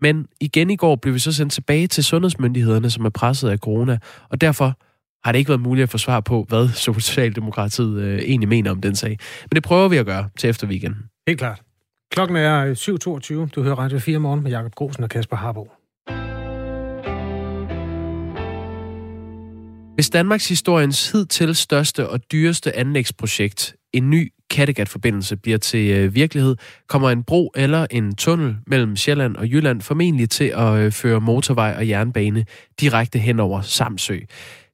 men 0.00 0.26
igen 0.40 0.70
i 0.70 0.76
går 0.76 0.96
blev 0.96 1.14
vi 1.14 1.18
så 1.18 1.32
sendt 1.32 1.52
tilbage 1.52 1.86
til 1.86 2.04
sundhedsmyndighederne, 2.04 2.90
som 2.90 3.04
er 3.04 3.10
presset 3.10 3.48
af 3.48 3.58
corona, 3.58 3.98
og 4.30 4.40
derfor 4.40 4.78
har 5.24 5.32
det 5.32 5.38
ikke 5.38 5.48
været 5.48 5.60
muligt 5.60 5.82
at 5.82 5.88
få 5.90 5.98
svar 5.98 6.20
på, 6.20 6.46
hvad 6.48 6.68
Socialdemokratiet 6.92 8.02
øh, 8.02 8.18
egentlig 8.18 8.48
mener 8.48 8.70
om 8.70 8.80
den 8.80 8.96
sag. 8.96 9.18
Men 9.50 9.54
det 9.54 9.62
prøver 9.62 9.88
vi 9.88 9.96
at 9.96 10.06
gøre 10.06 10.28
til 10.38 10.50
efter 10.50 10.66
weekenden. 10.66 11.02
Helt 11.28 11.38
klart. 11.38 11.62
Klokken 12.12 12.36
er 12.36 12.74
7.22. 13.44 13.50
Du 13.54 13.62
hører 13.62 13.74
Radio 13.74 13.98
4 13.98 14.18
morgen 14.18 14.42
med 14.42 14.50
Jakob 14.50 14.74
Grosen 14.74 15.04
og 15.04 15.10
Kasper 15.10 15.36
Harbo. 15.36 15.70
Hvis 19.94 20.10
Danmarks 20.10 20.48
historiens 20.48 21.12
hidtil 21.12 21.54
største 21.54 22.08
og 22.08 22.32
dyreste 22.32 22.76
anlægsprojekt, 22.76 23.76
en 23.94 24.10
ny 24.10 24.32
Kattegat-forbindelse, 24.50 25.36
bliver 25.36 25.58
til 25.58 25.90
øh, 25.90 26.14
virkelighed, 26.14 26.56
kommer 26.88 27.10
en 27.10 27.22
bro 27.22 27.52
eller 27.56 27.86
en 27.90 28.14
tunnel 28.14 28.56
mellem 28.66 28.96
Sjælland 28.96 29.36
og 29.36 29.48
Jylland 29.48 29.80
formentlig 29.80 30.30
til 30.30 30.52
at 30.56 30.74
øh, 30.74 30.92
føre 30.92 31.20
motorvej 31.20 31.74
og 31.76 31.88
jernbane 31.88 32.44
direkte 32.80 33.18
hen 33.18 33.40
over 33.40 33.60
Samsø. 33.60 34.18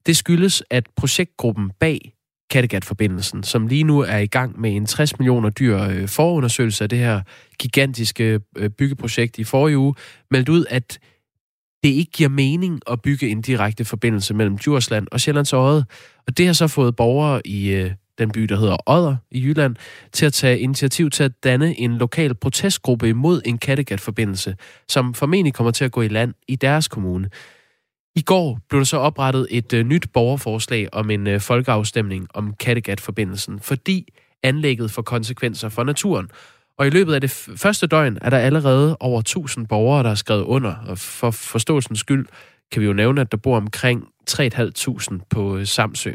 Det 0.06 0.16
skyldes, 0.16 0.62
at 0.70 0.86
projektgruppen 0.96 1.70
bag 1.80 2.12
Kattegat-forbindelsen, 2.50 3.42
som 3.42 3.66
lige 3.66 3.84
nu 3.84 4.00
er 4.00 4.16
i 4.16 4.26
gang 4.26 4.60
med 4.60 4.76
en 4.76 4.86
60 4.86 5.18
millioner 5.18 5.50
dyr 5.50 5.80
øh, 5.80 6.08
forundersøgelse 6.08 6.84
af 6.84 6.88
det 6.90 6.98
her 6.98 7.22
gigantiske 7.58 8.40
øh, 8.56 8.70
byggeprojekt 8.70 9.38
i 9.38 9.44
forrige 9.44 9.78
uge, 9.78 9.94
meldte 10.30 10.52
ud, 10.52 10.64
at 10.70 10.98
det 11.82 11.88
ikke 11.88 12.12
giver 12.12 12.28
mening 12.28 12.80
at 12.90 13.02
bygge 13.02 13.28
en 13.28 13.42
direkte 13.42 13.84
forbindelse 13.84 14.34
mellem 14.34 14.58
Djursland 14.58 15.06
og 15.12 15.20
Sjællands 15.20 15.52
Øje. 15.52 15.84
Og 16.26 16.38
det 16.38 16.46
har 16.46 16.52
så 16.52 16.68
fået 16.68 16.96
borgere 16.96 17.46
i 17.46 17.70
øh, 17.70 17.90
den 18.20 18.30
by, 18.30 18.40
der 18.40 18.56
hedder 18.56 18.76
Odder 18.86 19.16
i 19.30 19.42
Jylland, 19.42 19.76
til 20.12 20.26
at 20.26 20.32
tage 20.32 20.58
initiativ 20.58 21.10
til 21.10 21.24
at 21.24 21.32
danne 21.44 21.80
en 21.80 21.98
lokal 21.98 22.34
protestgruppe 22.34 23.08
imod 23.08 23.42
en 23.44 23.58
Kattegat-forbindelse, 23.58 24.56
som 24.88 25.14
formentlig 25.14 25.54
kommer 25.54 25.70
til 25.70 25.84
at 25.84 25.92
gå 25.92 26.02
i 26.02 26.08
land 26.08 26.34
i 26.48 26.56
deres 26.56 26.88
kommune. 26.88 27.30
I 28.16 28.22
går 28.22 28.58
blev 28.68 28.78
der 28.78 28.84
så 28.84 28.96
oprettet 28.96 29.46
et 29.50 29.72
øh, 29.72 29.86
nyt 29.86 30.06
borgerforslag 30.12 30.88
om 30.92 31.10
en 31.10 31.26
øh, 31.26 31.40
folkeafstemning 31.40 32.28
om 32.34 32.54
Kattegat-forbindelsen, 32.60 33.60
fordi 33.60 34.08
anlægget 34.42 34.90
får 34.90 35.02
konsekvenser 35.02 35.68
for 35.68 35.84
naturen. 35.84 36.28
Og 36.78 36.86
i 36.86 36.90
løbet 36.90 37.14
af 37.14 37.20
det 37.20 37.30
første 37.56 37.86
døgn 37.86 38.18
er 38.20 38.30
der 38.30 38.38
allerede 38.38 38.96
over 39.00 39.20
1000 39.20 39.66
borgere, 39.66 40.02
der 40.02 40.10
er 40.10 40.14
skrevet 40.14 40.42
under. 40.42 40.74
Og 40.88 40.98
for 40.98 41.30
forståelsens 41.30 42.00
skyld 42.00 42.26
kan 42.72 42.82
vi 42.82 42.86
jo 42.86 42.92
nævne, 42.92 43.20
at 43.20 43.32
der 43.32 43.36
bor 43.36 43.56
omkring 43.56 44.04
3.500 44.30 45.26
på 45.30 45.56
øh, 45.56 45.66
Samsø. 45.66 46.12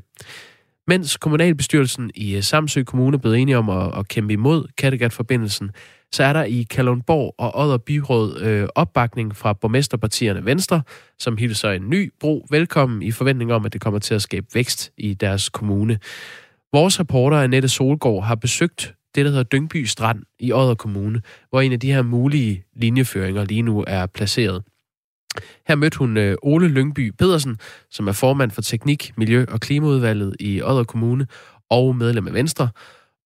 Mens 0.88 1.18
kommunalbestyrelsen 1.18 2.12
i 2.16 2.36
øh, 2.36 2.44
Samsø 2.44 2.84
Kommune 2.84 3.20
blev 3.20 3.34
enige 3.34 3.58
om 3.58 3.70
at, 3.70 4.00
at 4.00 4.08
kæmpe 4.08 4.34
imod 4.34 4.68
Kattegat-forbindelsen, 4.78 5.72
så 6.12 6.24
er 6.24 6.34
der 6.34 6.44
i 6.44 6.66
Kalundborg 6.70 7.36
og 7.38 7.60
Odder 7.60 7.78
Byråd 7.78 8.42
øh, 8.42 8.68
opbakning 8.76 9.36
fra 9.36 9.54
borgmesterpartierne 9.54 10.46
Venstre, 10.46 10.82
som 11.20 11.38
hilser 11.38 11.72
en 11.72 11.90
ny 11.90 12.14
bro 12.20 12.46
velkommen 12.50 13.02
i 13.02 13.12
forventning 13.12 13.54
om, 13.54 13.66
at 13.66 13.74
det 13.74 13.82
kommer 13.82 14.00
til 14.00 14.16
at 14.16 14.22
skabe 14.22 14.48
vækst 14.54 14.92
i 14.98 15.14
deres 15.14 15.50
kommune. 15.50 16.00
Vores 16.74 17.00
reporter 17.00 17.38
Annette 17.38 17.70
Solgaard 17.70 18.24
har 18.24 18.36
besøgt 18.36 18.94
det, 19.16 19.26
der 19.26 19.32
hedder 19.32 19.44
Dyngby 19.44 19.84
Strand 19.84 20.24
i 20.40 20.54
Odder 20.54 20.76
Kommune, 20.76 21.22
hvor 21.50 21.62
en 21.62 21.74
af 21.74 21.80
de 21.80 21.92
her 21.94 22.02
mulige 22.02 22.64
linjeføringer 22.76 23.46
lige 23.46 23.62
nu 23.62 23.84
er 23.88 24.06
placeret. 24.06 24.64
Her 25.68 25.76
mødte 25.76 25.98
hun 25.98 26.18
øh, 26.18 26.38
Ole 26.42 26.68
Lyngby 26.68 27.14
Pedersen, 27.20 27.58
som 27.92 28.08
er 28.08 28.12
formand 28.12 28.52
for 28.52 28.62
Teknik, 28.62 29.12
Miljø 29.18 29.46
og 29.52 29.60
Klimaudvalget 29.60 30.36
i 30.40 30.62
Odder 30.62 30.84
Kommune 30.84 31.28
og 31.70 31.96
medlem 31.96 32.28
af 32.28 32.34
Venstre, 32.34 32.70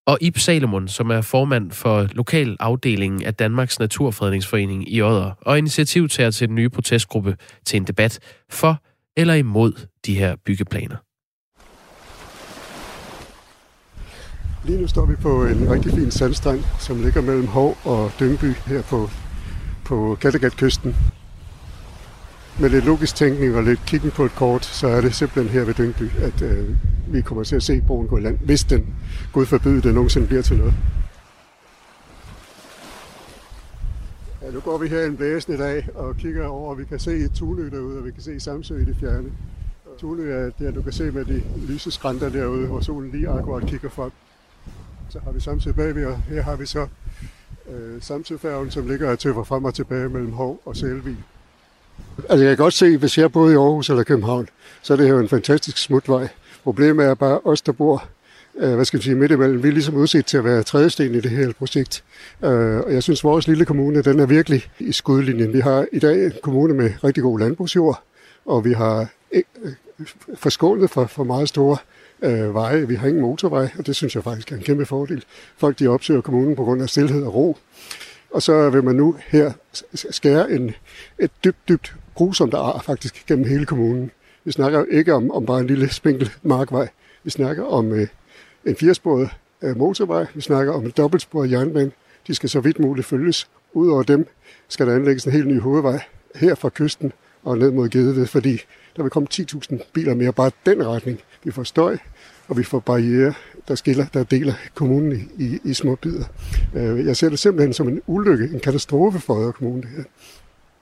og 0.07 0.17
Ib 0.21 0.37
Salomon, 0.37 0.87
som 0.87 1.09
er 1.09 1.21
formand 1.21 1.71
for 1.71 2.07
lokalafdelingen 2.11 3.23
af 3.23 3.33
Danmarks 3.33 3.79
Naturfredningsforening 3.79 4.93
i 4.93 5.01
Odder, 5.01 5.31
og 5.41 5.57
initiativtager 5.57 6.31
til 6.31 6.47
den 6.47 6.55
nye 6.55 6.69
protestgruppe 6.69 7.37
til 7.65 7.77
en 7.77 7.83
debat 7.83 8.19
for 8.49 8.81
eller 9.17 9.33
imod 9.33 9.87
de 10.05 10.15
her 10.15 10.35
byggeplaner. 10.45 10.95
Lige 14.65 14.81
nu 14.81 14.87
står 14.87 15.05
vi 15.05 15.15
på 15.15 15.45
en 15.45 15.71
rigtig 15.71 15.91
fin 15.93 16.11
sandstrand, 16.11 16.63
som 16.79 17.01
ligger 17.01 17.21
mellem 17.21 17.47
Hov 17.47 17.77
og 17.83 18.11
Dyngby 18.19 18.53
her 18.65 18.81
på, 18.81 19.09
på 19.85 20.17
Kattegatkysten. 20.21 20.95
Med 22.61 22.69
lidt 22.69 22.85
logisk 22.85 23.15
tænkning 23.15 23.55
og 23.55 23.63
lidt 23.63 23.79
kiggen 23.85 24.11
på 24.11 24.25
et 24.25 24.31
kort, 24.31 24.65
så 24.65 24.87
er 24.87 25.01
det 25.01 25.15
simpelthen 25.15 25.53
her 25.53 25.65
ved 25.65 25.73
Dyngby, 25.73 26.11
at 26.21 26.41
øh, 26.41 26.75
vi 27.07 27.21
kommer 27.21 27.43
til 27.43 27.55
at 27.55 27.63
se 27.63 27.81
broen 27.81 28.07
gå 28.07 28.17
i 28.17 28.21
land, 28.21 28.37
hvis 28.37 28.63
den, 28.63 28.95
Gud 29.33 29.45
forbyde 29.45 29.81
den 29.81 29.93
nogensinde 29.93 30.27
bliver 30.27 30.41
til 30.41 30.57
noget. 30.57 30.73
Ja, 34.41 34.51
nu 34.51 34.59
går 34.59 34.77
vi 34.77 34.87
her 34.87 35.05
en 35.05 35.17
blæsende 35.17 35.57
dag 35.57 35.87
og 35.95 36.17
kigger 36.17 36.47
over, 36.47 36.69
og 36.69 36.77
vi 36.79 36.85
kan 36.85 36.99
se 36.99 37.27
Tunø 37.27 37.69
derude, 37.69 37.97
og 37.97 38.05
vi 38.05 38.11
kan 38.11 38.21
se 38.21 38.39
Samsø 38.39 38.77
i 38.81 38.85
det 38.85 38.95
fjerne. 38.99 39.31
Tunø 39.99 40.31
er 40.31 40.49
der, 40.59 40.71
du 40.71 40.81
kan 40.81 40.91
se 40.91 41.11
med 41.11 41.25
de 41.25 41.41
lyse 41.67 41.91
skrænter 41.91 42.29
derude, 42.29 42.67
hvor 42.67 42.81
solen 42.81 43.11
lige 43.11 43.29
akkurat 43.29 43.67
kigger 43.67 43.89
frem. 43.89 44.11
Så 45.09 45.19
har 45.19 45.31
vi 45.31 45.39
Samsø 45.39 45.71
bagved, 45.71 46.05
og 46.05 46.21
her 46.21 46.41
har 46.41 46.55
vi 46.55 46.65
så 46.65 46.87
øh, 47.71 48.01
Samsøfærgen, 48.01 48.71
som 48.71 48.87
ligger 48.87 49.11
og 49.11 49.19
tøffer 49.19 49.43
frem 49.43 49.65
og 49.65 49.73
tilbage 49.73 50.09
mellem 50.09 50.31
Hov 50.31 50.61
og 50.65 50.75
Selvig. 50.75 51.17
Altså 52.29 52.45
jeg 52.45 52.57
kan 52.57 52.63
godt 52.63 52.73
se, 52.73 52.97
hvis 52.97 53.17
jeg 53.17 53.31
boede 53.31 53.53
i 53.53 53.55
Aarhus 53.55 53.89
eller 53.89 54.03
København, 54.03 54.49
så 54.81 54.93
er 54.93 54.97
det 54.97 55.09
jo 55.09 55.19
en 55.19 55.29
fantastisk 55.29 55.77
smutvej. 55.77 56.27
Problemet 56.63 57.05
er 57.05 57.13
bare 57.13 57.39
os, 57.45 57.61
der 57.61 57.71
bor 57.71 58.03
øh, 58.59 58.75
hvad 58.75 58.85
skal 58.85 58.97
man 58.97 59.01
sige, 59.01 59.15
midt 59.15 59.31
imellem. 59.31 59.63
Vi 59.63 59.67
er 59.67 59.71
ligesom 59.71 59.95
udset 59.95 60.25
til 60.25 60.37
at 60.37 60.43
være 60.43 60.63
trædesten 60.63 61.15
i 61.15 61.19
det 61.19 61.31
her 61.31 61.53
projekt. 61.53 62.03
Øh, 62.43 62.79
og 62.79 62.93
jeg 62.93 63.03
synes, 63.03 63.23
vores 63.23 63.47
lille 63.47 63.65
kommune, 63.65 64.01
den 64.01 64.19
er 64.19 64.25
virkelig 64.25 64.63
i 64.79 64.91
skudlinjen. 64.91 65.53
Vi 65.53 65.59
har 65.59 65.85
i 65.91 65.99
dag 65.99 66.25
en 66.25 66.33
kommune 66.43 66.73
med 66.73 66.91
rigtig 67.03 67.23
god 67.23 67.39
landbrugsjord, 67.39 68.03
og 68.45 68.65
vi 68.65 68.73
har 68.73 69.07
øh, 69.31 69.43
øh 69.63 69.71
forskålet 70.35 70.89
for, 70.89 71.05
for 71.05 71.23
meget 71.23 71.49
store 71.49 71.77
øh, 72.21 72.53
veje. 72.53 72.87
Vi 72.87 72.95
har 72.95 73.07
ingen 73.07 73.21
motorvej, 73.21 73.69
og 73.77 73.87
det 73.87 73.95
synes 73.95 74.15
jeg 74.15 74.23
faktisk 74.23 74.51
er 74.51 74.55
en 74.55 74.61
kæmpe 74.61 74.85
fordel. 74.85 75.23
Folk 75.57 75.79
de 75.79 75.87
opsøger 75.87 76.21
kommunen 76.21 76.55
på 76.55 76.63
grund 76.63 76.81
af 76.81 76.89
stillhed 76.89 77.23
og 77.23 77.33
ro. 77.33 77.57
Og 78.31 78.41
så 78.41 78.69
vil 78.69 78.83
man 78.83 78.95
nu 78.95 79.15
her 79.27 79.51
skære 79.93 80.51
en, 80.51 80.71
et 81.19 81.31
dybt, 81.43 81.69
dybt 81.69 81.95
grusomt 82.13 82.53
ar 82.53 82.81
faktisk 82.85 83.25
gennem 83.27 83.47
hele 83.47 83.65
kommunen. 83.65 84.11
Vi 84.43 84.51
snakker 84.51 84.79
jo 84.79 84.85
ikke 84.89 85.13
om, 85.13 85.31
om 85.31 85.45
bare 85.45 85.59
en 85.59 85.67
lille 85.67 85.89
spinkel 85.89 86.31
markvej. 86.43 86.87
Vi 87.23 87.29
snakker 87.29 87.63
om 87.63 87.93
øh, 87.93 88.07
en 88.65 88.75
firesporet 88.75 89.29
øh, 89.61 89.77
motorvej. 89.77 90.25
Vi 90.35 90.41
snakker 90.41 90.73
om 90.73 90.85
en 90.85 90.93
dobbeltsporet 90.97 91.51
jernbane. 91.51 91.91
De 92.27 92.35
skal 92.35 92.49
så 92.49 92.59
vidt 92.59 92.79
muligt 92.79 93.07
følges. 93.07 93.49
Udover 93.73 94.03
dem 94.03 94.27
skal 94.67 94.87
der 94.87 94.95
anlægges 94.95 95.25
en 95.25 95.31
helt 95.31 95.47
ny 95.47 95.61
hovedvej 95.61 96.03
her 96.35 96.55
fra 96.55 96.69
kysten 96.69 97.11
og 97.43 97.57
ned 97.57 97.71
mod 97.71 97.89
Gedeved, 97.89 98.27
fordi 98.27 98.61
der 98.95 99.03
vil 99.03 99.09
komme 99.09 99.27
10.000 99.33 99.77
biler 99.93 100.13
mere 100.13 100.33
bare 100.33 100.51
den 100.65 100.87
retning. 100.87 101.19
Vi 101.43 101.51
får 101.51 101.63
støj, 101.63 101.97
og 102.49 102.57
vi 102.57 102.63
får 102.63 102.79
barriere, 102.79 103.33
der 103.67 103.75
skiller, 103.75 104.05
der 104.13 104.23
deler 104.23 104.53
kommunen 104.73 105.29
i, 105.37 105.43
i, 105.43 105.59
i 105.63 105.73
små 105.73 105.95
bidder. 105.95 106.25
Øh, 106.75 107.05
jeg 107.05 107.17
ser 107.17 107.29
det 107.29 107.39
simpelthen 107.39 107.73
som 107.73 107.87
en 107.87 108.01
ulykke, 108.07 108.49
en 108.53 108.59
katastrofe 108.59 109.19
for 109.19 109.33
Odder 109.33 109.51
Kommune. 109.51 109.81
Det 109.81 109.89
her. 109.89 110.03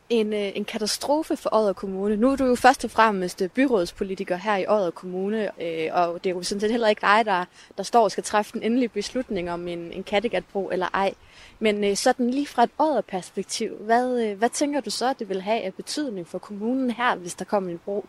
En, 0.09 0.33
øh, 0.33 0.51
en 0.55 0.65
katastrofe 0.65 1.37
for 1.37 1.49
Odder 1.53 1.73
Kommune. 1.73 2.15
Nu 2.17 2.31
er 2.31 2.35
du 2.35 2.45
jo 2.45 2.55
først 2.55 2.85
og 2.85 2.91
fremmest 2.91 3.41
øh, 3.41 3.49
byrådspolitiker 3.49 4.35
her 4.35 4.57
i 4.57 4.65
Odder 4.67 4.91
Kommune, 4.91 5.51
og 5.93 6.23
det 6.23 6.29
er 6.29 6.33
jo 6.33 6.43
sådan 6.43 6.61
set 6.61 6.71
heller 6.71 6.87
ikke 6.87 7.01
dig, 7.01 7.25
der, 7.25 7.45
der 7.77 7.83
står 7.83 8.03
og 8.03 8.11
skal 8.11 8.23
træffe 8.23 8.53
den 8.53 8.63
endelige 8.63 8.89
beslutning 8.89 9.51
om 9.51 9.67
en, 9.67 9.91
en 9.91 10.03
Kattegatbro 10.03 10.69
eller 10.69 10.87
ej. 10.93 11.13
Men 11.59 11.95
sådan 11.95 12.29
lige 12.29 12.47
fra 12.47 12.63
et 12.63 12.69
Odder-perspektiv, 12.77 13.71
hvad, 13.79 14.35
hvad 14.35 14.49
tænker 14.49 14.81
du 14.81 14.89
så, 14.89 15.13
det 15.19 15.29
vil 15.29 15.41
have 15.41 15.61
af 15.61 15.73
betydning 15.73 16.27
for 16.27 16.37
kommunen 16.37 16.91
her, 16.91 17.15
hvis 17.15 17.33
der 17.33 17.45
kommer 17.45 17.71
en 17.71 17.79
bro? 17.85 18.05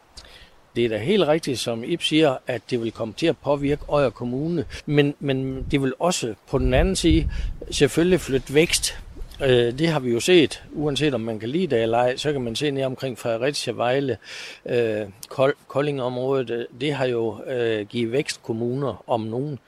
Det 0.79 0.85
er 0.85 0.88
da 0.88 0.99
helt 0.99 1.29
rigtigt, 1.29 1.59
som 1.59 1.85
Ip 1.85 2.03
siger, 2.03 2.37
at 2.47 2.62
det 2.71 2.83
vil 2.83 2.93
komme 2.93 3.14
til 3.17 3.27
at 3.27 3.37
påvirke 3.38 3.83
Øjer 3.88 4.11
Kommune, 4.11 4.64
men, 4.87 5.14
men 5.21 5.67
det 5.71 5.83
vil 5.83 5.93
også 5.99 6.35
på 6.51 6.59
den 6.59 6.75
anden 6.75 6.97
side 6.97 7.29
selvfølgelig 7.71 8.21
flytte 8.21 8.55
vækst. 8.55 8.99
Øh, 9.43 9.79
det 9.79 9.88
har 9.88 10.01
vi 10.01 10.11
jo 10.11 10.21
set, 10.21 10.62
uanset 10.73 11.14
om 11.14 11.21
man 11.21 11.38
kan 11.38 11.49
lide 11.49 11.67
det 11.67 11.83
eller 11.83 11.99
ej, 11.99 12.17
så 12.17 12.33
kan 12.33 12.41
man 12.41 12.57
se 12.57 12.71
ned 12.71 12.85
omkring 12.85 13.19
Fredericia, 13.19 13.73
Vejle, 13.73 14.17
øh, 14.67 15.07
Koldingområdet, 15.69 16.67
det 16.81 16.93
har 16.93 17.07
jo 17.07 17.43
øh, 17.47 17.87
givet 17.87 18.12
vækstkommuner 18.12 19.05
om 19.07 19.21
nogen. 19.21 19.59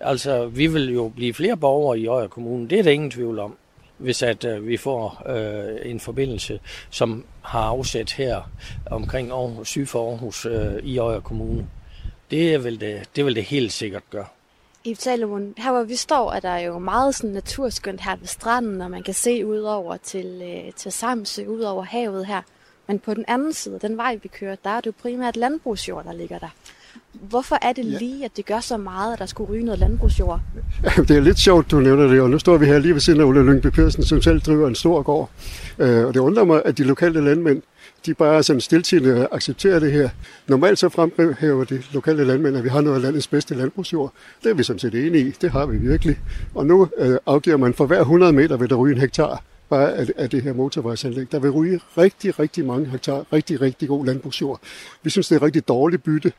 Altså, 0.00 0.46
vi 0.46 0.66
vil 0.66 0.92
jo 0.94 1.12
blive 1.16 1.34
flere 1.34 1.56
borgere 1.56 1.98
i 1.98 2.06
Øjer 2.06 2.28
Kommune, 2.28 2.68
det 2.68 2.78
er 2.78 2.82
der 2.82 2.90
ingen 2.90 3.10
tvivl 3.10 3.38
om 3.38 3.56
hvis 4.00 4.22
at 4.22 4.44
øh, 4.44 4.66
vi 4.66 4.76
får 4.76 5.22
øh, 5.26 5.90
en 5.90 6.00
forbindelse, 6.00 6.60
som 6.90 7.24
har 7.42 7.62
afsat 7.62 8.12
her 8.12 8.50
omkring 8.90 9.30
Aarhus, 9.30 9.68
syd 9.68 9.86
for 9.86 10.10
Aarhus 10.10 10.46
øh, 10.46 10.74
i 10.82 10.98
Øjer 10.98 11.20
Kommune. 11.20 11.66
Det 12.30 12.64
vil 12.64 12.80
det, 12.80 13.08
det 13.16 13.24
vil 13.24 13.36
det 13.36 13.44
helt 13.44 13.72
sikkert 13.72 14.02
gøre. 14.10 14.26
I 14.84 14.94
Salomon, 14.94 15.54
her 15.56 15.72
hvor 15.72 15.82
vi 15.82 15.96
står, 15.96 16.32
er 16.32 16.40
der 16.40 16.56
jo 16.56 16.78
meget 16.78 17.14
sådan 17.14 17.30
naturskønt 17.30 18.00
her 18.00 18.16
ved 18.16 18.26
stranden, 18.26 18.80
og 18.80 18.90
man 18.90 19.02
kan 19.02 19.14
se 19.14 19.46
ud 19.46 19.60
over 19.60 19.96
til, 19.96 20.42
øh, 20.42 20.72
til 20.72 20.92
Samsø, 20.92 21.46
ud 21.46 21.60
over 21.60 21.82
havet 21.82 22.26
her. 22.26 22.42
Men 22.86 22.98
på 22.98 23.14
den 23.14 23.24
anden 23.28 23.52
side, 23.52 23.78
den 23.82 23.96
vej 23.96 24.18
vi 24.22 24.28
kører, 24.28 24.56
der 24.64 24.70
er 24.70 24.80
det 24.80 24.86
jo 24.86 24.92
primært 25.02 25.36
landbrugsjord, 25.36 26.04
der 26.04 26.12
ligger 26.12 26.38
der. 26.38 26.48
Hvorfor 27.12 27.58
er 27.62 27.72
det 27.72 27.84
lige, 27.84 28.24
at 28.24 28.36
det 28.36 28.46
gør 28.46 28.60
så 28.60 28.76
meget, 28.76 29.12
at 29.12 29.18
der 29.18 29.26
skulle 29.26 29.52
ryge 29.52 29.64
noget 29.64 29.78
landbrugsjord? 29.78 30.40
Det 31.08 31.10
er 31.10 31.20
lidt 31.20 31.38
sjovt, 31.38 31.70
du 31.70 31.80
nævner 31.80 32.06
det, 32.06 32.20
og 32.20 32.30
nu 32.30 32.38
står 32.38 32.56
vi 32.56 32.66
her 32.66 32.78
lige 32.78 32.94
ved 32.94 33.00
siden 33.00 33.20
af 33.20 33.24
Ulla 33.24 33.42
Lyngby 33.42 33.66
Pedersen, 33.66 34.04
som 34.04 34.22
selv 34.22 34.40
driver 34.40 34.68
en 34.68 34.74
stor 34.74 35.02
gård. 35.02 35.30
Øh, 35.78 36.06
og 36.06 36.14
det 36.14 36.20
undrer 36.20 36.44
mig, 36.44 36.62
at 36.64 36.78
de 36.78 36.84
lokale 36.84 37.24
landmænd, 37.24 37.62
de 38.06 38.14
bare 38.14 38.42
sådan 38.42 38.60
stiltigende 38.60 39.28
accepterer 39.32 39.78
det 39.78 39.92
her. 39.92 40.08
Normalt 40.46 40.78
så 40.78 40.88
fremhæver 40.88 41.64
de 41.64 41.82
lokale 41.92 42.24
landmænd, 42.24 42.56
at 42.56 42.64
vi 42.64 42.68
har 42.68 42.80
noget 42.80 42.96
af 42.96 43.02
landets 43.02 43.28
bedste 43.28 43.54
landbrugsjord. 43.54 44.12
Det 44.44 44.50
er 44.50 44.54
vi 44.54 44.62
sådan 44.62 44.80
set 44.80 44.94
enige 44.94 45.28
i. 45.28 45.30
Det 45.30 45.50
har 45.50 45.66
vi 45.66 45.76
virkelig. 45.76 46.18
Og 46.54 46.66
nu 46.66 46.88
øh, 46.98 47.18
afgiver 47.26 47.56
man 47.56 47.74
for 47.74 47.86
hver 47.86 48.00
100 48.00 48.32
meter 48.32 48.56
ved 48.56 48.68
der 48.68 48.76
ryge 48.76 48.94
en 48.94 49.00
hektar 49.00 49.42
bare 49.70 49.92
af, 49.92 50.06
af 50.16 50.30
det 50.30 50.42
her 50.42 50.52
motorvejsanlæg. 50.52 51.32
Der 51.32 51.38
vil 51.38 51.50
ryge 51.50 51.80
rigtig, 51.98 52.38
rigtig 52.38 52.64
mange 52.64 52.86
hektar, 52.86 53.26
rigtig, 53.32 53.60
rigtig 53.60 53.88
god 53.88 54.06
landbrugsjord. 54.06 54.60
Vi 55.02 55.10
synes, 55.10 55.28
det 55.28 55.36
er 55.36 55.42
rigtig 55.42 55.68
dårligt 55.68 56.02
bytte. 56.02 56.32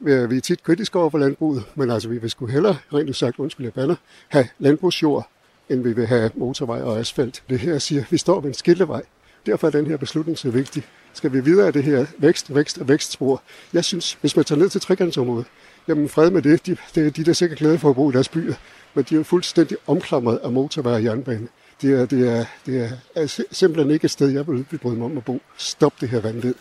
Øh, 0.00 0.30
vi 0.30 0.36
er 0.36 0.40
tit 0.40 0.62
kritiske 0.62 0.98
over 0.98 1.10
for 1.10 1.18
landbruget, 1.18 1.64
men 1.74 1.90
altså 1.90 2.08
vi 2.08 2.18
vil 2.18 2.30
sgu 2.30 2.46
hellere, 2.46 2.76
rent 2.92 3.16
sagt, 3.16 3.38
undskyld 3.38 3.66
jeg 3.66 3.72
banner, 3.72 3.96
have 4.28 4.48
landbrugsjord, 4.58 5.28
end 5.68 5.82
vi 5.82 5.92
vil 5.92 6.06
have 6.06 6.30
motorvej 6.34 6.82
og 6.82 6.98
asfalt. 6.98 7.42
Det 7.48 7.58
her 7.58 7.78
siger, 7.78 8.02
at 8.02 8.12
vi 8.12 8.18
står 8.18 8.40
ved 8.40 8.48
en 8.48 8.54
skillevej. 8.54 9.02
Derfor 9.46 9.66
er 9.66 9.70
den 9.70 9.86
her 9.86 9.96
beslutning 9.96 10.38
så 10.38 10.50
vigtig. 10.50 10.82
Skal 11.12 11.32
vi 11.32 11.40
videre 11.40 11.66
af 11.66 11.72
det 11.72 11.84
her 11.84 12.06
vækst, 12.18 12.54
vækst 12.54 12.78
og 12.78 12.88
vækstspor? 12.88 13.42
Jeg 13.72 13.84
synes, 13.84 14.18
hvis 14.20 14.36
man 14.36 14.44
tager 14.44 14.58
ned 14.58 14.68
til 14.68 14.80
trekantsområdet, 14.80 15.46
jamen 15.88 16.08
fred 16.08 16.30
med 16.30 16.42
det. 16.42 16.66
De, 16.66 16.76
de, 16.94 17.10
de 17.10 17.30
er 17.30 17.34
sikkert 17.34 17.58
glade 17.58 17.78
for 17.78 17.90
at 17.90 17.96
bo 17.96 18.10
i 18.10 18.12
deres 18.12 18.28
byer, 18.28 18.54
men 18.94 19.04
de 19.04 19.14
er 19.14 19.18
jo 19.18 19.24
fuldstændig 19.24 19.76
omklamret 19.86 20.38
af 20.44 20.52
motorvej 20.52 20.92
og 20.92 21.04
jernbane. 21.04 21.48
Det 21.82 22.00
er, 22.00 22.06
det, 22.06 22.28
er, 22.28 22.44
det 22.66 22.84
er, 22.84 22.90
er 23.14 23.44
simpelthen 23.50 23.90
ikke 23.90 24.04
et 24.04 24.10
sted, 24.10 24.28
jeg 24.28 24.46
vil 24.46 24.78
bryde 24.82 24.96
mig 24.96 25.04
om 25.04 25.16
at 25.16 25.24
bo. 25.24 25.40
Stop 25.56 26.00
det 26.00 26.08
her 26.08 26.20
vanvid. 26.20 26.54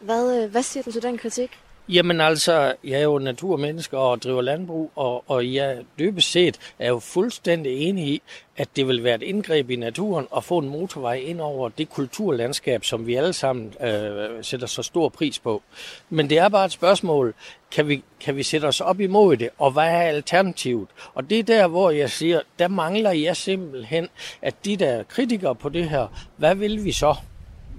Hvad, 0.00 0.42
øh, 0.42 0.50
hvad 0.50 0.62
siger 0.62 0.82
du 0.82 0.92
til 0.92 1.02
den 1.02 1.18
kritik? 1.18 1.50
Jamen 1.90 2.20
altså, 2.20 2.74
jeg 2.84 2.98
er 2.98 3.04
jo 3.04 3.18
naturmenneske 3.18 3.98
og 3.98 4.22
driver 4.22 4.42
landbrug, 4.42 4.90
og, 4.96 5.30
og 5.30 5.54
jeg 5.54 5.78
dybest 5.98 6.30
set 6.30 6.58
er 6.78 6.88
jo 6.88 6.98
fuldstændig 6.98 7.72
enig 7.72 8.08
i, 8.08 8.22
at 8.56 8.68
det 8.76 8.88
vil 8.88 9.04
være 9.04 9.14
et 9.14 9.22
indgreb 9.22 9.70
i 9.70 9.76
naturen 9.76 10.26
at 10.36 10.44
få 10.44 10.58
en 10.58 10.68
motorvej 10.68 11.14
ind 11.14 11.40
over 11.40 11.68
det 11.68 11.90
kulturlandskab, 11.90 12.84
som 12.84 13.06
vi 13.06 13.14
alle 13.14 13.32
sammen 13.32 13.74
øh, 13.82 14.44
sætter 14.44 14.66
så 14.66 14.82
stor 14.82 15.08
pris 15.08 15.38
på. 15.38 15.62
Men 16.10 16.30
det 16.30 16.38
er 16.38 16.48
bare 16.48 16.64
et 16.64 16.72
spørgsmål, 16.72 17.34
kan 17.70 17.88
vi, 17.88 18.02
kan 18.20 18.36
vi 18.36 18.42
sætte 18.42 18.66
os 18.66 18.80
op 18.80 19.00
imod 19.00 19.36
det, 19.36 19.48
og 19.58 19.70
hvad 19.70 19.88
er 19.88 20.02
alternativet? 20.02 20.88
Og 21.14 21.30
det 21.30 21.38
er 21.38 21.42
der, 21.42 21.66
hvor 21.66 21.90
jeg 21.90 22.10
siger, 22.10 22.40
der 22.58 22.68
mangler 22.68 23.12
jeg 23.12 23.36
simpelthen, 23.36 24.08
at 24.42 24.64
de 24.64 24.76
der 24.76 25.02
kritikere 25.02 25.54
på 25.54 25.68
det 25.68 25.90
her, 25.90 26.06
hvad 26.36 26.54
vil 26.54 26.84
vi 26.84 26.92
så? 26.92 27.14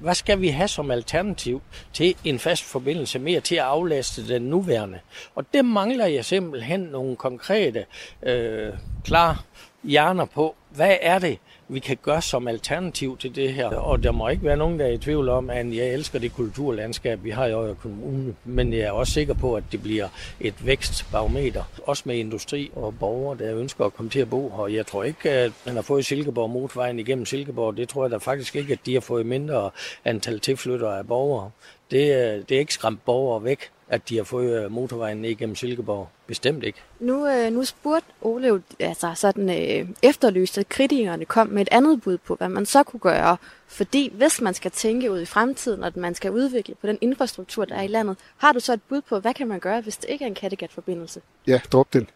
Hvad 0.02 0.16
skal 0.16 0.42
vi 0.42 0.48
have 0.48 0.68
som 0.68 0.92
alternativ 0.92 1.62
til 1.94 2.16
en 2.24 2.40
fast 2.40 2.64
forbindelse 2.64 3.20
mere 3.20 3.40
til 3.40 3.56
at 3.56 3.62
aflaste 3.62 4.28
den 4.28 4.42
nuværende? 4.42 5.00
Og 5.36 5.54
det 5.54 5.66
mangler 5.66 6.06
jeg 6.06 6.26
simpelthen 6.26 6.80
nogle 6.80 7.16
konkrete, 7.16 7.86
øh, 8.24 8.74
klare 9.04 9.38
hjerner 9.84 10.26
på. 10.26 10.56
Hvad 10.70 10.98
er 11.02 11.20
det, 11.20 11.38
vi 11.70 11.80
kan 11.80 11.98
gøre 12.02 12.22
som 12.22 12.48
alternativ 12.48 13.18
til 13.18 13.36
det 13.36 13.54
her. 13.54 13.68
Og 13.68 14.04
der 14.04 14.12
må 14.12 14.28
ikke 14.28 14.44
være 14.44 14.58
nogen, 14.58 14.80
der 14.80 14.86
er 14.86 14.90
i 14.92 14.98
tvivl 14.98 15.30
om, 15.30 15.50
at 15.50 15.76
jeg 15.76 15.88
elsker 15.88 16.20
det 16.20 16.34
kulturlandskab, 16.34 17.24
vi 17.24 17.30
har 17.30 17.46
i 17.46 17.52
Øjer 17.52 17.74
Kommune. 17.74 18.36
Men 18.46 18.74
jeg 18.74 18.80
er 18.80 18.92
også 18.92 19.14
sikker 19.14 19.34
på, 19.34 19.56
at 19.56 19.64
det 19.72 19.82
bliver 19.82 20.08
et 20.40 20.66
vækstbarometer. 20.66 21.64
Også 21.84 22.04
med 22.06 22.16
industri 22.16 22.72
og 22.76 22.94
borgere, 23.00 23.38
der 23.38 23.56
ønsker 23.58 23.86
at 23.86 23.94
komme 23.94 24.10
til 24.10 24.20
at 24.20 24.30
bo 24.30 24.54
her. 24.58 24.68
Jeg 24.68 24.88
tror 24.88 25.04
ikke, 25.04 25.30
at 25.30 25.52
man 25.66 25.76
har 25.76 25.82
fået 25.82 26.06
Silkeborg 26.06 26.50
motorvejen 26.50 27.00
igennem 27.00 27.26
Silkeborg. 27.26 27.78
Det 27.78 27.90
tror 27.90 28.04
jeg 28.04 28.12
da 28.12 28.18
faktisk 28.18 28.56
ikke, 28.56 28.74
at 28.74 28.80
de 28.86 28.94
har 28.94 29.02
fået 29.02 29.26
mindre 29.26 29.70
antal 30.06 30.40
tilflyttere 30.40 30.98
af 30.98 31.08
borgere. 31.08 31.52
Det, 31.92 32.50
det 32.50 32.56
er 32.56 32.60
ikke 32.60 32.74
skræmt 32.74 33.06
borgere 33.06 33.44
væk 33.44 33.72
at 33.90 34.10
de 34.10 34.18
har 34.18 34.24
fået 34.24 34.64
øh, 34.64 34.72
motorvejen 34.72 35.26
igennem 35.26 35.56
Silkeborg. 35.56 36.10
Bestemt 36.30 36.64
ikke. 36.64 36.80
Nu, 37.00 37.28
øh, 37.28 37.54
nu 37.54 37.66
spurgte 37.66 38.08
Ole 38.22 38.62
altså 38.80 39.12
sådan 39.16 39.50
øh, 39.50 39.90
efterlyst, 40.04 40.58
at 40.58 40.70
kritikerne 40.70 41.26
kom 41.26 41.48
med 41.48 41.62
et 41.62 41.68
andet 41.72 42.02
bud 42.02 42.18
på, 42.18 42.36
hvad 42.36 42.50
man 42.50 42.66
så 42.66 42.84
kunne 42.84 43.00
gøre. 43.00 43.38
Fordi 43.68 44.14
hvis 44.16 44.42
man 44.42 44.54
skal 44.54 44.72
tænke 44.72 45.12
ud 45.12 45.22
i 45.22 45.26
fremtiden, 45.26 45.84
og 45.84 45.92
man 45.96 46.16
skal 46.16 46.32
udvikle 46.32 46.76
på 46.82 46.88
den 46.88 46.98
infrastruktur, 47.02 47.66
der 47.66 47.76
er 47.76 47.82
i 47.82 47.88
landet, 47.88 48.18
har 48.38 48.52
du 48.52 48.60
så 48.60 48.74
et 48.74 48.82
bud 48.90 49.02
på, 49.02 49.20
hvad 49.20 49.34
kan 49.34 49.48
man 49.48 49.60
gøre, 49.60 49.82
hvis 49.82 49.98
det 49.98 50.10
ikke 50.10 50.24
er 50.24 50.28
en 50.28 50.36
Kattegat-forbindelse? 50.36 51.22
Ja, 51.48 51.60
drop 51.72 51.94
den. 51.94 52.08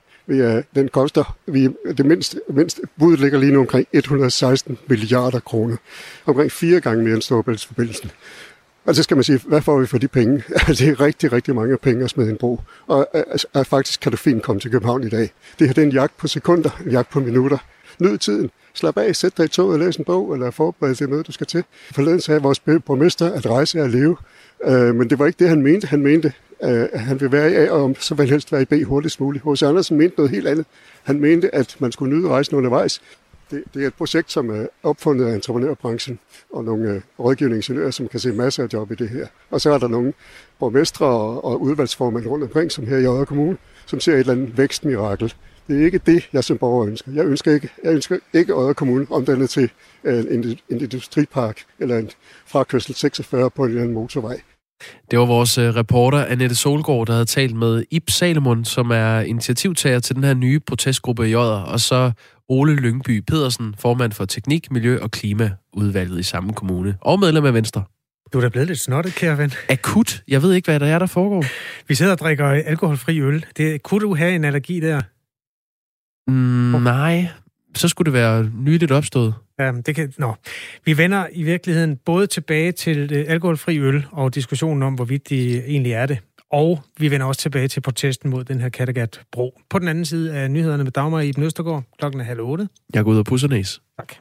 Den 0.75 0.87
koster, 0.87 1.37
vi, 1.45 1.69
det 1.97 2.05
mindste, 2.05 2.41
mindste 2.49 2.81
budet 2.99 3.19
ligger 3.19 3.39
lige 3.39 3.51
nu 3.51 3.59
omkring 3.59 3.87
116 3.91 4.77
milliarder 4.87 5.39
kroner. 5.39 5.77
Omkring 6.25 6.51
fire 6.51 6.81
gange 6.81 7.03
mere 7.03 7.13
end 7.13 7.21
Storebæltsforbindelsen. 7.21 8.11
Og 8.85 8.95
så 8.95 9.03
skal 9.03 9.17
man 9.17 9.23
sige, 9.23 9.39
hvad 9.45 9.61
får 9.61 9.79
vi 9.79 9.85
for 9.85 9.97
de 9.97 10.07
penge? 10.07 10.43
Altså, 10.67 10.85
det 10.85 10.91
er 10.91 11.01
rigtig, 11.01 11.31
rigtig 11.33 11.55
mange 11.55 11.77
penge 11.77 12.03
at 12.03 12.09
smide 12.09 12.29
en 12.29 12.37
bro. 12.37 12.61
Og 12.87 13.07
øh, 13.15 13.23
altså, 13.31 13.47
faktisk 13.63 13.99
kan 13.99 14.11
du 14.11 14.17
fint 14.17 14.43
komme 14.43 14.59
til 14.59 14.71
København 14.71 15.03
i 15.03 15.09
dag. 15.09 15.31
Det 15.59 15.67
her 15.67 15.73
det 15.73 15.81
er 15.81 15.85
en 15.85 15.91
jagt 15.91 16.17
på 16.17 16.27
sekunder, 16.27 16.69
en 16.85 16.91
jagt 16.91 17.09
på 17.09 17.19
minutter. 17.19 17.57
Nyd 17.99 18.17
tiden. 18.17 18.51
Slap 18.73 18.97
af, 18.97 19.15
sæt 19.15 19.37
dig 19.37 19.45
i 19.45 19.47
toget 19.47 19.73
og 19.73 19.79
læs 19.79 19.95
en 19.95 20.05
bog, 20.05 20.33
eller 20.33 20.51
forbered 20.51 20.95
det 20.95 21.09
møde, 21.09 21.23
du 21.23 21.31
skal 21.31 21.47
til. 21.47 21.63
Forleden 21.91 22.21
sagde 22.21 22.41
vores 22.41 22.59
borgmester, 22.59 23.33
at 23.33 23.45
rejse 23.45 23.79
er 23.79 23.83
at 23.83 23.91
leve. 23.91 24.17
Øh, 24.65 24.95
men 24.95 25.09
det 25.09 25.19
var 25.19 25.25
ikke 25.25 25.39
det, 25.39 25.49
han 25.49 25.61
mente. 25.61 25.87
Han 25.87 26.01
mente, 26.01 26.33
øh, 26.63 26.87
at 26.93 26.99
han 26.99 27.19
ville 27.19 27.31
være 27.31 27.51
i 27.51 27.55
A, 27.55 27.71
og 27.71 27.95
så 27.99 28.15
vil 28.15 28.29
helst 28.29 28.51
være 28.51 28.61
i 28.61 28.65
B 28.65 28.73
hurtigst 28.87 29.19
muligt. 29.19 29.43
Hos 29.43 29.63
Andersen 29.63 29.97
mente 29.97 30.15
noget 30.17 30.31
helt 30.31 30.47
andet. 30.47 30.65
Han 31.03 31.19
mente, 31.19 31.55
at 31.55 31.75
man 31.79 31.91
skulle 31.91 32.15
nyde 32.17 32.29
rejsen 32.29 32.57
undervejs. 32.57 33.01
Det, 33.53 33.63
det 33.73 33.83
er 33.83 33.87
et 33.87 33.93
projekt, 33.93 34.31
som 34.31 34.49
er 34.49 34.67
opfundet 34.83 35.25
af 35.25 35.35
entreprenørbranchen 35.35 36.19
og 36.51 36.63
nogle 36.63 36.89
øh, 36.89 37.01
rådgivende 37.19 37.57
ingeniører, 37.57 37.91
som 37.91 38.07
kan 38.07 38.19
se 38.19 38.31
masser 38.31 38.63
af 38.63 38.67
job 38.73 38.91
i 38.91 38.95
det 38.95 39.09
her. 39.09 39.27
Og 39.51 39.61
så 39.61 39.73
er 39.73 39.77
der 39.77 39.87
nogle 39.87 40.13
borgmestre 40.59 41.05
og, 41.05 41.45
og 41.45 41.61
udvalgsformænd 41.61 42.27
rundt 42.27 42.43
omkring, 42.43 42.71
som 42.71 42.87
her 42.87 42.97
i 42.97 43.07
Odder 43.07 43.25
Kommune, 43.25 43.57
som 43.85 43.99
ser 43.99 44.13
et 44.13 44.19
eller 44.19 44.33
andet 44.33 44.57
vækstmirakel. 44.57 45.33
Det 45.67 45.81
er 45.81 45.85
ikke 45.85 45.97
det, 45.97 46.29
jeg 46.33 46.43
som 46.43 46.57
borger 46.57 46.87
ønsker. 46.87 47.11
Jeg 47.11 47.25
ønsker 47.25 47.53
ikke, 47.53 47.69
jeg 47.83 47.93
ønsker 47.93 48.17
ikke 48.33 48.55
Odder 48.55 48.73
Kommune 48.73 49.07
omdannet 49.09 49.49
til 49.49 49.71
øh, 50.03 50.19
en, 50.19 50.59
en 50.69 50.81
industripark 50.81 51.63
eller 51.79 51.97
en 51.97 52.09
frakørsel 52.45 52.95
46 52.95 53.49
på 53.49 53.63
en 53.63 53.69
eller 53.69 53.81
anden 53.81 53.93
motorvej. 53.93 54.41
Det 55.11 55.19
var 55.19 55.25
vores 55.25 55.57
øh, 55.57 55.75
reporter 55.75 56.25
Annette 56.25 56.55
Solgaard, 56.55 57.07
der 57.07 57.13
havde 57.13 57.25
talt 57.25 57.55
med 57.55 57.83
Ib 57.91 58.09
Salomon, 58.09 58.65
som 58.65 58.91
er 58.91 59.19
initiativtager 59.19 59.99
til 59.99 60.15
den 60.15 60.23
her 60.23 60.33
nye 60.33 60.59
protestgruppe 60.59 61.29
i 61.29 61.35
Odder, 61.35 61.61
og 61.61 61.79
så 61.79 62.11
Ole 62.49 62.75
Lyngby 62.75 63.19
Pedersen, 63.27 63.75
formand 63.79 64.11
for 64.11 64.25
Teknik, 64.25 64.71
Miljø 64.71 64.99
og 65.01 65.11
Klimaudvalget 65.11 66.19
i 66.19 66.23
samme 66.23 66.53
kommune, 66.53 66.97
og 67.01 67.19
medlem 67.19 67.45
af 67.45 67.53
Venstre. 67.53 67.83
Du 68.33 68.37
er 68.37 68.41
da 68.41 68.49
blevet 68.49 68.67
lidt 68.67 68.79
snottet, 68.79 69.15
kære 69.15 69.37
ven. 69.37 69.51
Akut? 69.69 70.23
Jeg 70.27 70.41
ved 70.41 70.53
ikke, 70.53 70.71
hvad 70.71 70.79
der 70.79 70.85
er, 70.85 70.99
der 70.99 71.05
foregår. 71.05 71.45
Vi 71.87 71.95
sidder 71.95 72.11
og 72.11 72.17
drikker 72.17 72.45
alkoholfri 72.47 73.21
øl. 73.21 73.45
Det, 73.57 73.83
kunne 73.83 74.01
du 74.01 74.15
have 74.15 74.35
en 74.35 74.43
allergi 74.43 74.79
der? 74.79 75.01
Mm, 76.31 76.81
nej, 76.83 77.27
så 77.75 77.87
skulle 77.87 78.05
det 78.05 78.13
være 78.13 78.49
nyligt 78.59 78.91
opstået. 78.91 79.33
Ja, 79.59 79.71
det 79.85 79.95
kan... 79.95 80.13
Nå. 80.17 80.33
Vi 80.85 80.97
vender 80.97 81.27
i 81.31 81.43
virkeligheden 81.43 81.97
både 81.97 82.27
tilbage 82.27 82.71
til 82.71 83.13
øh, 83.13 83.25
alkoholfri 83.27 83.79
øl 83.79 84.05
og 84.11 84.35
diskussionen 84.35 84.83
om, 84.83 84.93
hvorvidt 84.93 85.29
de 85.29 85.65
egentlig 85.65 85.91
er 85.91 86.05
det. 86.05 86.19
Og 86.51 86.79
vi 86.99 87.11
vender 87.11 87.25
også 87.25 87.41
tilbage 87.41 87.67
til 87.67 87.81
protesten 87.81 88.29
mod 88.29 88.43
den 88.43 88.61
her 88.61 88.69
Kattegat-bro. 88.69 89.59
På 89.69 89.79
den 89.79 89.87
anden 89.87 90.05
side 90.05 90.33
af 90.33 90.51
nyhederne 90.51 90.83
med 90.83 90.91
Dagmar 90.91 91.19
i 91.19 91.33
Østergaard. 91.37 91.83
Klokken 91.99 92.21
er 92.21 92.25
halv 92.25 92.39
otte. 92.39 92.67
Jeg 92.93 93.03
går 93.03 93.11
ud 93.11 93.17
og 93.17 93.25
pusser 93.25 93.47
næs. 93.47 93.81
Tak. 93.99 94.13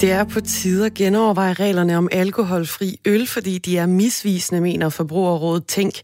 Det 0.00 0.12
er 0.12 0.24
på 0.34 0.40
tide 0.40 0.86
at 0.86 0.94
genoverveje 0.94 1.52
reglerne 1.52 1.96
om 1.96 2.08
alkoholfri 2.12 2.88
øl, 3.12 3.24
fordi 3.34 3.54
de 3.66 3.78
er 3.78 3.86
misvisende, 3.86 4.60
mener 4.60 4.88
Forbrugerrådet 4.98 5.66
Tænk. 5.66 5.94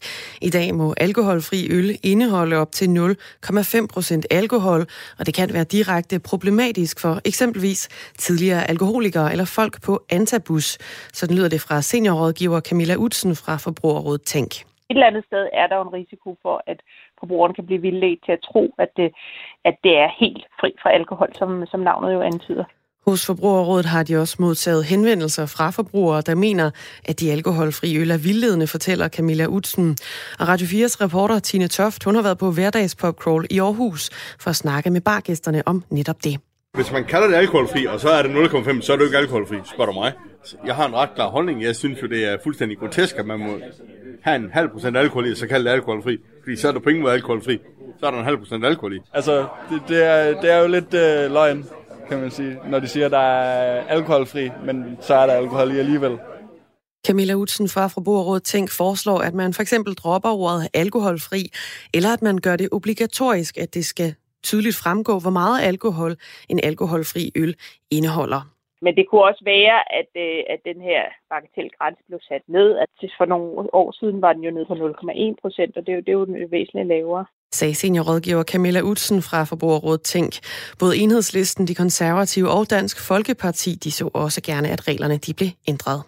I 0.41 0.49
dag 0.49 0.67
må 0.75 0.93
alkoholfri 1.07 1.59
øl 1.77 1.89
indeholde 2.11 2.55
op 2.63 2.71
til 2.71 2.87
0,5 2.87 3.87
procent 3.93 4.25
alkohol, 4.31 4.81
og 5.19 5.25
det 5.25 5.33
kan 5.39 5.49
være 5.53 5.63
direkte 5.63 6.15
problematisk 6.31 6.95
for 7.01 7.13
eksempelvis 7.25 7.81
tidligere 8.25 8.69
alkoholikere 8.69 9.31
eller 9.31 9.47
folk 9.57 9.73
på 9.87 9.93
antabus. 10.09 10.67
Sådan 11.19 11.35
lyder 11.37 11.49
det 11.49 11.61
fra 11.61 11.81
seniorrådgiver 11.81 12.59
Camilla 12.59 12.95
Utsen 12.95 13.35
fra 13.35 13.53
Forbrugerrådet 13.65 14.21
Tænk. 14.21 14.51
Et 14.51 14.65
eller 14.89 15.07
andet 15.07 15.25
sted 15.25 15.43
er 15.53 15.67
der 15.67 15.81
en 15.81 15.93
risiko 15.99 16.37
for, 16.41 16.63
at 16.67 16.79
forbrugeren 17.19 17.53
kan 17.53 17.65
blive 17.65 17.81
vildledt 17.81 18.25
til 18.25 18.31
at 18.31 18.45
tro, 18.49 18.73
at 18.77 18.89
det, 18.97 19.09
at 19.65 19.75
det 19.83 19.93
er 20.03 20.09
helt 20.19 20.45
fri 20.59 20.69
fra 20.81 20.89
alkohol, 20.93 21.29
som, 21.35 21.65
som 21.65 21.79
navnet 21.79 22.13
jo 22.13 22.21
antyder. 22.21 22.63
Hos 23.05 23.25
Forbrugerrådet 23.25 23.85
har 23.85 24.03
de 24.03 24.17
også 24.17 24.35
modtaget 24.39 24.85
henvendelser 24.85 25.45
fra 25.45 25.69
forbrugere, 25.69 26.21
der 26.21 26.35
mener, 26.35 26.71
at 27.05 27.19
de 27.19 27.31
alkoholfri 27.31 27.97
øl 27.97 28.11
er 28.11 28.17
vildledende, 28.17 28.67
fortæller 28.67 29.07
Camilla 29.07 29.45
Utsen. 29.45 29.97
Og 30.39 30.47
Radio 30.47 30.67
4's 30.67 31.01
reporter 31.01 31.39
Tine 31.39 31.67
Toft, 31.67 32.03
hun 32.03 32.15
har 32.15 32.21
været 32.21 32.37
på 32.37 32.51
hverdagspopcrawl 32.51 33.47
i 33.49 33.59
Aarhus 33.59 34.09
for 34.39 34.49
at 34.49 34.55
snakke 34.55 34.89
med 34.89 35.01
bargæsterne 35.01 35.63
om 35.65 35.83
netop 35.89 36.23
det. 36.23 36.37
Hvis 36.73 36.91
man 36.91 37.05
kalder 37.05 37.27
det 37.27 37.35
alkoholfri, 37.35 37.85
og 37.85 37.99
så 37.99 38.09
er 38.09 38.21
det 38.21 38.29
0,5, 38.29 38.81
så 38.81 38.93
er 38.93 38.97
det 38.97 39.01
jo 39.01 39.05
ikke 39.05 39.17
alkoholfri, 39.17 39.57
spørger 39.73 39.91
du 39.91 39.99
mig. 39.99 40.11
Jeg 40.65 40.75
har 40.75 40.87
en 40.87 40.95
ret 40.95 41.09
klar 41.15 41.29
holdning. 41.29 41.63
Jeg 41.63 41.75
synes 41.75 42.01
jo, 42.01 42.07
det 42.07 42.25
er 42.25 42.37
fuldstændig 42.43 42.77
grotesk, 42.77 43.15
at 43.15 43.25
man 43.25 43.39
må 43.39 43.59
have 44.21 44.35
en 44.35 44.49
halv 44.53 44.69
procent 44.69 44.97
alkohol 44.97 45.27
i, 45.27 45.31
og 45.31 45.37
så 45.37 45.47
kalde 45.47 45.65
det 45.65 45.71
alkoholfri. 45.71 46.17
Fordi 46.43 46.55
så 46.55 46.67
er 46.67 46.71
du 46.71 46.79
på 46.79 46.89
ingen 46.89 47.01
måde 47.03 47.13
alkoholfri. 47.13 47.59
Så 47.99 48.05
er 48.05 48.11
der 48.11 48.17
en 48.17 48.25
halv 48.25 48.37
procent 48.37 48.65
alkohol 48.65 48.95
i. 48.95 48.99
Altså, 49.13 49.47
det, 49.69 49.81
det, 49.87 50.03
er, 50.03 50.41
det 50.41 50.51
er 50.51 50.57
jo 50.57 50.67
lidt 50.67 50.93
øh, 50.93 51.31
løgn, 51.31 51.65
kan 52.09 52.19
man 52.19 52.31
sige, 52.31 52.59
når 52.69 52.79
de 52.79 52.87
siger, 52.87 53.05
at 53.05 53.11
der 53.11 53.17
er 53.17 53.87
alkoholfri, 53.87 54.49
men 54.65 54.97
så 55.01 55.13
er 55.13 55.25
der 55.25 55.33
alkohol 55.33 55.71
i 55.75 55.79
alligevel. 55.79 56.19
Camilla 57.07 57.33
Utsen 57.33 57.67
fra 57.69 57.87
Forbrugerrådet 57.87 58.43
Tænk 58.43 58.69
foreslår, 58.71 59.19
at 59.19 59.33
man 59.33 59.53
for 59.53 59.61
eksempel 59.61 59.93
dropper 59.93 60.29
ordet 60.29 60.67
alkoholfri, 60.73 61.41
eller 61.93 62.09
at 62.13 62.21
man 62.21 62.37
gør 62.37 62.55
det 62.55 62.69
obligatorisk, 62.71 63.57
at 63.57 63.73
det 63.73 63.85
skal 63.85 64.15
tydeligt 64.43 64.75
fremgå, 64.83 65.19
hvor 65.19 65.35
meget 65.41 65.57
alkohol 65.71 66.15
en 66.49 66.59
alkoholfri 66.63 67.31
øl 67.35 67.55
indeholder. 67.91 68.41
Men 68.81 68.95
det 68.97 69.05
kunne 69.07 69.23
også 69.23 69.43
være, 69.45 69.77
at, 69.99 70.11
øh, 70.25 70.39
at 70.53 70.59
den 70.69 70.81
her 70.81 71.01
bagatelgrænse 71.29 72.03
blev 72.07 72.19
sat 72.29 72.45
ned. 72.47 72.77
At 72.83 72.89
for 73.17 73.25
nogle 73.25 73.75
år 73.81 73.89
siden 73.99 74.21
var 74.21 74.33
den 74.33 74.43
jo 74.43 74.51
nede 74.51 74.65
på 74.65 74.73
0,1 74.73 75.35
procent, 75.41 75.77
og 75.77 75.81
det 75.85 75.91
er, 75.91 75.95
jo, 75.95 76.01
det 76.05 76.11
er 76.13 76.19
jo 76.43 76.47
væsentligt 76.57 76.87
lavere 76.87 77.25
sagde 77.55 77.75
seniorrådgiver 77.75 78.43
Camilla 78.43 78.81
Utsen 78.81 79.21
fra 79.21 79.43
Forbrugerrådet 79.43 80.01
Tænk. 80.01 80.39
Både 80.79 80.97
Enhedslisten, 80.97 81.67
de 81.67 81.75
konservative 81.75 82.49
og 82.49 82.69
Dansk 82.69 82.99
Folkeparti, 82.99 83.75
de 83.75 83.91
så 83.91 84.09
også 84.13 84.41
gerne, 84.41 84.69
at 84.69 84.87
reglerne 84.87 85.17
de 85.17 85.33
blev 85.33 85.49
ændret. 85.67 86.01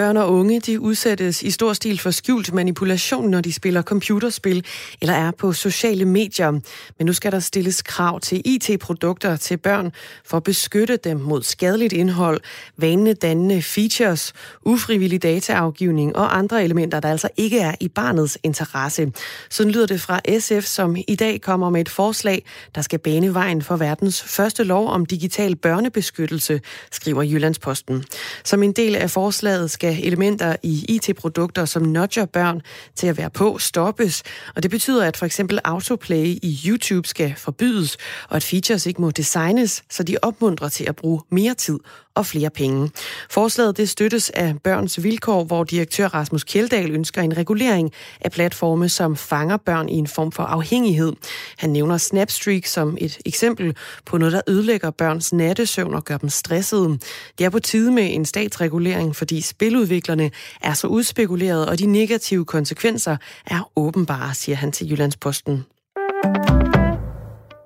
Børn 0.00 0.16
og 0.16 0.32
unge 0.32 0.60
de 0.60 0.80
udsættes 0.80 1.42
i 1.42 1.50
stor 1.50 1.72
stil 1.72 1.98
for 1.98 2.10
skjult 2.10 2.54
manipulation, 2.54 3.30
når 3.30 3.40
de 3.40 3.52
spiller 3.52 3.82
computerspil 3.82 4.64
eller 5.00 5.14
er 5.14 5.30
på 5.30 5.52
sociale 5.52 6.04
medier. 6.04 6.50
Men 6.98 7.06
nu 7.06 7.12
skal 7.12 7.32
der 7.32 7.38
stilles 7.38 7.82
krav 7.82 8.20
til 8.20 8.42
IT-produkter 8.44 9.36
til 9.36 9.56
børn 9.56 9.92
for 10.24 10.36
at 10.36 10.42
beskytte 10.42 10.96
dem 10.96 11.16
mod 11.16 11.42
skadeligt 11.42 11.92
indhold, 11.92 12.40
vanedannende 12.76 13.62
features, 13.62 14.32
ufrivillig 14.64 15.22
dataafgivning 15.22 16.16
og 16.16 16.38
andre 16.38 16.64
elementer, 16.64 17.00
der 17.00 17.10
altså 17.10 17.28
ikke 17.36 17.58
er 17.58 17.74
i 17.80 17.88
barnets 17.88 18.38
interesse. 18.42 19.12
Sådan 19.50 19.72
lyder 19.72 19.86
det 19.86 20.00
fra 20.00 20.20
SF, 20.38 20.66
som 20.66 20.96
i 21.08 21.14
dag 21.14 21.40
kommer 21.40 21.70
med 21.70 21.80
et 21.80 21.88
forslag, 21.88 22.44
der 22.74 22.82
skal 22.82 22.98
bane 22.98 23.34
vejen 23.34 23.62
for 23.62 23.76
verdens 23.76 24.22
første 24.22 24.64
lov 24.64 24.88
om 24.88 25.06
digital 25.06 25.56
børnebeskyttelse, 25.56 26.60
skriver 26.92 27.22
Jyllandsposten. 27.22 28.04
Som 28.44 28.62
en 28.62 28.72
del 28.72 28.96
af 28.96 29.10
forslaget 29.10 29.70
skal 29.70 29.89
elementer 29.98 30.56
i 30.62 30.84
IT-produkter, 30.88 31.64
som 31.64 31.82
nudger 31.82 32.26
børn 32.26 32.62
til 32.94 33.06
at 33.06 33.18
være 33.18 33.30
på, 33.30 33.58
stoppes. 33.58 34.22
Og 34.56 34.62
det 34.62 34.70
betyder, 34.70 35.04
at 35.06 35.16
for 35.16 35.26
eksempel 35.26 35.60
autoplay 35.64 36.26
i 36.26 36.60
YouTube 36.66 37.08
skal 37.08 37.34
forbydes, 37.36 37.96
og 38.28 38.36
at 38.36 38.42
features 38.42 38.86
ikke 38.86 39.00
må 39.00 39.10
designes, 39.10 39.82
så 39.90 40.02
de 40.02 40.16
opmuntrer 40.22 40.68
til 40.68 40.84
at 40.84 40.96
bruge 40.96 41.20
mere 41.30 41.54
tid 41.54 41.78
og 42.14 42.26
flere 42.26 42.50
penge. 42.50 42.90
Forslaget 43.30 43.76
det 43.76 43.88
støttes 43.88 44.30
af 44.30 44.54
Børns 44.64 45.02
Vilkår, 45.02 45.44
hvor 45.44 45.64
direktør 45.64 46.06
Rasmus 46.08 46.44
Kjeldahl 46.44 46.90
ønsker 46.90 47.22
en 47.22 47.36
regulering 47.36 47.92
af 48.20 48.30
platforme, 48.30 48.88
som 48.88 49.16
fanger 49.16 49.56
børn 49.56 49.88
i 49.88 49.94
en 49.94 50.06
form 50.06 50.32
for 50.32 50.42
afhængighed. 50.42 51.12
Han 51.58 51.70
nævner 51.70 51.98
Snapstreak 51.98 52.66
som 52.66 52.96
et 53.00 53.18
eksempel 53.24 53.76
på 54.06 54.18
noget, 54.18 54.32
der 54.32 54.40
ødelægger 54.48 54.90
børns 54.90 55.32
nattesøvn 55.32 55.94
og 55.94 56.04
gør 56.04 56.16
dem 56.16 56.28
stressede. 56.28 56.98
Det 57.38 57.44
er 57.44 57.50
på 57.50 57.58
tide 57.58 57.92
med 57.92 58.14
en 58.14 58.24
statsregulering, 58.24 59.16
fordi 59.16 59.40
spiludviklerne 59.40 60.30
er 60.62 60.74
så 60.74 60.86
udspekuleret, 60.86 61.66
og 61.68 61.78
de 61.78 61.86
negative 61.86 62.44
konsekvenser 62.44 63.16
er 63.46 63.70
åbenbare, 63.76 64.34
siger 64.34 64.56
han 64.56 64.72
til 64.72 64.90
Jyllandsposten. 64.90 65.64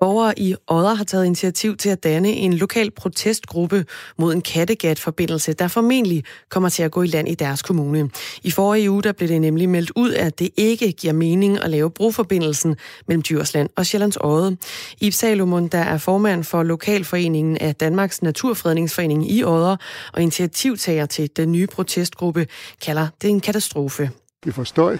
Borgere 0.04 0.38
i 0.38 0.54
Odder 0.66 0.94
har 0.94 1.04
taget 1.04 1.26
initiativ 1.26 1.76
til 1.76 1.88
at 1.88 2.02
danne 2.02 2.28
en 2.28 2.54
lokal 2.54 2.90
protestgruppe 2.90 3.86
mod 4.18 4.32
en 4.32 4.40
Kattegat-forbindelse, 4.40 5.52
der 5.52 5.68
formentlig 5.68 6.24
kommer 6.48 6.68
til 6.68 6.82
at 6.82 6.90
gå 6.90 7.02
i 7.02 7.06
land 7.06 7.28
i 7.28 7.34
deres 7.34 7.62
kommune. 7.62 8.10
I 8.42 8.50
forrige 8.50 8.90
uge 8.90 9.02
der 9.02 9.12
blev 9.12 9.28
det 9.28 9.40
nemlig 9.40 9.68
meldt 9.68 9.92
ud, 9.96 10.12
at 10.12 10.38
det 10.38 10.50
ikke 10.56 10.92
giver 10.92 11.12
mening 11.12 11.58
at 11.58 11.70
lave 11.70 11.90
broforbindelsen 11.90 12.76
mellem 13.08 13.22
Djursland 13.22 13.68
og 13.76 13.86
Sjællands 13.86 14.16
Odde. 14.20 14.56
Ib 15.00 15.12
Salomon, 15.12 15.68
der 15.68 15.78
er 15.78 15.98
formand 15.98 16.44
for 16.44 16.62
Lokalforeningen 16.62 17.58
af 17.58 17.74
Danmarks 17.74 18.22
Naturfredningsforening 18.22 19.30
i 19.30 19.44
Odder 19.44 19.76
og 20.12 20.22
initiativtager 20.22 21.06
til 21.06 21.30
den 21.36 21.52
nye 21.52 21.66
protestgruppe, 21.66 22.46
kalder 22.82 23.08
det 23.22 23.30
en 23.30 23.40
katastrofe. 23.40 24.10
Vi 24.44 24.52
får 24.52 24.64
støj, 24.64 24.98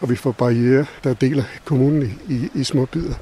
og 0.00 0.10
vi 0.10 0.16
får 0.16 0.32
barriere, 0.32 0.86
der 1.04 1.14
deler 1.14 1.44
kommunen 1.64 2.20
i, 2.28 2.48
i 2.54 2.64
små 2.64 2.84
bidder. 2.84 3.14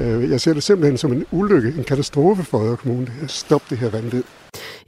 Øh, 0.00 0.30
jeg 0.30 0.40
ser 0.40 0.54
det 0.54 0.62
simpelthen 0.62 0.98
som 0.98 1.12
en 1.12 1.26
ulykke, 1.30 1.74
en 1.78 1.84
katastrofe 1.84 2.44
for 2.44 2.58
Odder 2.58 2.76
Kommune. 2.76 3.08
Stop 3.26 3.62
det 3.70 3.78
her 3.78 3.90
vanvid. 3.90 4.22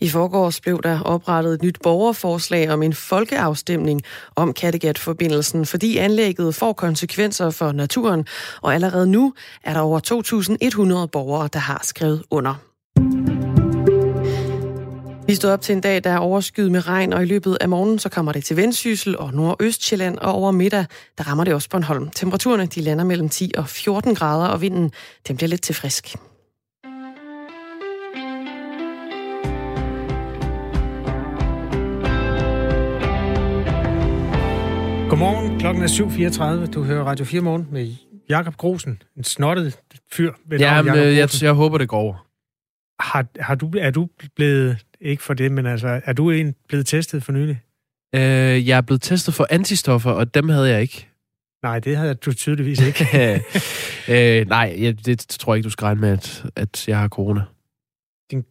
I 0.00 0.09
forgårs 0.09 0.61
blev 0.61 0.83
der 0.83 1.00
oprettet 1.00 1.55
et 1.55 1.62
nyt 1.62 1.78
borgerforslag 1.83 2.70
om 2.70 2.83
en 2.83 2.92
folkeafstemning 2.92 4.02
om 4.37 4.52
Kattegat-forbindelsen, 4.52 5.66
fordi 5.66 5.96
anlægget 5.96 6.55
får 6.55 6.72
konsekvenser 6.72 7.50
for 7.50 7.72
naturen, 7.72 8.26
og 8.62 8.74
allerede 8.74 9.07
nu 9.07 9.35
er 9.64 9.72
der 9.72 9.81
over 9.81 10.00
2.100 11.05 11.07
borgere, 11.07 11.48
der 11.52 11.59
har 11.59 11.81
skrevet 11.85 12.22
under. 12.31 12.71
Vi 15.26 15.35
stod 15.35 15.50
op 15.50 15.61
til 15.61 15.74
en 15.74 15.80
dag, 15.80 16.04
der 16.04 16.11
er 16.11 16.18
overskyet 16.18 16.72
med 16.72 16.88
regn, 16.88 17.12
og 17.12 17.22
i 17.22 17.26
løbet 17.26 17.58
af 17.61 17.68
morgenen 17.68 17.98
så 17.98 18.08
kommer 18.08 18.32
det 18.32 18.44
til 18.44 18.56
Vendsyssel 18.56 19.18
og 19.18 19.35
Nordøstjylland, 19.35 20.18
og 20.18 20.32
over 20.35 20.50
middag, 20.50 20.85
der 21.18 21.24
rammer 21.24 21.44
det 21.44 21.54
også 21.54 21.68
Bornholm. 21.70 22.11
Temperaturerne 22.11 22.66
de 22.66 22.80
lander 22.80 23.04
mellem 23.04 23.28
10 23.28 23.52
og 23.58 23.68
14 23.68 24.14
grader, 24.14 24.46
og 24.46 24.61
vinden 24.61 24.92
den 25.28 25.37
bliver 25.37 25.48
lidt 25.48 25.62
til 25.62 25.74
frisk. 25.74 26.16
Godmorgen, 35.11 35.58
klokken 35.58 35.82
er 35.82 35.88
7.34. 36.66 36.72
Du 36.72 36.82
hører 36.82 37.04
Radio 37.04 37.24
4 37.24 37.40
morgen 37.40 37.68
med 37.70 37.94
Jakob 38.28 38.56
Grosen, 38.56 39.02
en 39.16 39.24
snottet 39.24 39.78
fyr. 40.12 40.32
Ja, 40.58 40.82
men, 40.82 40.94
jeg, 40.96 41.28
jeg 41.42 41.52
håber, 41.52 41.78
det 41.78 41.88
går 41.88 41.98
over. 41.98 42.31
Har, 43.00 43.26
har 43.40 43.55
du, 43.55 43.70
er 43.78 43.90
du 43.90 44.09
blevet, 44.37 44.87
ikke 45.00 45.22
for 45.22 45.35
det, 45.35 45.52
men 45.52 45.66
altså, 45.66 46.00
er 46.05 46.12
du 46.12 46.31
en 46.31 46.55
blevet 46.68 46.87
testet 46.87 47.22
for 47.22 47.33
nylig? 47.33 47.61
Øh, 48.14 48.68
jeg 48.68 48.76
er 48.76 48.81
blevet 48.81 49.02
testet 49.02 49.35
for 49.35 49.46
antistoffer, 49.50 50.11
og 50.11 50.35
dem 50.35 50.48
havde 50.48 50.70
jeg 50.70 50.83
ikke. 50.83 51.09
Nej, 51.62 51.78
det 51.78 51.96
havde 51.96 52.14
du 52.14 52.33
tydeligvis 52.33 52.81
ikke. 52.81 53.05
øh, 54.12 54.48
nej, 54.48 54.76
jeg, 54.78 55.07
det 55.07 55.18
tror 55.18 55.55
jeg 55.55 55.59
ikke, 55.59 55.66
du 55.66 55.70
skal 55.70 55.85
regne 55.85 56.00
med, 56.00 56.12
at, 56.12 56.44
at 56.57 56.88
jeg 56.88 56.98
har 56.98 57.09
corona. 57.09 57.42
Din 58.31 58.44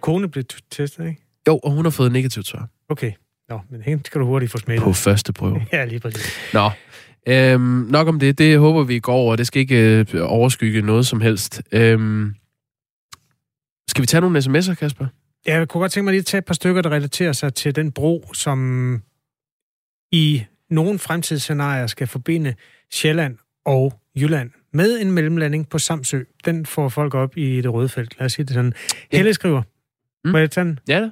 Kone 0.00 0.28
blev 0.28 0.44
testet, 0.70 1.06
ikke? 1.06 1.22
Jo, 1.48 1.58
og 1.58 1.70
hun 1.70 1.84
har 1.84 1.90
fået 1.90 2.12
negativt 2.12 2.46
svar. 2.46 2.68
Okay. 2.88 3.12
Nå, 3.48 3.60
men 3.70 3.82
hende 3.82 4.02
skal 4.06 4.20
du 4.20 4.26
hurtigt 4.26 4.52
få 4.52 4.58
smittet. 4.58 4.84
På 4.84 4.92
første 4.92 5.32
prøve. 5.32 5.66
Ja, 5.72 5.84
lige 5.84 6.00
præcis. 6.00 6.32
Nå, 6.54 6.70
øhm, 7.26 7.62
nok 7.90 8.08
om 8.08 8.20
det. 8.20 8.38
Det 8.38 8.58
håber 8.58 8.82
vi 8.82 8.98
går 8.98 9.14
over. 9.14 9.36
Det 9.36 9.46
skal 9.46 9.60
ikke 9.60 9.98
øh, 9.98 10.06
overskygge 10.22 10.82
noget 10.82 11.06
som 11.06 11.20
helst. 11.20 11.62
Øhm, 11.72 12.34
skal 13.98 14.02
vi 14.02 14.06
tage 14.06 14.20
nogle 14.20 14.38
sms'er, 14.38 14.74
Kasper? 14.74 15.06
Ja, 15.46 15.58
jeg 15.58 15.68
kunne 15.68 15.80
godt 15.80 15.92
tænke 15.92 16.04
mig 16.04 16.12
lige 16.12 16.20
at 16.20 16.26
tage 16.26 16.38
et 16.38 16.44
par 16.44 16.54
stykker, 16.54 16.82
der 16.82 16.90
relaterer 16.90 17.32
sig 17.32 17.54
til 17.54 17.76
den 17.76 17.92
bro, 17.92 18.30
som 18.32 19.02
i 20.12 20.44
nogle 20.70 20.98
fremtidsscenarier 20.98 21.86
skal 21.86 22.06
forbinde 22.06 22.54
Sjælland 22.92 23.36
og 23.66 23.92
Jylland 24.16 24.50
med 24.72 25.00
en 25.00 25.12
mellemlanding 25.12 25.68
på 25.68 25.78
Samsø. 25.78 26.22
Den 26.44 26.66
får 26.66 26.88
folk 26.88 27.14
op 27.14 27.36
i 27.36 27.60
det 27.60 27.72
røde 27.72 27.88
felt. 27.88 28.18
Lad 28.18 28.26
os 28.26 28.32
sige 28.32 28.46
det 28.46 28.54
sådan. 28.54 28.72
Helle 29.12 29.34
skriver, 29.34 29.62
mm. 30.24 30.30
må 30.30 30.38
jeg 30.38 30.50
tage 30.50 30.64
den? 30.64 30.78
Ja 30.88 31.10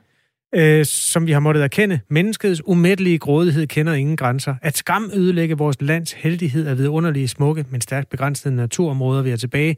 øh, 0.54 0.84
som 0.84 1.26
vi 1.26 1.32
har 1.32 1.40
måttet 1.40 1.64
erkende. 1.64 2.00
Menneskets 2.08 2.62
umættelige 2.64 3.18
grådighed 3.18 3.66
kender 3.66 3.92
ingen 3.92 4.16
grænser. 4.16 4.54
At 4.62 4.76
skam 4.76 5.10
ødelægge 5.14 5.58
vores 5.58 5.76
lands 5.80 6.12
heldighed 6.12 6.66
af 6.66 6.78
vidunderlige 6.78 7.28
smukke, 7.28 7.64
men 7.70 7.80
stærkt 7.80 8.08
begrænsede 8.08 8.56
naturområder, 8.56 9.22
vi 9.22 9.30
er 9.30 9.36
tilbage 9.36 9.76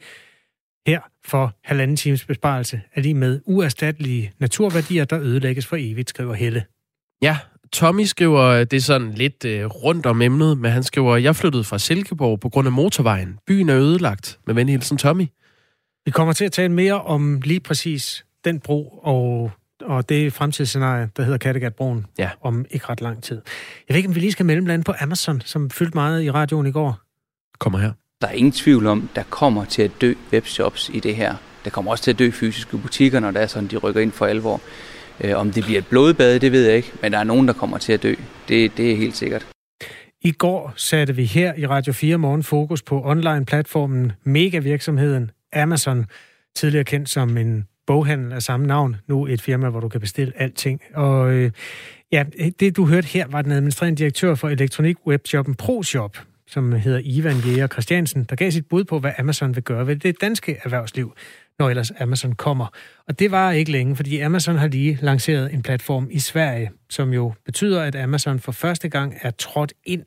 her 0.86 1.00
for 1.24 1.54
halvanden 1.64 1.96
times 1.96 2.24
besparelse, 2.24 2.80
er 2.94 3.00
lige 3.00 3.14
med 3.14 3.40
uerstattelige 3.46 4.32
naturværdier, 4.38 5.04
der 5.04 5.20
ødelægges 5.20 5.66
for 5.66 5.76
evigt, 5.80 6.08
skriver 6.08 6.34
Helle. 6.34 6.64
Ja, 7.22 7.38
Tommy 7.72 8.04
skriver, 8.04 8.64
det 8.64 8.76
er 8.76 8.80
sådan 8.80 9.12
lidt 9.12 9.44
øh, 9.44 9.66
rundt 9.66 10.06
om 10.06 10.22
emnet, 10.22 10.58
men 10.58 10.70
han 10.70 10.82
skriver, 10.82 11.16
jeg 11.16 11.36
flyttede 11.36 11.64
fra 11.64 11.78
Silkeborg 11.78 12.40
på 12.40 12.48
grund 12.48 12.68
af 12.68 12.72
motorvejen. 12.72 13.38
Byen 13.46 13.68
er 13.68 13.76
ødelagt. 13.76 14.38
Med 14.46 14.54
venlig 14.54 14.72
hilsen, 14.72 14.98
Tommy. 14.98 15.26
Vi 16.04 16.10
kommer 16.10 16.32
til 16.32 16.44
at 16.44 16.52
tale 16.52 16.72
mere 16.72 17.02
om 17.02 17.40
lige 17.44 17.60
præcis 17.60 18.24
den 18.44 18.60
bro 18.60 19.00
og 19.02 19.50
og 19.82 20.08
det 20.08 20.32
fremtidsscenarie, 20.32 21.10
der 21.16 21.22
hedder 21.22 21.38
Kattegatbroen, 21.38 22.06
ja. 22.18 22.30
om 22.40 22.66
ikke 22.70 22.86
ret 22.88 23.00
lang 23.00 23.22
tid. 23.22 23.40
Jeg 23.88 23.94
ved 23.94 23.96
ikke, 23.96 24.08
om 24.08 24.14
vi 24.14 24.20
lige 24.20 24.32
skal 24.32 24.46
mellemlande 24.46 24.84
på 24.84 24.92
Amazon, 25.00 25.40
som 25.40 25.70
fyldte 25.70 25.94
meget 25.94 26.22
i 26.22 26.30
radioen 26.30 26.66
i 26.66 26.70
går. 26.70 26.98
Kommer 27.58 27.78
her. 27.78 27.92
Der 28.20 28.28
er 28.28 28.32
ingen 28.32 28.52
tvivl 28.52 28.86
om, 28.86 29.08
der 29.14 29.22
kommer 29.22 29.64
til 29.64 29.82
at 29.82 29.90
dø 30.00 30.14
webshops 30.32 30.90
i 30.94 31.00
det 31.00 31.16
her. 31.16 31.34
Der 31.64 31.70
kommer 31.70 31.90
også 31.90 32.04
til 32.04 32.10
at 32.10 32.18
dø 32.18 32.30
fysiske 32.30 32.78
butikker, 32.78 33.20
når 33.20 33.30
det 33.30 33.42
er 33.42 33.46
sådan, 33.46 33.68
de 33.68 33.76
rykker 33.76 34.00
ind 34.00 34.12
for 34.12 34.26
alvor. 34.26 34.60
Øh, 35.20 35.36
om 35.36 35.52
det 35.52 35.64
bliver 35.64 35.78
et 35.78 35.86
blodbad, 35.86 36.40
det 36.40 36.52
ved 36.52 36.66
jeg 36.66 36.76
ikke, 36.76 36.92
men 37.02 37.12
der 37.12 37.18
er 37.18 37.24
nogen, 37.24 37.48
der 37.48 37.54
kommer 37.54 37.78
til 37.78 37.92
at 37.92 38.02
dø. 38.02 38.14
Det, 38.48 38.76
det 38.76 38.92
er 38.92 38.96
helt 38.96 39.16
sikkert. 39.16 39.46
I 40.20 40.32
går 40.32 40.72
satte 40.76 41.16
vi 41.16 41.24
her 41.24 41.54
i 41.56 41.66
Radio 41.66 41.92
4 41.92 42.16
Morgen 42.16 42.42
fokus 42.42 42.82
på 42.82 43.02
online-platformen 43.04 44.12
megavirksomheden 44.24 45.30
Amazon, 45.52 46.06
tidligere 46.56 46.84
kendt 46.84 47.08
som 47.08 47.36
en 47.36 47.66
boghandel 47.86 48.32
af 48.32 48.42
samme 48.42 48.66
navn, 48.66 48.96
nu 49.06 49.26
et 49.26 49.42
firma, 49.42 49.68
hvor 49.68 49.80
du 49.80 49.88
kan 49.88 50.00
bestille 50.00 50.32
alting. 50.36 50.80
Og 50.94 51.32
øh, 51.32 51.50
ja, 52.12 52.24
det 52.60 52.76
du 52.76 52.86
hørte 52.86 53.06
her, 53.06 53.26
var 53.28 53.42
den 53.42 53.52
administrerende 53.52 53.98
direktør 53.98 54.34
for 54.34 54.48
elektronik-webshoppen 54.48 55.54
ProShop, 55.54 56.18
som 56.48 56.72
hedder 56.72 57.00
Ivan 57.04 57.36
Jæger 57.36 57.66
Christiansen, 57.66 58.24
der 58.24 58.36
gav 58.36 58.50
sit 58.50 58.66
bud 58.66 58.84
på, 58.84 58.98
hvad 58.98 59.12
Amazon 59.18 59.54
vil 59.54 59.62
gøre 59.62 59.86
ved 59.86 59.96
det 59.96 60.20
danske 60.20 60.58
erhvervsliv, 60.64 61.14
når 61.58 61.70
ellers 61.70 61.92
Amazon 62.00 62.32
kommer. 62.32 62.66
Og 63.08 63.18
det 63.18 63.30
var 63.30 63.52
ikke 63.52 63.72
længe, 63.72 63.96
fordi 63.96 64.18
Amazon 64.18 64.56
har 64.56 64.68
lige 64.68 64.98
lanceret 65.02 65.54
en 65.54 65.62
platform 65.62 66.08
i 66.10 66.18
Sverige, 66.18 66.70
som 66.90 67.12
jo 67.12 67.32
betyder, 67.44 67.82
at 67.82 67.96
Amazon 67.96 68.40
for 68.40 68.52
første 68.52 68.88
gang 68.88 69.14
er 69.22 69.30
trådt 69.30 69.72
ind 69.84 70.04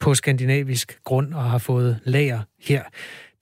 på 0.00 0.14
skandinavisk 0.14 0.98
grund 1.04 1.34
og 1.34 1.44
har 1.44 1.58
fået 1.58 2.00
lager 2.04 2.40
her. 2.60 2.82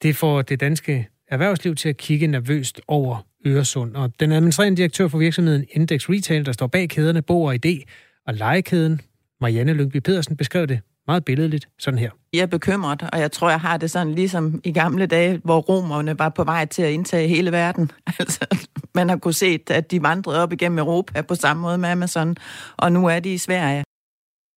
Det 0.01 0.15
får 0.15 0.41
det 0.41 0.59
danske 0.59 1.07
erhvervsliv 1.27 1.75
til 1.75 1.89
at 1.89 1.97
kigge 1.97 2.27
nervøst 2.27 2.81
over 2.87 3.25
Øresund. 3.45 3.95
Og 3.95 4.13
den 4.19 4.31
administrerende 4.31 4.77
direktør 4.77 5.07
for 5.07 5.17
virksomheden 5.17 5.65
Index 5.71 6.09
Retail, 6.09 6.45
der 6.45 6.51
står 6.51 6.67
bag 6.67 6.89
kæderne 6.89 7.21
Bo 7.21 7.43
og 7.43 7.55
ID 7.55 7.81
og 8.27 8.33
Lejekæden, 8.33 9.01
Marianne 9.41 9.73
Lyngby 9.73 9.97
Pedersen, 9.97 10.37
beskrev 10.37 10.67
det 10.67 10.79
meget 11.07 11.25
billedligt 11.25 11.67
sådan 11.79 11.99
her. 11.99 12.11
Jeg 12.33 12.41
er 12.41 12.45
bekymret, 12.45 13.09
og 13.13 13.19
jeg 13.19 13.31
tror, 13.31 13.49
jeg 13.49 13.59
har 13.59 13.77
det 13.77 13.91
sådan 13.91 14.13
ligesom 14.13 14.61
i 14.63 14.71
gamle 14.71 15.05
dage, 15.05 15.41
hvor 15.43 15.59
romerne 15.59 16.19
var 16.19 16.29
på 16.29 16.43
vej 16.43 16.65
til 16.65 16.81
at 16.81 16.91
indtage 16.91 17.27
hele 17.27 17.51
verden. 17.51 17.91
Altså, 18.19 18.39
man 18.95 19.09
har 19.09 19.17
kunne 19.17 19.33
se, 19.33 19.59
at 19.67 19.91
de 19.91 20.03
vandrede 20.03 20.43
op 20.43 20.53
igennem 20.53 20.79
Europa 20.79 21.21
på 21.21 21.35
samme 21.35 21.61
måde 21.61 21.77
med 21.77 21.89
Amazon, 21.89 22.35
og 22.77 22.91
nu 22.91 23.07
er 23.07 23.19
de 23.19 23.33
i 23.33 23.37
Sverige. 23.37 23.83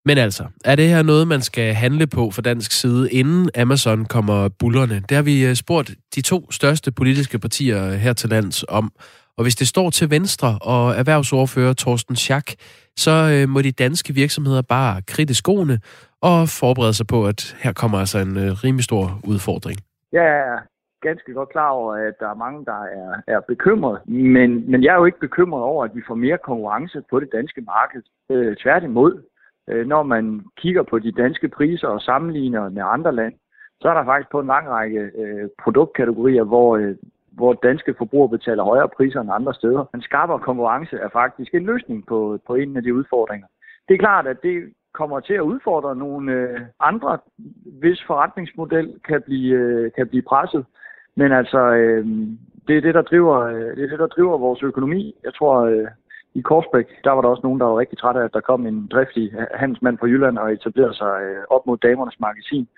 Men 0.05 0.19
altså, 0.19 0.47
er 0.65 0.77
det 0.77 0.89
her 0.89 1.03
noget, 1.03 1.29
man 1.29 1.43
skal 1.43 1.75
handle 1.75 2.07
på 2.07 2.31
fra 2.31 2.43
dansk 2.43 2.73
side, 2.73 3.13
inden 3.13 3.51
Amazon 3.57 4.05
kommer 4.05 4.49
bullerne? 4.49 5.03
Det 5.09 5.15
har 5.15 5.23
vi 5.23 5.45
øh, 5.45 5.55
spurgt 5.55 5.95
de 6.15 6.21
to 6.21 6.51
største 6.51 6.93
politiske 6.93 7.39
partier 7.39 7.95
her 7.95 8.13
til 8.13 8.29
lands 8.31 8.65
om. 8.69 8.93
Og 9.39 9.43
hvis 9.43 9.57
det 9.57 9.69
står 9.69 9.91
til 9.91 10.11
Venstre 10.11 10.59
og 10.61 10.97
erhvervsordfører 10.97 11.73
Torsten 11.73 12.17
Schack, 12.17 12.55
så 12.97 13.15
øh, 13.33 13.49
må 13.49 13.63
de 13.63 13.73
danske 13.73 14.15
virksomheder 14.15 14.63
bare 14.63 15.03
kridte 15.09 15.35
skoene 15.35 15.79
og 16.21 16.39
forberede 16.61 16.95
sig 16.95 17.07
på, 17.07 17.27
at 17.27 17.57
her 17.63 17.73
kommer 17.73 17.99
altså 17.99 18.19
en 18.19 18.37
øh, 18.37 18.51
rimelig 18.65 18.85
stor 18.85 19.05
udfordring. 19.25 19.79
Jeg 20.13 20.27
er 20.27 20.59
ganske 21.09 21.33
godt 21.33 21.49
klar 21.49 21.71
over, 21.71 21.93
at 21.95 22.15
der 22.21 22.29
er 22.31 22.43
mange, 22.45 22.65
der 22.65 22.81
er, 23.01 23.11
er 23.27 23.41
bekymret. 23.41 24.09
Men, 24.09 24.71
men 24.71 24.85
jeg 24.85 24.93
er 24.93 24.99
jo 24.99 25.05
ikke 25.05 25.27
bekymret 25.27 25.63
over, 25.63 25.85
at 25.85 25.95
vi 25.95 26.03
får 26.09 26.15
mere 26.15 26.39
konkurrence 26.39 27.03
på 27.11 27.21
det 27.21 27.29
danske 27.33 27.61
marked. 27.61 28.03
Øh, 28.31 28.57
tværtimod. 28.57 29.23
Øh, 29.71 29.87
når 29.87 30.03
man 30.03 30.25
kigger 30.57 30.83
på 30.83 30.99
de 30.99 31.13
danske 31.13 31.49
priser 31.49 31.89
og 31.89 32.01
sammenligner 32.01 32.69
med 32.69 32.83
andre 32.87 33.15
lande, 33.15 33.37
så 33.81 33.89
er 33.89 33.95
der 33.95 34.05
faktisk 34.05 34.31
på 34.31 34.41
en 34.41 34.47
lang 34.47 34.69
række 34.69 35.01
øh, 35.23 35.49
produktkategorier, 35.63 36.45
hvor, 36.45 36.77
øh, 36.77 36.95
hvor 37.37 37.53
danske 37.53 37.95
forbrugere 37.99 38.29
betaler 38.29 38.65
højere 38.65 38.89
priser 38.97 39.21
end 39.21 39.31
andre 39.33 39.55
steder. 39.55 39.85
En 39.95 40.03
skarpere 40.03 40.39
konkurrence 40.39 40.97
er 40.97 41.09
faktisk 41.09 41.55
en 41.55 41.67
løsning 41.67 42.07
på, 42.07 42.39
på 42.47 42.55
en 42.55 42.77
af 42.77 42.83
de 42.83 42.95
udfordringer. 42.95 43.47
Det 43.89 43.95
er 43.95 43.99
klart, 43.99 44.27
at 44.27 44.43
det 44.43 44.73
kommer 44.95 45.21
til 45.21 45.35
at 45.35 45.49
udfordre 45.53 45.97
nogle 45.97 46.33
øh, 46.33 46.61
andre, 46.81 47.19
hvis 47.81 48.05
forretningsmodel 48.07 48.95
kan 49.09 49.23
blive, 49.23 49.55
øh, 49.55 49.93
kan 49.97 50.09
blive 50.09 50.23
presset. 50.23 50.65
Men 51.17 51.33
altså, 51.33 51.59
øh, 51.59 52.07
det 52.69 52.77
er 52.77 52.81
det, 52.81 52.95
der 52.95 53.03
driver, 53.03 53.37
øh, 53.41 53.77
det 53.77 53.85
er 53.85 53.89
det, 53.89 53.99
der 53.99 54.07
driver 54.07 54.39
vores 54.39 54.63
økonomi. 54.63 55.15
Jeg 55.25 55.35
tror, 55.35 55.55
øh, 55.65 55.89
i 56.35 56.41
Korsbæk, 56.41 56.89
der 57.05 57.11
var 57.11 57.23
der 57.23 57.29
også 57.29 57.43
nogen, 57.45 57.61
der 57.61 57.67
var 57.67 57.79
rigtig 57.79 57.99
trætte 57.99 58.21
af, 58.21 58.25
at 58.25 58.35
der 58.35 58.41
kom 58.41 58.67
en 58.67 58.87
driftig 58.93 59.33
handelsmand 59.55 59.99
fra 59.99 60.07
Jylland 60.07 60.39
og 60.39 60.53
etablerede 60.53 60.95
sig 60.95 61.15
øh, 61.23 61.43
op 61.51 61.67
mod 61.67 61.79
damernes 61.79 62.21
magasin. 62.21 62.69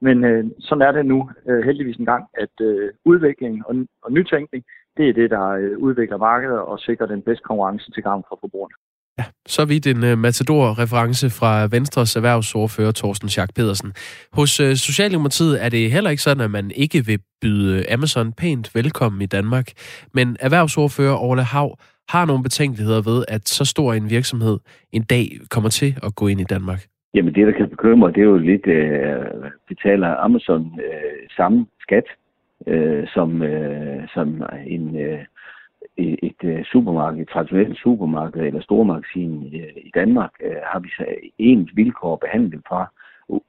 Men 0.00 0.24
øh, 0.24 0.44
sådan 0.60 0.82
er 0.82 0.92
det 0.92 1.06
nu 1.06 1.30
øh, 1.48 1.64
heldigvis 1.64 1.96
en 1.96 2.04
gang, 2.04 2.24
at 2.34 2.54
øh, 2.60 2.90
udvikling 3.04 3.66
og, 3.66 3.74
og 4.02 4.12
nytænkning, 4.12 4.64
det 4.96 5.08
er 5.08 5.12
det, 5.12 5.30
der 5.30 5.46
øh, 5.48 5.78
udvikler 5.78 6.16
markedet 6.16 6.60
og 6.60 6.78
sikrer 6.78 7.06
den 7.06 7.22
bedste 7.22 7.42
konkurrence 7.42 7.90
til 7.90 8.02
gavn 8.02 8.24
for 8.28 8.38
forbrugerne. 8.40 8.74
Ja, 9.18 9.24
så 9.46 9.64
vidt 9.64 9.86
en 9.86 10.02
uh, 10.02 10.08
øh, 10.08 10.18
Matador-reference 10.18 11.30
fra 11.30 11.66
Venstres 11.66 12.16
erhvervsordfører 12.16 12.92
Thorsten 12.92 13.28
Schack 13.28 13.54
Pedersen. 13.54 13.92
Hos 14.32 14.60
uh, 14.60 14.72
Socialdemokratiet 14.74 15.64
er 15.64 15.68
det 15.68 15.90
heller 15.90 16.10
ikke 16.10 16.22
sådan, 16.22 16.44
at 16.44 16.50
man 16.50 16.70
ikke 16.70 17.06
vil 17.06 17.20
byde 17.42 17.92
Amazon 17.92 18.32
pænt 18.32 18.74
velkommen 18.74 19.22
i 19.22 19.26
Danmark. 19.26 19.66
Men 20.14 20.36
erhvervsordfører 20.40 21.16
Orla 21.16 21.42
Hav 21.42 21.78
har 22.08 22.24
nogle 22.24 22.42
betænkeligheder 22.42 23.02
ved, 23.02 23.24
at 23.28 23.48
så 23.48 23.64
stor 23.64 23.94
en 23.94 24.10
virksomhed 24.10 24.58
en 24.92 25.02
dag 25.02 25.38
kommer 25.50 25.70
til 25.70 25.96
at 26.02 26.14
gå 26.14 26.26
ind 26.26 26.40
i 26.40 26.44
Danmark? 26.44 26.86
Jamen 27.14 27.34
det, 27.34 27.46
der 27.46 27.52
kan 27.52 27.68
bekymre, 27.68 28.12
det 28.12 28.18
er 28.18 28.24
jo 28.24 28.36
lidt, 28.36 28.66
øh, 28.66 29.50
betaler 29.68 30.16
Amazon 30.16 30.80
øh, 30.84 31.28
samme 31.36 31.66
skat 31.80 32.04
øh, 32.66 33.08
som, 33.08 33.42
øh, 33.42 34.08
som 34.14 34.42
en, 34.66 35.00
øh, 35.00 35.24
et, 35.96 36.18
et 36.22 36.44
øh, 36.44 36.64
supermarked, 36.64 37.22
et 37.22 37.28
traditionelt 37.28 37.78
supermarked 37.78 38.42
eller 38.42 38.60
stormagasin 38.60 39.54
øh, 39.54 39.72
i 39.76 39.90
Danmark, 39.94 40.30
øh, 40.44 40.56
har 40.64 40.78
vi 40.78 40.88
så 40.88 41.04
ens 41.38 41.70
vilkår 41.76 42.16
behandlet 42.16 42.62
fra 42.68 42.92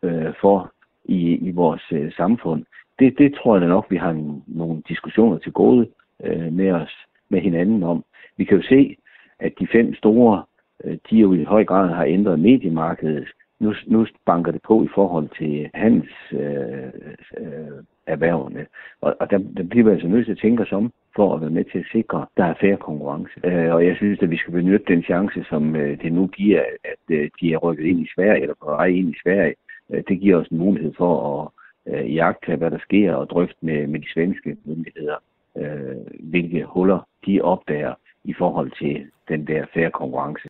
øh, 0.04 0.34
for 0.42 0.72
i, 1.06 1.36
i 1.36 1.52
vores 1.52 1.84
øh, 1.92 2.12
samfund. 2.12 2.66
Det, 3.00 3.18
det 3.18 3.34
tror 3.34 3.56
jeg 3.56 3.62
da 3.62 3.68
nok, 3.68 3.86
vi 3.90 3.98
har 3.98 4.10
en, 4.10 4.44
nogle 4.48 4.82
diskussioner 4.88 5.38
til 5.38 5.52
gode 5.52 5.88
øh, 6.24 6.54
med 6.54 6.72
os 6.72 7.06
med 7.30 7.42
hinanden 7.42 7.84
om. 7.84 8.04
Vi 8.38 8.44
kan 8.44 8.58
jo 8.58 8.64
se, 8.64 8.96
at 9.40 9.54
de 9.60 9.68
fem 9.72 9.96
store, 9.96 10.44
øh, 10.84 10.98
de 11.10 11.16
jo 11.18 11.34
i 11.34 11.44
høj 11.44 11.66
grad 11.66 11.90
har 11.90 12.06
ændret 12.06 12.40
mediemarkedet. 12.40 13.28
Nu, 13.60 13.74
nu 13.88 14.06
banker 14.26 14.52
det 14.52 14.62
på 14.62 14.84
i 14.84 14.90
forhold 14.96 15.30
til 15.38 15.70
hans 15.74 16.06
øh, 16.32 16.92
øh, 17.38 17.84
erhvervene. 18.08 18.66
Og, 19.02 19.16
og 19.20 19.30
der, 19.32 19.38
der 19.58 19.64
bliver 19.64 19.86
vi 19.86 19.92
altså 19.92 20.08
nødt 20.08 20.26
til 20.26 20.32
at 20.32 20.38
tænke 20.38 20.64
os 20.64 20.72
om, 20.72 20.92
for 21.16 21.36
at 21.36 21.42
være 21.42 21.50
med 21.50 21.64
til 21.64 21.80
at 21.80 21.92
sikre, 21.92 22.22
at 22.22 22.28
der 22.38 22.46
er 22.46 22.54
færre 22.62 22.78
konkurrence. 22.78 23.34
Øh, 23.44 23.74
og 23.74 23.86
jeg 23.86 23.96
synes, 23.96 24.20
at 24.22 24.32
vi 24.32 24.38
skal 24.38 24.54
benytte 24.54 24.94
den 24.94 25.04
chance, 25.04 25.44
som 25.50 25.76
øh, 25.76 26.02
det 26.02 26.14
nu 26.14 26.28
giver, 26.28 26.64
at 26.84 27.16
øh, 27.16 27.30
de 27.42 27.54
er 27.54 27.58
rykket 27.58 27.86
ind 27.86 28.00
i 28.00 28.10
Sverige, 28.16 28.42
eller 28.42 28.56
på 28.64 28.66
vej 28.66 28.86
ind 28.86 29.10
i 29.10 29.20
Sverige. 29.24 29.56
Øh, 29.92 30.04
det 30.08 30.20
giver 30.20 30.38
os 30.38 30.48
en 30.48 30.58
mulighed 30.58 30.94
for 30.98 31.14
at 31.34 31.50
øh, 31.94 32.16
jagte, 32.16 32.56
hvad 32.56 32.72
der 32.72 32.80
sker, 32.80 33.14
og 33.14 33.30
drøfte 33.30 33.58
med, 33.62 33.88
med 33.88 34.00
de 34.00 34.14
svenske 34.14 34.58
myndigheder, 34.66 35.16
øh, 35.58 35.98
hvilke 36.20 36.64
huller 36.64 37.08
de 37.26 37.42
opdager 37.42 37.94
i 38.24 38.34
forhold 38.34 38.72
til 38.72 39.06
den 39.28 39.48
der 39.48 39.66
færre 39.74 39.92
konkurrence. 39.92 40.49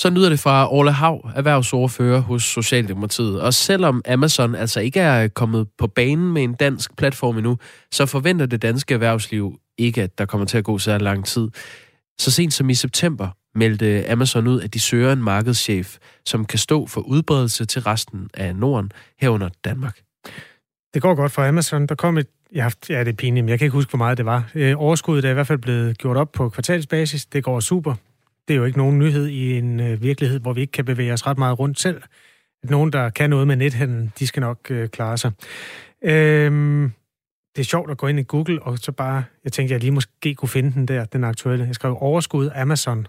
Så 0.00 0.10
lyder 0.10 0.28
det 0.28 0.40
fra 0.40 0.72
Orla 0.72 0.90
Hav, 0.90 1.30
erhvervsordfører 1.34 2.20
hos 2.20 2.42
Socialdemokratiet. 2.42 3.40
Og 3.40 3.54
selvom 3.54 4.02
Amazon 4.08 4.54
altså 4.54 4.80
ikke 4.80 5.00
er 5.00 5.28
kommet 5.28 5.68
på 5.78 5.86
banen 5.86 6.32
med 6.32 6.42
en 6.42 6.54
dansk 6.54 6.96
platform 6.96 7.36
endnu, 7.36 7.58
så 7.92 8.06
forventer 8.06 8.46
det 8.46 8.62
danske 8.62 8.94
erhvervsliv 8.94 9.58
ikke, 9.78 10.02
at 10.02 10.18
der 10.18 10.26
kommer 10.26 10.46
til 10.46 10.58
at 10.58 10.64
gå 10.64 10.78
så 10.78 10.98
lang 10.98 11.26
tid. 11.26 11.48
Så 12.20 12.30
sent 12.30 12.52
som 12.52 12.70
i 12.70 12.74
september 12.74 13.28
meldte 13.54 14.10
Amazon 14.10 14.46
ud, 14.46 14.60
at 14.60 14.74
de 14.74 14.80
søger 14.80 15.12
en 15.12 15.22
markedschef, 15.22 15.96
som 16.26 16.44
kan 16.44 16.58
stå 16.58 16.86
for 16.86 17.00
udbredelse 17.00 17.64
til 17.64 17.82
resten 17.82 18.28
af 18.34 18.56
Norden, 18.56 18.92
herunder 19.20 19.48
Danmark. 19.64 19.98
Det 20.94 21.02
går 21.02 21.14
godt 21.14 21.32
for 21.32 21.48
Amazon. 21.48 21.86
Der 21.86 21.94
kom 21.94 22.18
et, 22.18 22.26
har 22.56 22.74
ja 22.88 23.00
det 23.00 23.08
er 23.08 23.12
pinligt, 23.12 23.44
men 23.44 23.48
jeg 23.48 23.58
kan 23.58 23.66
ikke 23.66 23.76
huske, 23.76 23.90
hvor 23.90 23.98
meget 23.98 24.18
det 24.18 24.26
var. 24.26 24.50
Øh, 24.54 24.74
overskuddet 24.76 25.24
er 25.24 25.30
i 25.30 25.34
hvert 25.34 25.46
fald 25.46 25.58
blevet 25.58 25.98
gjort 25.98 26.16
op 26.16 26.32
på 26.32 26.48
kvartalsbasis. 26.48 27.26
Det 27.26 27.44
går 27.44 27.60
super. 27.60 27.94
Det 28.50 28.54
er 28.54 28.58
jo 28.58 28.64
ikke 28.64 28.78
nogen 28.78 28.98
nyhed 28.98 29.26
i 29.26 29.58
en 29.58 29.80
øh, 29.80 30.02
virkelighed, 30.02 30.40
hvor 30.40 30.52
vi 30.52 30.60
ikke 30.60 30.70
kan 30.70 30.84
bevæge 30.84 31.12
os 31.12 31.26
ret 31.26 31.38
meget 31.38 31.58
rundt 31.58 31.80
selv. 31.80 32.02
Nogen, 32.64 32.92
der 32.92 33.10
kan 33.10 33.30
noget 33.30 33.46
med 33.46 33.56
nethandel, 33.56 34.10
de 34.18 34.26
skal 34.26 34.40
nok 34.40 34.70
øh, 34.70 34.88
klare 34.88 35.18
sig. 35.18 35.32
Øhm, 36.02 36.92
det 37.56 37.60
er 37.60 37.64
sjovt 37.64 37.90
at 37.90 37.98
gå 37.98 38.06
ind 38.06 38.18
i 38.20 38.22
Google, 38.22 38.62
og 38.62 38.78
så 38.78 38.92
bare, 38.92 39.24
jeg 39.44 39.52
tænkte, 39.52 39.72
jeg 39.72 39.80
lige 39.80 39.90
måske 39.90 40.34
kunne 40.34 40.48
finde 40.48 40.72
den 40.72 40.88
der, 40.88 41.04
den 41.04 41.24
aktuelle. 41.24 41.64
Jeg 41.66 41.74
skrev 41.74 41.96
overskud 42.00 42.50
Amazon 42.54 43.06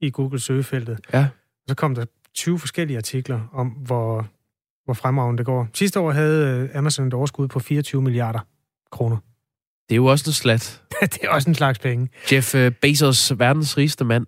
i 0.00 0.10
Google 0.10 0.40
søgefeltet. 0.40 1.00
Ja. 1.12 1.28
Så 1.68 1.74
kom 1.74 1.94
der 1.94 2.04
20 2.34 2.58
forskellige 2.58 2.96
artikler 2.96 3.40
om, 3.52 3.68
hvor, 3.68 4.28
hvor 4.84 4.94
fremragende 4.94 5.38
det 5.38 5.46
går. 5.46 5.68
Sidste 5.74 6.00
år 6.00 6.10
havde 6.10 6.68
øh, 6.72 6.78
Amazon 6.78 7.06
et 7.06 7.14
overskud 7.14 7.48
på 7.48 7.58
24 7.58 8.02
milliarder 8.02 8.40
kroner. 8.90 9.16
Det 9.88 9.94
er 9.94 9.96
jo 9.96 10.06
også 10.06 10.24
en 10.28 10.32
slat. 10.32 10.82
det 11.00 11.18
er 11.22 11.28
også 11.28 11.50
en 11.50 11.54
slags 11.54 11.78
penge. 11.78 12.08
Jeff 12.32 12.54
øh, 12.54 12.72
Bezos, 12.72 13.38
verdens 13.38 13.78
rigeste 13.78 14.04
mand, 14.04 14.26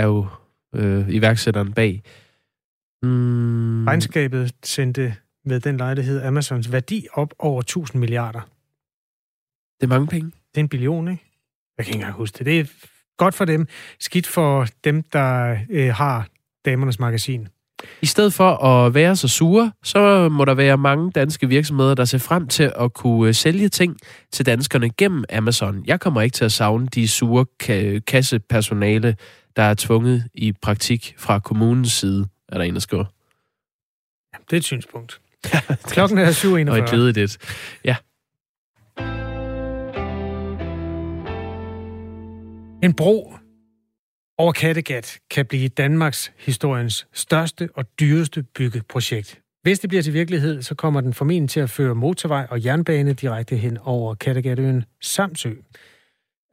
er 0.00 0.06
jo 0.06 0.26
øh, 0.74 1.08
iværksætteren 1.08 1.72
bag. 1.72 2.02
Mm. 3.02 3.86
Regnskabet 3.86 4.54
sendte 4.62 5.16
med 5.44 5.60
den 5.60 5.76
lejlighed 5.76 6.22
Amazons 6.22 6.72
værdi 6.72 7.06
op 7.12 7.34
over 7.38 7.60
1000 7.60 8.00
milliarder. 8.00 8.40
Det 9.80 9.86
er 9.86 9.88
mange 9.88 10.06
penge. 10.06 10.26
Det 10.26 10.56
er 10.56 10.60
en 10.60 10.68
billion, 10.68 11.08
ikke? 11.08 11.24
Jeg 11.78 11.86
kan 11.86 11.94
ikke 11.94 12.02
engang 12.02 12.16
huske 12.16 12.38
det. 12.38 12.46
Det 12.46 12.60
er 12.60 12.64
godt 13.16 13.34
for 13.34 13.44
dem. 13.44 13.66
Skidt 13.98 14.26
for 14.26 14.66
dem, 14.84 15.02
der 15.02 15.58
øh, 15.70 15.94
har 15.94 16.28
damernes 16.64 16.98
magasin. 16.98 17.48
I 18.02 18.06
stedet 18.06 18.32
for 18.32 18.64
at 18.64 18.94
være 18.94 19.16
så 19.16 19.28
sure, 19.28 19.72
så 19.82 20.28
må 20.28 20.44
der 20.44 20.54
være 20.54 20.78
mange 20.78 21.10
danske 21.10 21.48
virksomheder, 21.48 21.94
der 21.94 22.04
ser 22.04 22.18
frem 22.18 22.48
til 22.48 22.72
at 22.80 22.92
kunne 22.92 23.28
øh, 23.28 23.34
sælge 23.34 23.68
ting 23.68 23.96
til 24.32 24.46
danskerne 24.46 24.90
gennem 24.90 25.24
Amazon. 25.32 25.82
Jeg 25.86 26.00
kommer 26.00 26.20
ikke 26.20 26.34
til 26.34 26.44
at 26.44 26.52
savne 26.52 26.86
de 26.86 27.08
sure 27.08 27.46
kassepersonale, 28.06 29.16
der 29.56 29.62
er 29.62 29.74
tvunget 29.74 30.24
i 30.34 30.52
praktik 30.52 31.14
fra 31.18 31.38
kommunens 31.38 31.92
side, 31.92 32.26
er 32.48 32.58
der 32.58 32.64
en, 32.64 32.74
der 32.74 32.80
skriver. 32.80 33.04
Ja, 34.32 34.38
det 34.50 34.52
er 34.52 34.56
et 34.56 34.64
synspunkt. 34.64 35.20
Klokken 35.92 36.18
er 36.18 36.30
7.41. 36.30 36.70
Og 36.70 36.78
et 36.78 36.90
glædeligt. 36.90 37.38
Ja. 37.84 37.96
En 42.82 42.94
bro 42.94 43.34
over 44.40 44.52
Kattegat 44.52 45.18
kan 45.30 45.46
blive 45.46 45.68
Danmarks 45.68 46.32
historiens 46.38 47.06
største 47.12 47.68
og 47.74 47.84
dyreste 48.00 48.42
byggeprojekt. 48.42 49.40
Hvis 49.62 49.78
det 49.78 49.88
bliver 49.90 50.02
til 50.02 50.12
virkelighed, 50.12 50.62
så 50.62 50.74
kommer 50.74 51.00
den 51.00 51.14
formentlig 51.14 51.50
til 51.50 51.60
at 51.60 51.70
føre 51.70 51.94
motorvej 51.94 52.46
og 52.50 52.64
jernbane 52.64 53.12
direkte 53.12 53.56
hen 53.56 53.78
over 53.78 54.14
Kattegatøen 54.14 54.84
Samsø. 55.00 55.50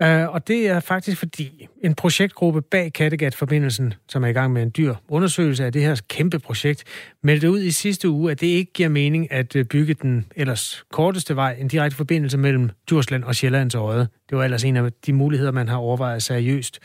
Uh, 0.04 0.34
og 0.34 0.48
det 0.48 0.68
er 0.68 0.80
faktisk 0.80 1.18
fordi 1.18 1.68
en 1.84 1.96
projektgruppe 1.96 2.62
bag 2.62 2.94
Kattegat-forbindelsen, 2.94 3.94
som 4.10 4.24
er 4.24 4.28
i 4.28 4.34
gang 4.34 4.54
med 4.54 4.64
en 4.64 4.72
dyr 4.78 4.96
undersøgelse 5.10 5.66
af 5.66 5.74
det 5.74 5.82
her 5.82 6.02
kæmpe 6.10 6.40
projekt, 6.40 6.84
meldte 7.24 7.52
ud 7.52 7.60
i 7.60 7.72
sidste 7.72 8.10
uge, 8.10 8.32
at 8.32 8.42
det 8.42 8.48
ikke 8.48 8.74
giver 8.74 8.90
mening 8.90 9.32
at 9.32 9.56
øh, 9.56 9.66
bygge 9.66 9.94
den 9.94 10.26
ellers 10.36 10.84
korteste 10.92 11.36
vej, 11.36 11.56
en 11.60 11.68
direkte 11.68 11.98
forbindelse 11.98 12.38
mellem 12.38 12.70
Djursland 12.90 13.24
og 13.24 13.36
Sjællands 13.36 13.76
Øje. 13.76 14.08
Det 14.30 14.38
var 14.38 14.44
ellers 14.44 14.64
en 14.64 14.78
af 14.78 14.92
de 15.06 15.14
muligheder, 15.14 15.52
man 15.52 15.68
har 15.68 15.78
overvejet 15.78 16.24
seriøst. 16.24 16.80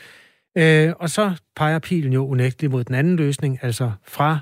Øh, 0.57 0.93
og 0.99 1.09
så 1.09 1.31
peger 1.55 1.79
pilen 1.79 2.13
jo 2.13 2.27
unægteligt 2.27 2.71
mod 2.71 2.83
den 2.83 2.95
anden 2.95 3.15
løsning, 3.15 3.59
altså 3.61 3.91
fra 4.07 4.39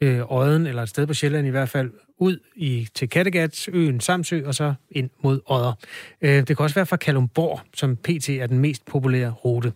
øh, 0.00 0.20
uh, 0.20 0.32
Øjen, 0.32 0.66
eller 0.66 0.82
et 0.82 0.88
sted 0.88 1.06
på 1.06 1.14
Sjælland 1.14 1.46
i 1.46 1.50
hvert 1.50 1.68
fald, 1.68 1.90
ud 2.18 2.38
i, 2.56 2.88
til 2.94 3.08
Kattegat, 3.08 3.68
øen 3.68 4.00
Samsø, 4.00 4.46
og 4.46 4.54
så 4.54 4.74
ind 4.90 5.10
mod 5.22 5.40
Odder. 5.46 5.72
Øh, 6.20 6.30
det 6.30 6.46
kan 6.46 6.58
også 6.58 6.74
være 6.74 6.86
fra 6.86 6.96
Kalumborg, 6.96 7.60
som 7.74 7.96
pt. 7.96 8.28
er 8.28 8.46
den 8.46 8.58
mest 8.58 8.84
populære 8.84 9.30
rute. 9.30 9.72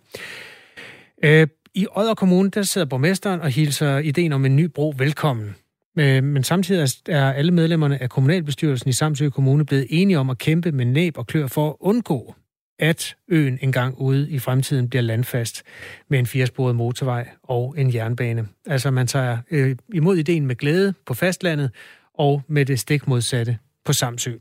Øh, 1.25 1.47
I 1.75 1.87
Odder 1.97 2.15
Kommune, 2.15 2.51
der 2.51 2.63
sidder 2.63 2.87
borgmesteren 2.87 3.41
og 3.41 3.51
hilser 3.51 3.99
ideen 3.99 4.33
om 4.33 4.45
en 4.45 4.57
ny 4.57 4.65
bro 4.65 4.95
velkommen. 4.99 5.55
Øh, 5.99 6.25
men 6.25 6.45
samtidig 6.45 6.89
er 7.09 7.33
alle 7.33 7.53
medlemmerne 7.53 8.03
af 8.03 8.11
kommunalbestyrelsen 8.11 8.91
i 8.91 8.93
Samsø 8.93 9.29
Kommune 9.29 9.67
blevet 9.67 9.87
enige 9.91 10.19
om 10.19 10.31
at 10.31 10.39
kæmpe 10.39 10.73
med 10.73 10.85
næb 10.85 11.19
og 11.19 11.27
klør 11.27 11.47
for 11.47 11.69
at 11.69 11.77
undgå, 11.81 12.35
at 12.81 13.17
øen 13.29 13.59
engang 13.63 13.99
ude 13.99 14.31
i 14.31 14.39
fremtiden 14.39 14.89
bliver 14.89 15.03
landfast 15.03 15.63
med 16.09 16.19
en 16.19 16.27
firesporet 16.27 16.77
motorvej 16.77 17.29
og 17.43 17.75
en 17.79 17.95
jernbane. 17.95 18.47
Altså 18.67 18.91
man 18.91 19.07
tager 19.07 19.39
øh, 19.51 19.77
imod 19.95 20.17
ideen 20.17 20.47
med 20.47 20.57
glæde 20.57 20.95
på 21.07 21.15
fastlandet, 21.15 21.71
og 22.15 22.43
med 22.49 22.67
det 22.67 22.81
stik 22.81 23.09
modsatte 23.09 23.59
på 23.85 23.93
Samsø. 23.93 24.33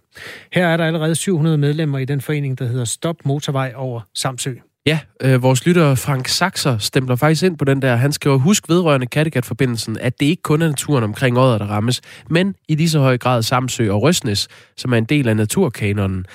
Her 0.51 0.67
er 0.67 0.77
der 0.77 0.85
allerede 0.85 1.15
700 1.15 1.57
medlemmer 1.57 1.97
i 1.97 2.05
den 2.05 2.21
forening, 2.21 2.59
der 2.59 2.65
hedder 2.65 2.85
Stop 2.85 3.15
Motorvej 3.25 3.73
over 3.75 4.01
Samsø. 4.15 4.53
Ja, 4.85 4.99
øh, 5.21 5.43
vores 5.43 5.65
lytter 5.65 5.95
Frank 5.95 6.27
Saxer 6.27 6.77
stempler 6.77 7.15
faktisk 7.15 7.43
ind 7.43 7.57
på 7.57 7.65
den 7.65 7.81
der. 7.81 7.95
Han 7.95 8.11
skriver, 8.11 8.37
husk 8.37 8.69
vedrørende 8.69 9.07
Kattegat-forbindelsen, 9.07 9.97
at 9.97 10.19
det 10.19 10.25
ikke 10.25 10.41
kun 10.41 10.61
er 10.61 10.67
naturen 10.67 11.03
omkring 11.03 11.37
året, 11.37 11.59
der 11.59 11.65
rammes, 11.65 12.01
men 12.29 12.55
i 12.67 12.75
lige 12.75 12.89
så 12.89 12.99
høj 12.99 13.17
grad 13.17 13.43
Samsø 13.43 13.91
og 13.91 14.01
Røsnes, 14.01 14.47
som 14.77 14.93
er 14.93 14.97
en 14.97 15.05
del 15.05 15.27
af 15.27 15.35
naturkanonen. 15.35 16.25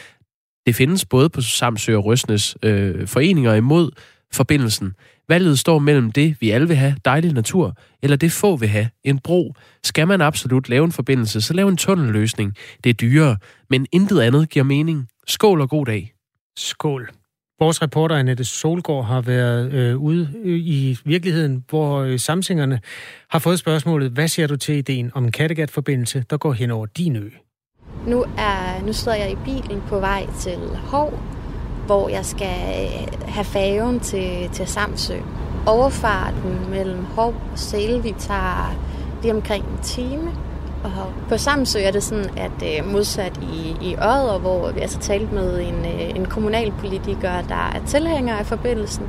Det 0.67 0.75
findes 0.75 1.05
både 1.05 1.29
på 1.31 1.41
Samsø 1.41 1.97
og 1.97 2.05
Røsnes 2.05 2.57
øh, 2.62 3.09
foreninger 3.09 3.55
imod 3.55 3.91
forbindelsen. 4.33 4.95
Valget 5.29 5.59
står 5.59 5.79
mellem 5.79 6.12
det, 6.12 6.37
vi 6.41 6.51
alle 6.51 6.69
vil 6.69 6.77
have, 6.77 6.97
dejlig 7.05 7.33
natur, 7.33 7.77
eller 8.03 8.17
det 8.17 8.33
få 8.33 8.57
vil 8.57 8.69
have, 8.69 8.89
en 9.05 9.19
bro. 9.19 9.55
Skal 9.85 10.09
man 10.09 10.21
absolut 10.21 10.69
lave 10.69 10.85
en 10.85 10.93
forbindelse, 10.93 11.41
så 11.41 11.55
lav 11.55 11.69
en 11.69 11.77
tunnelløsning. 11.77 12.55
Det 12.85 12.91
er 12.91 12.95
dyrere, 12.95 13.37
men 13.71 13.87
intet 13.93 14.21
andet 14.21 14.51
giver 14.51 14.65
mening. 14.65 15.09
Skål 15.27 15.61
og 15.61 15.71
god 15.71 15.87
dag. 15.87 16.12
Skål. 16.57 17.11
Vores 17.59 17.83
reporter 17.83 18.17
Annette 18.17 18.45
Solgaard 18.45 19.05
har 19.05 19.21
været 19.21 19.73
øh, 19.73 19.97
ude 19.97 20.31
øh, 20.45 20.59
i 20.59 20.99
virkeligheden, 21.05 21.65
hvor 21.69 21.99
øh, 21.99 22.19
samsingerne 22.19 22.81
har 23.31 23.39
fået 23.39 23.59
spørgsmålet, 23.59 24.11
hvad 24.11 24.29
siger 24.29 24.47
du 24.47 24.57
til 24.57 24.75
ideen 24.75 25.11
om 25.15 25.25
en 25.25 25.33
Kattegat-forbindelse, 25.33 26.25
der 26.31 26.37
går 26.37 26.53
hen 26.53 26.71
over 26.71 26.87
din 26.87 27.17
ø? 27.17 27.31
Nu, 28.07 28.25
er, 28.39 28.87
nu 28.87 28.93
sidder 28.93 29.19
jeg 29.19 29.31
i 29.31 29.37
bilen 29.45 29.83
på 29.89 29.99
vej 29.99 30.27
til 30.39 30.59
Hov, 30.87 31.13
hvor 31.87 32.09
jeg 32.09 32.25
skal 32.25 32.47
øh, 32.47 33.29
have 33.29 33.45
færgen 33.45 34.01
til, 34.01 34.51
til 34.53 34.67
Samsø. 34.67 35.15
Overfarten 35.67 36.71
mellem 36.71 37.05
Hov 37.05 37.35
og 37.53 37.59
Selvi 37.59 38.15
tager 38.19 38.75
lige 39.23 39.35
omkring 39.35 39.65
en 39.65 39.79
time. 39.83 40.31
Og 40.85 40.91
på 41.29 41.37
Samsø 41.37 41.79
er 41.79 41.91
det 41.91 42.03
sådan, 42.03 42.31
at 42.37 42.79
øh, 42.79 42.93
modsat 42.93 43.41
i, 43.43 43.77
i 43.81 43.97
Odder, 43.97 44.39
hvor 44.39 44.73
vi 44.73 44.81
altså 44.81 44.99
talte 44.99 45.35
med 45.35 45.61
en, 45.61 45.85
øh, 45.85 46.17
en 46.17 46.25
kommunalpolitiker, 46.25 47.43
der 47.49 47.71
er 47.75 47.87
tilhænger 47.87 48.37
af 48.37 48.47
forbindelsen, 48.47 49.05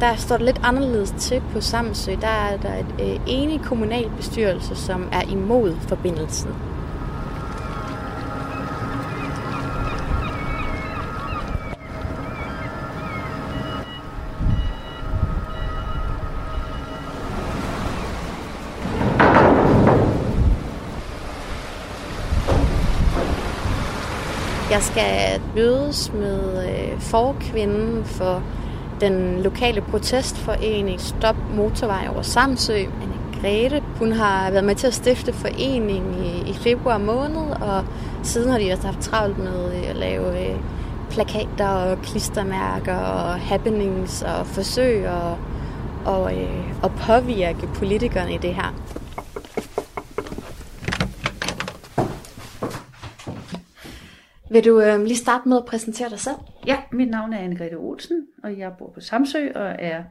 der 0.00 0.16
står 0.16 0.36
det 0.36 0.46
lidt 0.46 0.60
anderledes 0.62 1.14
til 1.18 1.42
på 1.52 1.60
Samsø. 1.60 2.12
Der 2.20 2.26
er 2.26 2.56
der 2.56 2.74
et 2.98 3.20
enig 3.26 3.60
kommunalbestyrelse, 3.60 4.76
som 4.76 5.08
er 5.12 5.22
imod 5.22 5.76
forbindelsen. 5.88 6.50
Jeg 24.76 24.84
skal 24.84 25.40
mødes 25.54 26.12
med 26.12 26.68
øh, 26.68 27.00
forkvinden 27.00 28.04
for 28.04 28.42
den 29.00 29.42
lokale 29.42 29.80
protestforening 29.80 31.00
Stop 31.00 31.36
Motorvej 31.54 32.08
over 32.12 32.22
Samsø, 32.22 32.74
Anne 32.74 33.40
Grete. 33.40 33.82
Hun 33.98 34.12
har 34.12 34.50
været 34.50 34.64
med 34.64 34.74
til 34.74 34.86
at 34.86 34.94
stifte 34.94 35.32
foreningen 35.32 36.24
i, 36.24 36.50
i 36.50 36.54
februar 36.54 36.98
måned, 36.98 37.50
og 37.60 37.84
siden 38.22 38.50
har 38.50 38.58
de 38.58 38.72
også 38.72 38.86
haft 38.86 39.00
travlt 39.00 39.38
med 39.38 39.74
øh, 39.74 39.90
at 39.90 39.96
lave 39.96 40.48
øh, 40.48 40.56
plakater 41.10 41.68
og 41.68 42.02
klistermærker 42.02 42.96
og 42.96 43.34
happenings 43.34 44.22
og 44.22 44.46
forsøg 44.46 45.08
og, 45.08 45.38
og, 46.04 46.34
øh, 46.34 46.82
og 46.82 46.92
påvirke 46.92 47.66
politikerne 47.74 48.34
i 48.34 48.38
det 48.38 48.54
her. 48.54 48.74
Vil 54.50 54.64
du 54.64 54.80
øh, 54.80 55.02
lige 55.02 55.16
starte 55.16 55.48
med 55.48 55.56
at 55.56 55.64
præsentere 55.64 56.10
dig 56.10 56.20
selv? 56.20 56.36
Ja, 56.66 56.78
mit 56.92 57.10
navn 57.10 57.32
er 57.32 57.38
Anne-Grethe 57.38 57.76
Olsen, 57.76 58.26
og 58.44 58.58
jeg 58.58 58.72
bor 58.78 58.90
på 58.94 59.00
Samsø 59.00 59.48
og 59.54 59.76
er 59.78 60.04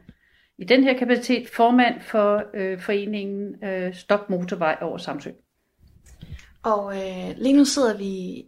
i 0.58 0.64
den 0.64 0.84
her 0.84 0.98
kapacitet 0.98 1.50
formand 1.50 2.02
for 2.02 2.44
øh, 2.54 2.80
foreningen 2.80 3.64
øh, 3.64 3.94
Stop 3.94 4.30
Motorvej 4.30 4.78
over 4.82 4.98
Samsø. 4.98 5.30
Og 6.64 6.96
øh, 6.96 7.38
lige 7.38 7.58
nu 7.58 7.66
sidder 7.66 7.98
vi 7.98 8.06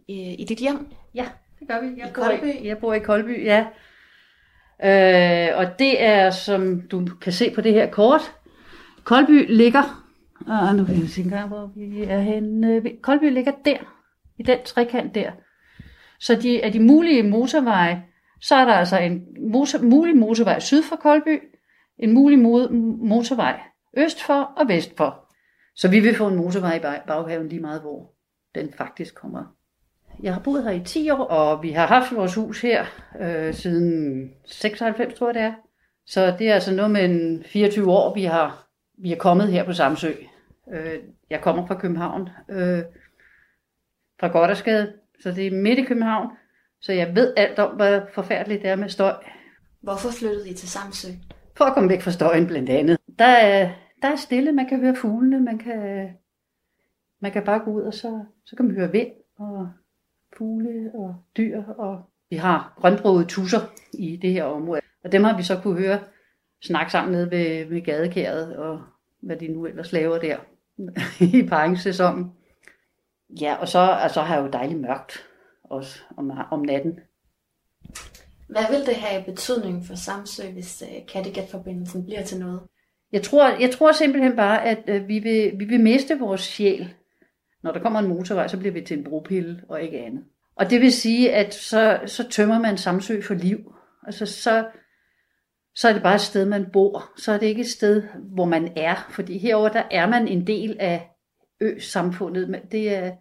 i, 0.08 0.34
i 0.38 0.44
dit 0.48 0.58
hjem. 0.58 0.86
Ja, 1.14 1.28
det 1.60 1.68
gør 1.68 1.80
vi. 1.80 1.86
Jeg 1.86 2.08
I 2.08 2.12
bor 2.14 2.22
Koldby. 2.22 2.62
I, 2.62 2.68
jeg 2.68 2.78
bor 2.78 2.94
i 2.94 2.98
Koldby, 2.98 3.44
ja. 3.44 3.66
Øh, 4.84 5.58
og 5.58 5.78
det 5.78 6.02
er, 6.02 6.30
som 6.30 6.80
du 6.80 7.06
kan 7.20 7.32
se 7.32 7.50
på 7.54 7.60
det 7.60 7.72
her 7.72 7.90
kort, 7.90 8.32
Koldby 9.04 9.56
ligger, 9.56 10.04
og 10.46 10.74
nu 10.74 10.84
kan 10.84 11.00
jeg 11.00 11.08
se 11.08 11.20
engang, 11.22 11.48
hvor 11.48 11.70
vi 11.76 12.02
er 12.02 12.20
henne. 12.20 12.82
Koldby 13.02 13.32
ligger 13.32 13.52
der, 13.64 13.78
i 14.38 14.42
den 14.42 14.58
trekant 14.64 15.14
der. 15.14 15.30
Så 16.20 16.34
de, 16.34 16.64
af 16.64 16.72
de 16.72 16.80
mulige 16.80 17.22
motorveje, 17.22 18.04
så 18.40 18.54
er 18.54 18.64
der 18.64 18.72
altså 18.72 18.98
en 18.98 19.26
motor, 19.52 19.78
mulig 19.82 20.16
motorvej 20.16 20.58
syd 20.58 20.82
for 20.82 20.96
Koldby, 20.96 21.42
en 21.98 22.14
mulig 22.14 22.38
mod, 22.38 22.70
motorvej 23.08 23.60
øst 23.96 24.22
for 24.22 24.52
og 24.56 24.68
vest 24.68 24.96
for. 24.96 25.24
Så 25.74 25.88
vi 25.88 26.00
vil 26.00 26.14
få 26.14 26.28
en 26.28 26.36
motorvej 26.36 26.76
i 26.76 26.80
baghaven 27.06 27.48
lige 27.48 27.60
meget, 27.60 27.80
hvor 27.80 28.12
den 28.54 28.72
faktisk 28.72 29.14
kommer. 29.14 29.44
Jeg 30.22 30.34
har 30.34 30.40
boet 30.40 30.64
her 30.64 30.70
i 30.70 30.84
10 30.84 31.10
år, 31.10 31.24
og 31.24 31.62
vi 31.62 31.72
har 31.72 31.86
haft 31.86 32.14
vores 32.14 32.34
hus 32.34 32.62
her 32.62 32.84
øh, 33.20 33.54
siden 33.54 34.30
96, 34.44 35.14
tror 35.14 35.26
jeg 35.26 35.34
det 35.34 35.42
er. 35.42 35.54
Så 36.06 36.36
det 36.38 36.48
er 36.48 36.54
altså 36.54 36.74
noget 36.74 36.90
med 36.90 37.04
en 37.04 37.44
24 37.44 37.90
år, 37.90 38.14
vi 38.14 38.24
har, 38.24 38.68
vi 38.98 39.12
er 39.12 39.16
kommet 39.16 39.48
her 39.48 39.64
på 39.64 39.72
Samsø. 39.72 40.12
Øh, 40.72 40.98
jeg 41.30 41.40
kommer 41.40 41.66
fra 41.66 41.74
København, 41.74 42.28
øh, 42.50 42.82
fra 44.20 44.28
Goddersgade, 44.28 44.92
så 45.22 45.30
det 45.30 45.46
er 45.46 45.50
midt 45.62 45.78
i 45.78 45.84
København. 45.84 46.30
Så 46.80 46.92
jeg 46.92 47.14
ved 47.14 47.34
alt 47.36 47.58
om, 47.58 47.76
hvad 47.76 48.00
forfærdeligt 48.14 48.62
det 48.62 48.70
er 48.70 48.76
med 48.76 48.88
støj. 48.88 49.14
Hvorfor 49.80 50.08
flyttede 50.18 50.50
I 50.50 50.54
til 50.54 50.68
Samsø? 50.68 51.08
For 51.56 51.64
at 51.64 51.74
komme 51.74 51.88
væk 51.88 52.02
fra 52.02 52.10
støjen 52.10 52.46
blandt 52.46 52.70
andet. 52.70 52.98
Der 53.18 53.24
er, 53.24 53.72
der 54.02 54.08
er 54.08 54.16
stille, 54.16 54.52
man 54.52 54.68
kan 54.68 54.80
høre 54.80 54.96
fuglene, 54.96 55.40
man 55.40 55.58
kan, 55.58 56.08
man 57.20 57.32
kan 57.32 57.44
bare 57.44 57.58
gå 57.64 57.70
ud, 57.70 57.82
og 57.82 57.94
så, 57.94 58.24
så 58.46 58.56
kan 58.56 58.66
man 58.66 58.74
høre 58.74 58.92
vind 58.92 59.10
og 59.38 59.68
fugle 60.38 60.90
og 60.94 61.16
dyr. 61.36 61.62
Og 61.62 62.02
vi 62.30 62.36
har 62.36 62.74
grønbrogede 62.76 63.26
tusser 63.26 63.60
i 63.92 64.16
det 64.16 64.32
her 64.32 64.44
område. 64.44 64.80
Og 65.04 65.12
dem 65.12 65.24
har 65.24 65.36
vi 65.36 65.42
så 65.42 65.60
kunne 65.62 65.78
høre 65.78 66.00
snakke 66.62 66.92
sammen 66.92 67.12
nede 67.12 67.30
ved, 67.30 67.64
ved 67.64 67.80
gadekæret, 67.80 68.56
og 68.56 68.82
hvad 69.20 69.36
de 69.36 69.48
nu 69.48 69.66
ellers 69.66 69.92
laver 69.92 70.18
der 70.18 70.36
i 71.38 71.46
paringssæsonen. 71.48 72.32
Ja, 73.40 73.54
og 73.54 73.68
så 73.68 73.78
altså, 73.78 74.20
har 74.20 74.34
jeg 74.34 74.44
jo 74.44 74.50
dejligt 74.50 74.80
mørkt 74.80 75.26
også 75.64 75.98
om, 76.16 76.30
om 76.50 76.60
natten. 76.60 77.00
Hvad 78.48 78.62
vil 78.70 78.86
det 78.86 78.94
have 78.94 79.24
betydning 79.24 79.86
for 79.86 79.94
Samsø, 79.94 80.50
hvis 80.52 80.82
øh, 80.82 81.06
Kattegat-forbindelsen 81.06 82.04
bliver 82.04 82.22
til 82.22 82.38
noget? 82.38 82.60
Jeg 83.12 83.22
tror, 83.22 83.48
jeg 83.48 83.70
tror 83.70 83.92
simpelthen 83.92 84.36
bare, 84.36 84.64
at 84.64 84.78
øh, 84.86 85.08
vi, 85.08 85.18
vil, 85.18 85.52
vi 85.58 85.64
vil 85.64 85.80
miste 85.80 86.18
vores 86.18 86.40
sjæl. 86.40 86.94
Når 87.62 87.72
der 87.72 87.80
kommer 87.80 87.98
en 87.98 88.08
motorvej, 88.08 88.48
så 88.48 88.58
bliver 88.58 88.72
vi 88.72 88.80
til 88.80 88.98
en 88.98 89.04
bropille 89.04 89.62
og 89.68 89.82
ikke 89.82 89.98
andet. 89.98 90.24
Og 90.56 90.70
det 90.70 90.80
vil 90.80 90.92
sige, 90.92 91.32
at 91.32 91.54
så, 91.54 92.00
så 92.06 92.28
tømmer 92.28 92.58
man 92.58 92.78
Samsø 92.78 93.20
for 93.22 93.34
liv. 93.34 93.74
Altså 94.06 94.26
så, 94.26 94.66
så 95.74 95.88
er 95.88 95.92
det 95.92 96.02
bare 96.02 96.14
et 96.14 96.20
sted, 96.20 96.44
man 96.44 96.66
bor. 96.72 97.12
Så 97.16 97.32
er 97.32 97.38
det 97.38 97.46
ikke 97.46 97.60
et 97.60 97.68
sted, 97.68 98.02
hvor 98.34 98.44
man 98.44 98.72
er. 98.76 99.06
Fordi 99.10 99.38
herover 99.38 99.68
der 99.68 99.82
er 99.90 100.06
man 100.06 100.28
en 100.28 100.46
del 100.46 100.76
af 100.80 101.10
ø-samfundet. 101.60 102.48
Men 102.48 102.60
Det 102.72 102.94
er, 102.96 103.12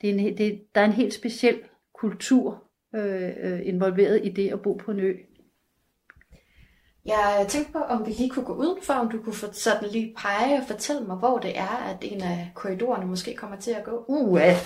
det 0.00 0.10
er 0.10 0.14
en, 0.14 0.38
det, 0.38 0.62
der 0.74 0.80
er 0.80 0.84
en 0.84 0.92
helt 0.92 1.14
speciel 1.14 1.60
kultur 1.94 2.62
øh, 2.94 3.30
øh, 3.40 3.60
involveret 3.64 4.20
i 4.24 4.28
det 4.28 4.48
at 4.48 4.62
bo 4.62 4.72
på 4.72 4.90
en 4.90 5.00
ø. 5.00 5.14
Jeg 7.06 7.46
tænkte 7.48 7.72
på, 7.72 7.78
om 7.78 8.06
vi 8.06 8.10
lige 8.10 8.30
kunne 8.30 8.44
gå 8.44 8.54
udenfor, 8.54 8.94
om 8.94 9.10
du 9.10 9.22
kunne 9.22 9.34
sådan 9.52 9.88
lige 9.92 10.14
pege 10.18 10.56
og 10.60 10.66
fortælle 10.66 11.02
mig, 11.02 11.16
hvor 11.16 11.38
det 11.38 11.58
er, 11.58 11.76
at 11.90 11.96
en 12.02 12.22
af 12.22 12.50
korridorerne 12.54 13.06
måske 13.06 13.34
kommer 13.34 13.56
til 13.56 13.70
at 13.70 13.84
gå. 13.84 14.04
Uh. 14.08 14.38
Jeg 14.38 14.56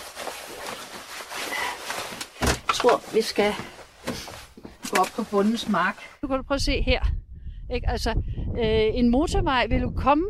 tror, 2.74 3.14
vi 3.14 3.20
skal 3.20 3.52
gå 4.90 5.00
op 5.00 5.06
på 5.16 5.24
bundens 5.30 5.68
mark. 5.68 5.96
Nu 6.22 6.28
kan 6.28 6.36
du 6.36 6.42
prøve 6.42 6.56
at 6.56 6.62
se 6.62 6.82
her. 6.82 7.00
Ikke? 7.74 7.88
Altså, 7.88 8.10
øh, 8.58 8.98
en 8.98 9.08
motorvej 9.08 9.66
vil 9.66 9.80
jo 9.80 9.92
komme 9.96 10.24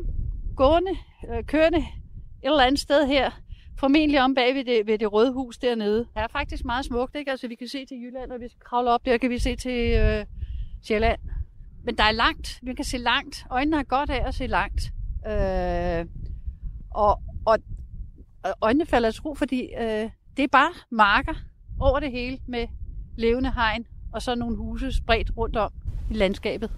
gående, 0.56 0.90
øh, 1.30 1.44
kørende 1.44 1.84
et 2.42 2.48
eller 2.48 2.64
andet 2.64 2.80
sted 2.80 3.06
her. 3.06 3.30
Formentlig 3.78 4.20
om 4.20 4.34
bag 4.34 4.54
ved 4.54 4.64
det, 4.64 4.86
ved 4.86 4.98
det 4.98 5.12
røde 5.12 5.32
hus 5.32 5.58
dernede. 5.58 5.98
Det 5.98 6.08
er 6.14 6.26
faktisk 6.28 6.64
meget 6.64 6.84
smukt, 6.84 7.16
ikke? 7.16 7.30
Altså, 7.30 7.48
vi 7.48 7.54
kan 7.54 7.68
se 7.68 7.84
til 7.86 7.96
Jylland, 8.02 8.32
og 8.32 8.38
hvis 8.38 8.52
vi 8.54 8.60
kravler 8.64 8.90
op 8.90 9.04
der, 9.04 9.18
kan 9.18 9.30
vi 9.30 9.38
se 9.38 9.56
til 9.56 9.98
øh, 9.98 10.26
Sjælland. 10.82 11.20
Men 11.84 11.98
der 11.98 12.04
er 12.04 12.12
langt. 12.12 12.58
Vi 12.62 12.74
kan 12.74 12.84
se 12.84 12.98
langt. 12.98 13.46
Øjnene 13.50 13.76
har 13.76 13.84
godt 13.84 14.10
af 14.10 14.28
at 14.28 14.34
se 14.34 14.46
langt. 14.46 14.82
Øh, 15.26 16.06
og, 16.90 17.22
og, 17.46 17.58
og 18.44 18.54
øjnene 18.60 18.86
falder 18.86 19.10
til 19.10 19.22
ro, 19.22 19.34
fordi 19.34 19.68
øh, 19.80 20.10
det 20.36 20.42
er 20.42 20.48
bare 20.52 20.72
marker 20.90 21.34
over 21.80 22.00
det 22.00 22.10
hele 22.10 22.38
med 22.48 22.66
levende 23.16 23.52
hegn 23.52 23.86
og 24.12 24.22
så 24.22 24.34
nogle 24.34 24.56
huse 24.56 24.92
spredt 24.92 25.36
rundt 25.36 25.56
om 25.56 25.70
i 26.10 26.14
landskabet. 26.14 26.70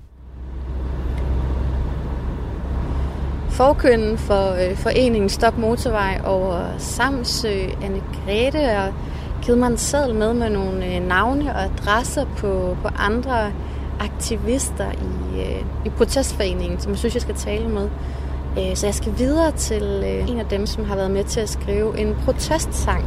Forkønnen 3.55 4.18
for 4.18 4.52
øh, 4.70 4.76
foreningen 4.76 5.28
Stop 5.28 5.59
Motorvej 5.59 6.20
over 6.24 6.78
Samsø, 6.78 7.66
Anne 7.82 8.02
Grete 8.12 8.78
og 8.78 8.94
givet 9.42 9.59
mig 9.59 9.66
en 9.66 9.76
seddel 9.76 10.14
med 10.14 10.34
med 10.34 10.50
nogle 10.50 10.96
øh, 10.96 11.02
navne 11.02 11.55
og 11.55 11.64
adresser 11.64 12.24
på, 12.36 12.76
på 12.82 12.88
andre 12.88 13.52
aktivister 14.00 14.92
i, 14.92 15.40
øh, 15.40 15.86
i 15.86 15.88
protestforeningen, 15.88 16.80
som 16.80 16.90
jeg 16.90 16.98
synes, 16.98 17.14
jeg 17.14 17.22
skal 17.22 17.34
tale 17.34 17.68
med. 17.68 17.90
Øh, 18.59 18.76
så 18.76 18.86
jeg 18.86 18.94
skal 18.94 19.12
videre 19.18 19.52
til 19.52 19.82
øh, 20.05 20.30
en 20.30 20.38
af 20.38 20.46
dem, 20.46 20.66
som 20.66 20.84
har 20.84 20.96
været 20.96 21.11
med 21.11 21.24
til 21.24 21.40
at 21.40 21.48
skrive 21.48 21.98
en 21.98 22.14
protestsang. 22.24 23.05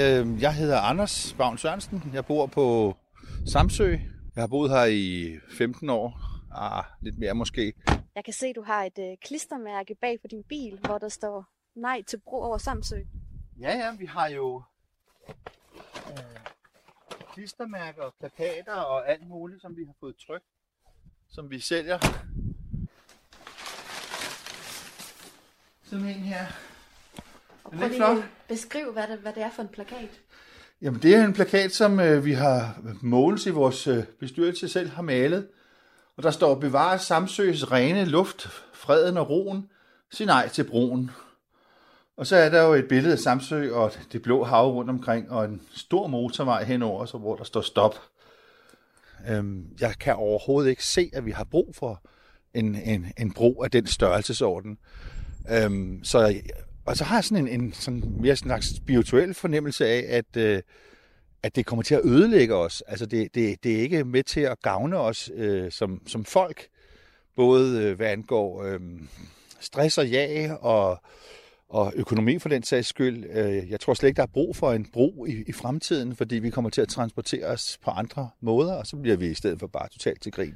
Øh, 0.00 0.42
Jeg 0.42 0.52
hedder 0.54 0.80
Anders 0.80 1.34
Bavn 1.38 1.58
Sørensen. 1.58 2.02
Jeg 2.14 2.24
bor 2.24 2.46
på 2.46 2.96
Samsø. 3.46 3.90
Jeg 4.36 4.42
har 4.42 4.46
boet 4.46 4.70
her 4.70 4.84
i 4.84 5.26
15 5.58 5.90
år. 5.90 6.20
Ah, 6.56 6.84
lidt 7.02 7.18
mere 7.18 7.34
måske. 7.34 7.72
Jeg 8.18 8.24
kan 8.24 8.34
se, 8.34 8.46
at 8.46 8.56
du 8.56 8.62
har 8.62 8.84
et 8.84 8.98
øh, 8.98 9.16
klistermærke 9.22 9.94
bag 9.94 10.20
på 10.20 10.26
din 10.26 10.42
bil, 10.48 10.78
hvor 10.80 10.98
der 10.98 11.08
står 11.08 11.44
nej 11.74 12.02
til 12.02 12.16
bro 12.18 12.42
over 12.42 12.58
Samsø. 12.58 12.96
Ja, 13.60 13.70
ja, 13.70 13.96
vi 13.98 14.06
har 14.06 14.28
jo 14.28 14.62
øh, 16.10 16.22
klistermærker 17.34 18.02
og 18.02 18.14
plakater 18.18 18.74
og 18.74 19.10
alt 19.10 19.28
muligt, 19.28 19.62
som 19.62 19.76
vi 19.76 19.84
har 19.84 19.94
fået 20.00 20.16
trykt, 20.26 20.44
som 21.28 21.50
vi 21.50 21.60
sælger. 21.60 21.98
Sådan 25.82 26.06
en 26.06 26.14
her. 26.14 26.46
Den 27.70 27.74
er 27.74 27.78
Prøv 27.78 27.88
lige 27.88 27.98
flot. 27.98 28.16
at 28.16 28.24
beskrive, 28.48 28.92
hvad 28.92 29.08
det, 29.08 29.18
hvad 29.18 29.32
det 29.32 29.42
er 29.42 29.50
for 29.50 29.62
en 29.62 29.68
plakat. 29.68 30.20
Jamen, 30.82 31.02
det 31.02 31.14
er 31.14 31.24
en 31.24 31.32
plakat, 31.32 31.72
som 31.72 32.00
øh, 32.00 32.24
vi 32.24 32.32
har 32.32 32.82
Mogens 33.02 33.46
i 33.46 33.50
vores 33.50 33.86
øh, 33.86 34.04
bestyrelse 34.20 34.68
selv 34.68 34.88
har 34.88 35.02
malet. 35.02 35.48
Og 36.18 36.24
der 36.24 36.30
står, 36.30 36.54
bevare 36.54 36.98
Samsøs 36.98 37.72
rene 37.72 38.04
luft, 38.04 38.48
freden 38.72 39.16
og 39.16 39.30
roen, 39.30 39.68
sig 40.10 40.26
nej 40.26 40.48
til 40.48 40.64
broen. 40.64 41.10
Og 42.16 42.26
så 42.26 42.36
er 42.36 42.48
der 42.48 42.62
jo 42.62 42.74
et 42.74 42.88
billede 42.88 43.12
af 43.12 43.18
Samsø 43.18 43.72
og 43.72 43.92
det 44.12 44.22
blå 44.22 44.44
hav 44.44 44.72
rundt 44.72 44.90
omkring, 44.90 45.30
og 45.30 45.44
en 45.44 45.62
stor 45.74 46.06
motorvej 46.06 46.64
henover, 46.64 47.04
så 47.04 47.18
hvor 47.18 47.36
der 47.36 47.44
står 47.44 47.60
stop. 47.60 48.02
Øhm, 49.28 49.66
jeg 49.80 49.94
kan 50.00 50.14
overhovedet 50.14 50.70
ikke 50.70 50.84
se, 50.84 51.10
at 51.12 51.26
vi 51.26 51.30
har 51.30 51.44
brug 51.44 51.74
for 51.76 52.02
en, 52.54 52.74
en, 52.74 53.12
en 53.18 53.32
bro 53.32 53.62
af 53.62 53.70
den 53.70 53.86
størrelsesorden. 53.86 54.78
Øhm, 55.50 56.04
så, 56.04 56.34
og 56.86 56.96
så 56.96 57.04
har 57.04 57.16
jeg 57.16 57.24
sådan 57.24 57.46
en, 57.46 57.60
en 57.60 57.72
sådan 57.72 58.02
mere 58.20 58.36
sådan 58.36 58.46
en 58.46 58.50
slags 58.50 58.76
spirituel 58.76 59.34
fornemmelse 59.34 59.86
af, 59.86 60.04
at, 60.08 60.36
øh, 60.36 60.62
at 61.42 61.56
det 61.56 61.66
kommer 61.66 61.82
til 61.82 61.94
at 61.94 62.04
ødelægge 62.04 62.54
os. 62.54 62.82
Altså 62.86 63.06
det, 63.06 63.34
det, 63.34 63.64
det 63.64 63.76
er 63.76 63.80
ikke 63.80 64.04
med 64.04 64.22
til 64.22 64.40
at 64.40 64.62
gavne 64.62 64.96
os 64.96 65.30
øh, 65.34 65.72
som, 65.72 66.02
som 66.06 66.24
folk, 66.24 66.68
både 67.36 67.82
øh, 67.82 67.96
hvad 67.96 68.06
angår 68.06 68.62
øh, 68.62 68.80
stress 69.60 69.98
og 69.98 70.10
jag 70.10 70.58
og, 70.60 71.02
og 71.68 71.92
økonomi 71.96 72.38
for 72.38 72.48
den 72.48 72.62
sags 72.62 72.88
skyld. 72.88 73.24
Øh, 73.30 73.70
jeg 73.70 73.80
tror 73.80 73.94
slet 73.94 74.08
ikke, 74.08 74.16
der 74.16 74.22
er 74.22 74.32
brug 74.32 74.56
for 74.56 74.72
en 74.72 74.86
bro 74.92 75.24
i, 75.24 75.44
i 75.46 75.52
fremtiden, 75.52 76.16
fordi 76.16 76.34
vi 76.34 76.50
kommer 76.50 76.70
til 76.70 76.80
at 76.80 76.88
transportere 76.88 77.46
os 77.46 77.78
på 77.84 77.90
andre 77.90 78.30
måder, 78.40 78.74
og 78.74 78.86
så 78.86 78.96
bliver 78.96 79.16
vi 79.16 79.26
i 79.30 79.34
stedet 79.34 79.58
for 79.58 79.66
bare 79.66 79.88
totalt 79.88 80.22
til 80.22 80.32
grin. 80.32 80.54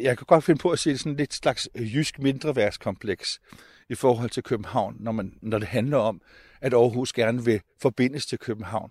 Jeg 0.00 0.18
kan 0.18 0.24
godt 0.28 0.44
finde 0.44 0.58
på 0.58 0.70
at 0.70 0.78
se 0.78 0.90
det 0.90 1.00
sådan 1.00 1.16
lidt 1.16 1.34
slags 1.34 1.68
øh, 1.74 1.94
jysk 1.94 2.18
mindreværdskompleks 2.18 3.40
i 3.88 3.94
forhold 3.94 4.30
til 4.30 4.42
København, 4.42 4.96
når, 5.00 5.12
man, 5.12 5.32
når 5.42 5.58
det 5.58 5.68
handler 5.68 5.96
om, 5.96 6.20
at 6.60 6.74
Aarhus 6.74 7.12
gerne 7.12 7.44
vil 7.44 7.60
forbindes 7.82 8.26
til 8.26 8.38
København. 8.38 8.90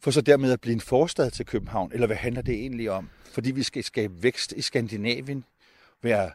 For 0.00 0.10
så 0.10 0.20
dermed 0.20 0.52
at 0.52 0.60
blive 0.60 0.74
en 0.74 0.80
forstad 0.80 1.30
til 1.30 1.46
København, 1.46 1.90
eller 1.92 2.06
hvad 2.06 2.16
handler 2.16 2.42
det 2.42 2.54
egentlig 2.54 2.90
om? 2.90 3.08
Fordi 3.32 3.50
vi 3.50 3.62
skal 3.62 3.84
skabe 3.84 4.22
vækst 4.22 4.52
i 4.52 4.62
Skandinavien, 4.62 5.44
være 6.02 6.30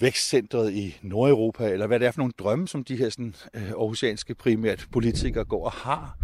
vækstcentret 0.00 0.72
i 0.72 0.98
Nordeuropa, 1.02 1.68
eller 1.68 1.86
hvad 1.86 2.00
det 2.00 2.06
er 2.06 2.10
for 2.10 2.18
nogle 2.18 2.32
drømme, 2.38 2.68
som 2.68 2.84
de 2.84 2.96
her 2.96 3.10
sådan, 3.10 3.34
øh, 3.54 3.68
aarhusianske 3.68 4.34
primært 4.34 4.86
politikere 4.92 5.44
går 5.44 5.64
og 5.64 5.72
har. 5.72 6.16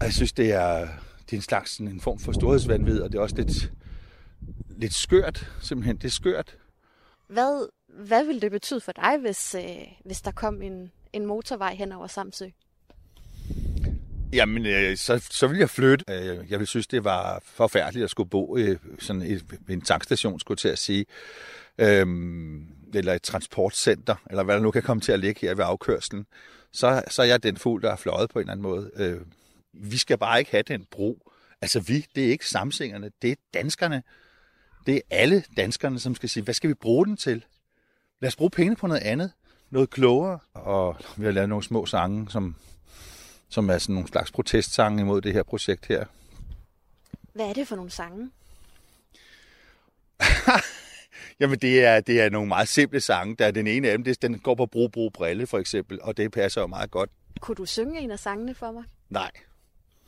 Og 0.00 0.06
jeg 0.06 0.12
synes, 0.12 0.32
det 0.32 0.52
er, 0.52 0.88
det 1.26 1.32
er 1.32 1.36
en 1.36 1.42
slags 1.42 1.70
sådan, 1.70 1.88
en 1.88 2.00
form 2.00 2.18
for 2.18 2.32
storhedsvandvid, 2.32 3.00
og 3.00 3.12
det 3.12 3.18
er 3.18 3.22
også 3.22 3.36
lidt, 3.36 3.72
lidt 4.68 4.94
skørt, 4.94 5.52
simpelthen. 5.60 5.96
Det 5.96 6.04
er 6.04 6.10
skørt. 6.10 6.58
Hvad, 7.28 7.68
hvad 7.88 8.24
ville 8.24 8.40
det 8.40 8.50
betyde 8.50 8.80
for 8.80 8.92
dig, 8.92 9.18
hvis, 9.20 9.54
øh, 9.54 9.86
hvis 10.04 10.22
der 10.22 10.30
kom 10.30 10.62
en, 10.62 10.92
en 11.12 11.26
motorvej 11.26 11.74
hen 11.74 11.92
over 11.92 12.06
Samsø? 12.06 12.46
Jamen, 14.32 14.66
øh, 14.66 14.96
så, 14.96 15.28
så 15.30 15.46
vil 15.46 15.58
jeg 15.58 15.70
flytte. 15.70 16.04
Øh, 16.08 16.50
jeg 16.50 16.58
vil 16.58 16.66
synes, 16.66 16.86
det 16.86 17.04
var 17.04 17.42
forfærdeligt 17.44 18.04
at 18.04 18.10
skulle 18.10 18.30
bo 18.30 18.56
i 18.56 18.76
sådan 18.98 19.22
et, 19.22 19.44
en 19.68 19.80
tankstation, 19.80 20.40
skulle 20.40 20.58
til 20.58 20.68
at 20.68 20.78
sige. 20.78 21.06
Øhm, 21.78 22.66
eller 22.94 23.12
et 23.12 23.22
transportcenter, 23.22 24.14
eller 24.30 24.42
hvad 24.42 24.54
der 24.54 24.60
nu 24.62 24.70
kan 24.70 24.82
komme 24.82 25.00
til 25.00 25.12
at 25.12 25.20
ligge 25.20 25.40
her 25.40 25.54
ved 25.54 25.64
afkørslen. 25.64 26.26
Så, 26.72 27.02
så 27.08 27.22
er 27.22 27.26
jeg 27.26 27.42
den 27.42 27.56
fugl, 27.56 27.82
der 27.82 27.90
er 27.90 27.96
fløjet 27.96 28.30
på 28.30 28.38
en 28.38 28.40
eller 28.40 28.52
anden 28.52 28.62
måde. 28.62 28.90
Øh, 28.96 29.20
vi 29.72 29.96
skal 29.96 30.18
bare 30.18 30.38
ikke 30.38 30.50
have 30.50 30.62
den 30.62 30.86
bro. 30.90 31.30
Altså 31.60 31.80
vi, 31.80 32.06
det 32.14 32.26
er 32.26 32.30
ikke 32.30 32.48
samsingerne, 32.48 33.10
det 33.22 33.32
er 33.32 33.36
danskerne. 33.54 34.02
Det 34.86 34.94
er 34.96 35.00
alle 35.10 35.44
danskerne, 35.56 36.00
som 36.00 36.14
skal 36.14 36.28
sige, 36.28 36.42
hvad 36.42 36.54
skal 36.54 36.70
vi 36.70 36.74
bruge 36.74 37.06
den 37.06 37.16
til? 37.16 37.44
Lad 38.20 38.28
os 38.28 38.36
bruge 38.36 38.50
pengene 38.50 38.76
på 38.76 38.86
noget 38.86 39.02
andet, 39.02 39.32
noget 39.70 39.90
klogere. 39.90 40.38
Og 40.54 40.96
vi 41.16 41.24
har 41.24 41.32
lavet 41.32 41.48
nogle 41.48 41.64
små 41.64 41.86
sange, 41.86 42.30
som, 42.30 42.56
som 43.52 43.70
er 43.70 43.78
sådan 43.78 43.94
nogle 43.94 44.08
slags 44.08 44.32
protestsange 44.32 45.00
imod 45.00 45.20
det 45.20 45.32
her 45.32 45.42
projekt 45.42 45.86
her. 45.86 46.04
Hvad 47.34 47.46
er 47.48 47.52
det 47.52 47.68
for 47.68 47.76
nogle 47.76 47.90
sange? 47.90 48.30
Jamen, 51.40 51.58
det 51.58 51.84
er, 51.84 52.00
det 52.00 52.20
er 52.20 52.30
nogle 52.30 52.48
meget 52.48 52.68
simple 52.68 53.00
sange. 53.00 53.36
Der 53.36 53.46
er 53.46 53.50
den 53.50 53.66
ene 53.66 53.88
af 53.88 53.98
dem, 53.98 54.04
det, 54.04 54.22
den 54.22 54.38
går 54.38 54.54
på 54.54 54.66
Bro, 54.66 54.88
Bro, 54.88 55.08
Brille, 55.14 55.46
for 55.46 55.58
eksempel, 55.58 55.98
og 56.02 56.16
det 56.16 56.32
passer 56.32 56.60
jo 56.60 56.66
meget 56.66 56.90
godt. 56.90 57.10
Kunne 57.40 57.54
du 57.54 57.66
synge 57.66 58.00
en 58.00 58.10
af 58.10 58.18
sangene 58.18 58.54
for 58.54 58.72
mig? 58.72 58.84
Nej. 59.10 59.30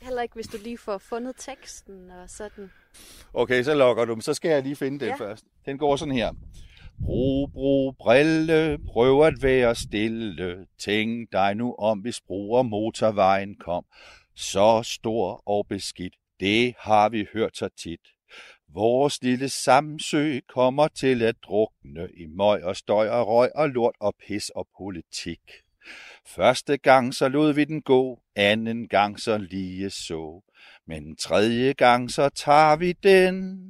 Heller 0.01 0.21
ikke, 0.21 0.35
hvis 0.35 0.47
du 0.47 0.57
lige 0.63 0.77
får 0.77 0.97
fundet 0.97 1.35
teksten 1.37 2.11
og 2.11 2.29
sådan. 2.29 2.71
Okay, 3.33 3.63
så 3.63 3.73
logger 3.73 4.05
du 4.05 4.13
dem. 4.13 4.21
Så 4.21 4.33
skal 4.33 4.51
jeg 4.51 4.63
lige 4.63 4.75
finde 4.75 4.99
den 4.99 5.07
Ja. 5.07 5.15
først. 5.15 5.45
Den 5.65 5.77
går 5.77 5.95
sådan 5.95 6.13
her. 6.15 6.31
Brug, 7.03 7.51
brug, 7.51 7.97
brille, 7.97 8.77
prøv 8.87 9.23
at 9.23 9.33
være 9.41 9.75
stille. 9.75 10.67
Tænk 10.79 11.31
dig 11.31 11.55
nu 11.55 11.75
om, 11.79 11.99
hvis 11.99 12.21
bro 12.21 12.51
og 12.51 12.65
motorvejen 12.65 13.55
kom. 13.55 13.85
Så 14.35 14.83
stor 14.83 15.43
og 15.45 15.67
beskidt, 15.67 16.13
det 16.39 16.73
har 16.79 17.09
vi 17.09 17.27
hørt 17.33 17.57
så 17.57 17.69
tit. 17.83 17.99
Vores 18.73 19.21
lille 19.21 19.49
samsø 19.49 20.39
kommer 20.47 20.87
til 20.87 21.23
at 21.23 21.35
drukne 21.43 22.07
i 22.17 22.25
møg 22.25 22.63
og 22.63 22.75
støj 22.75 23.09
og 23.09 23.27
røg 23.27 23.49
og 23.55 23.69
lort 23.69 23.95
og 23.99 24.15
pis 24.27 24.49
og 24.49 24.67
politik. 24.77 25.41
Første 26.27 26.77
gang 26.77 27.13
så 27.13 27.27
lod 27.27 27.53
vi 27.53 27.63
den 27.63 27.81
gå, 27.81 28.19
anden 28.35 28.87
gang 28.87 29.19
så 29.19 29.37
lige 29.37 29.89
så. 29.89 30.41
Men 30.87 31.15
tredje 31.15 31.73
gang 31.73 32.11
så 32.11 32.29
tager 32.29 32.75
vi 32.75 32.91
den 32.91 33.65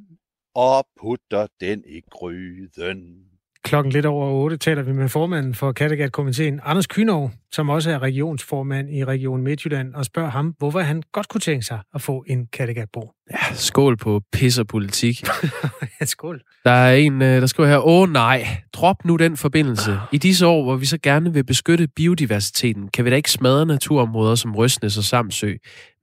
og 0.56 0.88
putter 1.01 1.47
den 1.62 1.84
i 1.88 2.01
gryden. 2.12 3.26
Klokken 3.64 3.93
lidt 3.93 4.06
over 4.06 4.28
8 4.28 4.58
taler 4.58 4.82
vi 4.82 4.93
med 4.93 5.10
formanden 5.10 5.56
for 5.56 5.72
Kattegat-komiteen, 5.72 6.60
Anders 6.64 6.88
Kynov, 6.88 7.32
som 7.51 7.70
også 7.70 7.91
er 7.91 7.99
regionsformand 7.99 8.89
i 8.89 9.06
Region 9.06 9.41
Midtjylland, 9.41 9.93
og 9.93 10.06
spørger 10.06 10.30
ham, 10.30 10.56
hvorfor 10.58 10.80
han 10.80 11.03
godt 11.12 11.28
kunne 11.28 11.41
tænke 11.41 11.66
sig 11.66 11.80
at 11.93 12.01
få 12.01 12.24
en 12.28 12.47
Kattegat-bro. 12.53 13.12
Ja, 13.32 13.53
skål 13.53 13.97
på 13.97 14.22
pis 14.32 14.58
og 14.58 14.68
politik. 14.68 15.24
ja, 15.99 16.06
skål. 16.06 16.41
Der 16.66 16.72
er 16.72 16.95
en, 16.95 17.22
øh, 17.22 17.41
der 17.41 17.47
skriver 17.47 17.70
her, 17.70 17.88
åh 17.88 18.10
nej, 18.10 18.47
drop 18.74 19.06
nu 19.06 19.16
den 19.16 19.38
forbindelse. 19.38 19.99
I 20.12 20.18
disse 20.18 20.47
år, 20.47 20.64
hvor 20.64 20.76
vi 20.76 20.86
så 20.86 20.97
gerne 21.03 21.34
vil 21.34 21.45
beskytte 21.45 21.88
biodiversiteten, 21.95 22.88
kan 22.88 23.06
vi 23.06 23.10
da 23.10 23.16
ikke 23.16 23.32
smadre 23.32 23.66
naturområder 23.66 24.36
som 24.36 24.56
Røsnes 24.56 24.97
og 24.97 25.03
Samsø. 25.03 25.53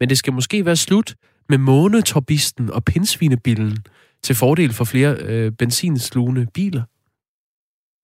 Men 0.00 0.08
det 0.08 0.18
skal 0.18 0.32
måske 0.32 0.66
være 0.66 0.76
slut 0.76 1.14
med 1.48 1.58
månetorbisten 1.58 2.70
og 2.70 2.84
pindsvinebillen 2.84 3.78
til 4.24 4.36
fordel 4.36 4.72
for 4.72 4.84
flere 4.84 5.16
øh, 5.16 5.52
benzinslugende 5.52 6.46
biler. 6.54 6.82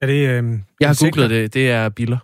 Er 0.02 0.06
det... 0.06 0.28
Øh, 0.28 0.58
Jeg 0.80 0.88
har 0.88 1.04
googlet 1.04 1.30
det, 1.30 1.54
det 1.54 1.70
er 1.70 1.88
biler. 1.88 2.18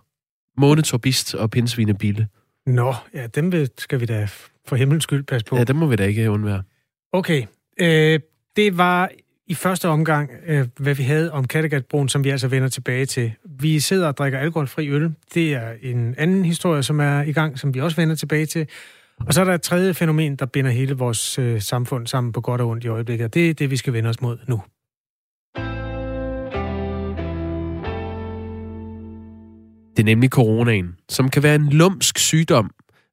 Månetorbist 0.60 1.34
og 1.34 1.50
pindsvinebille. 1.50 2.28
Nå, 2.66 2.94
ja, 3.14 3.26
dem 3.26 3.66
skal 3.78 4.00
vi 4.00 4.06
da 4.06 4.28
for 4.66 4.76
himlens 4.76 5.02
skyld 5.02 5.24
passe 5.24 5.44
på. 5.46 5.56
Ja, 5.56 5.64
det 5.64 5.76
må 5.76 5.86
vi 5.86 5.96
da 5.96 6.04
ikke 6.04 6.30
undvære. 6.30 6.62
Okay, 7.12 7.46
øh, 7.80 8.20
det 8.56 8.78
var 8.78 9.10
i 9.46 9.54
første 9.54 9.88
omgang, 9.88 10.30
øh, 10.46 10.66
hvad 10.78 10.94
vi 10.94 11.02
havde 11.02 11.32
om 11.32 11.46
Kattegatbroen, 11.46 12.08
som 12.08 12.24
vi 12.24 12.30
altså 12.30 12.48
vender 12.48 12.68
tilbage 12.68 13.06
til. 13.06 13.32
Vi 13.44 13.80
sidder 13.80 14.08
og 14.08 14.16
drikker 14.16 14.38
alkoholfri 14.38 14.88
øl. 14.88 15.14
Det 15.34 15.52
er 15.54 15.72
en 15.82 16.14
anden 16.18 16.44
historie, 16.44 16.82
som 16.82 17.00
er 17.00 17.22
i 17.22 17.32
gang, 17.32 17.58
som 17.58 17.74
vi 17.74 17.80
også 17.80 17.96
vender 17.96 18.14
tilbage 18.14 18.46
til. 18.46 18.68
Og 19.20 19.34
så 19.34 19.40
er 19.40 19.44
der 19.44 19.54
et 19.54 19.62
tredje 19.62 19.94
fænomen, 19.94 20.36
der 20.36 20.46
binder 20.46 20.70
hele 20.70 20.94
vores 20.94 21.38
øh, 21.38 21.60
samfund 21.60 22.06
sammen 22.06 22.32
på 22.32 22.40
godt 22.40 22.60
og 22.60 22.68
ondt 22.68 22.84
i 22.84 22.88
øjeblikket. 22.88 23.24
og 23.24 23.34
Det 23.34 23.50
er 23.50 23.54
det, 23.54 23.70
vi 23.70 23.76
skal 23.76 23.92
vende 23.92 24.10
os 24.10 24.20
mod 24.20 24.38
nu. 24.48 24.62
Det 29.96 30.02
er 30.02 30.04
nemlig 30.04 30.30
coronaen, 30.30 30.94
som 31.08 31.28
kan 31.28 31.42
være 31.42 31.54
en 31.54 31.68
lumsk 31.68 32.18
sygdom. 32.18 32.70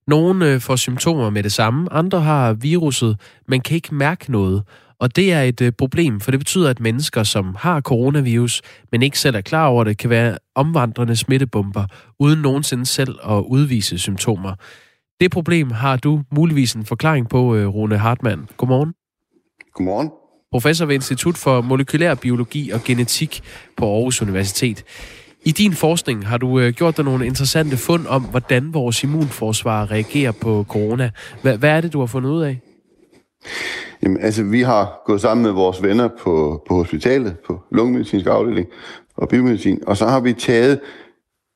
Nogle 0.07 0.53
øh, 0.53 0.61
får 0.61 0.75
symptomer 0.75 1.29
med 1.29 1.43
det 1.43 1.51
samme, 1.51 1.93
andre 1.93 2.21
har 2.21 2.53
viruset, 2.53 3.19
men 3.47 3.61
kan 3.61 3.75
ikke 3.75 3.95
mærke 3.95 4.31
noget. 4.31 4.63
Og 4.99 5.15
det 5.15 5.33
er 5.33 5.41
et 5.41 5.61
øh, 5.61 5.71
problem, 5.71 6.19
for 6.19 6.31
det 6.31 6.39
betyder, 6.39 6.69
at 6.69 6.79
mennesker, 6.79 7.23
som 7.23 7.55
har 7.59 7.81
coronavirus, 7.81 8.61
men 8.91 9.01
ikke 9.01 9.19
selv 9.19 9.35
er 9.35 9.41
klar 9.41 9.67
over 9.67 9.83
det, 9.83 9.97
kan 9.97 10.09
være 10.09 10.37
omvandrende 10.55 11.15
smittebomber, 11.15 11.85
uden 12.19 12.41
nogensinde 12.41 12.85
selv 12.85 13.15
at 13.29 13.43
udvise 13.47 13.99
symptomer. 13.99 14.55
Det 15.21 15.31
problem 15.31 15.71
har 15.71 15.97
du 15.97 16.21
muligvis 16.35 16.73
en 16.73 16.85
forklaring 16.85 17.29
på, 17.29 17.55
øh, 17.55 17.67
Rune 17.67 17.97
Hartmann. 17.97 18.49
Godmorgen. 18.57 18.93
Godmorgen. 19.73 20.09
Professor 20.51 20.85
ved 20.85 20.95
Institut 20.95 21.37
for 21.37 21.61
Molekylær 21.61 22.15
Biologi 22.15 22.69
og 22.69 22.83
Genetik 22.83 23.41
på 23.77 23.85
Aarhus 23.85 24.21
Universitet. 24.21 24.83
I 25.45 25.51
din 25.51 25.73
forskning 25.73 26.27
har 26.27 26.37
du 26.37 26.59
øh, 26.59 26.73
gjort 26.73 26.97
dig 26.97 27.05
nogle 27.05 27.25
interessante 27.25 27.77
fund 27.77 28.07
om, 28.07 28.23
hvordan 28.23 28.73
vores 28.73 29.03
immunforsvar 29.03 29.91
reagerer 29.91 30.31
på 30.31 30.65
corona. 30.69 31.11
Hvad, 31.41 31.57
hvad 31.57 31.69
er 31.69 31.81
det, 31.81 31.93
du 31.93 31.99
har 31.99 32.05
fundet 32.05 32.29
ud 32.29 32.41
af? 32.41 32.59
Jamen, 34.03 34.19
altså, 34.21 34.43
vi 34.43 34.61
har 34.61 35.01
gået 35.05 35.21
sammen 35.21 35.43
med 35.43 35.51
vores 35.51 35.83
venner 35.83 36.09
på, 36.23 36.63
på 36.67 36.75
hospitalet, 36.75 37.35
på 37.47 37.59
lungemedicinsk 37.71 38.25
afdeling 38.27 38.67
og 39.17 39.29
biomedicin, 39.29 39.79
og 39.87 39.97
så 39.97 40.05
har 40.05 40.19
vi 40.19 40.33
taget 40.33 40.79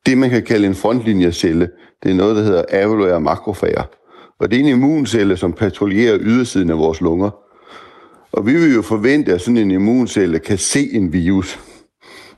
det, 0.06 0.18
man 0.18 0.30
kan 0.30 0.42
kalde 0.42 0.66
en 0.66 0.74
frontlinjecelle. 0.74 1.68
Det 2.02 2.10
er 2.10 2.14
noget, 2.14 2.36
der 2.36 2.42
hedder 2.42 2.64
avalere 2.68 3.20
makrofager. 3.20 3.82
Og 4.40 4.50
det 4.50 4.56
er 4.56 4.60
en 4.60 4.68
immuncelle, 4.68 5.36
som 5.36 5.52
patruljerer 5.52 6.18
ydersiden 6.20 6.70
af 6.70 6.78
vores 6.78 7.00
lunger. 7.00 7.30
Og 8.32 8.46
vi 8.46 8.52
vil 8.52 8.74
jo 8.74 8.82
forvente, 8.82 9.32
at 9.32 9.40
sådan 9.40 9.56
en 9.56 9.70
immuncelle 9.70 10.38
kan 10.38 10.58
se 10.58 10.88
en 10.92 11.12
virus. 11.12 11.60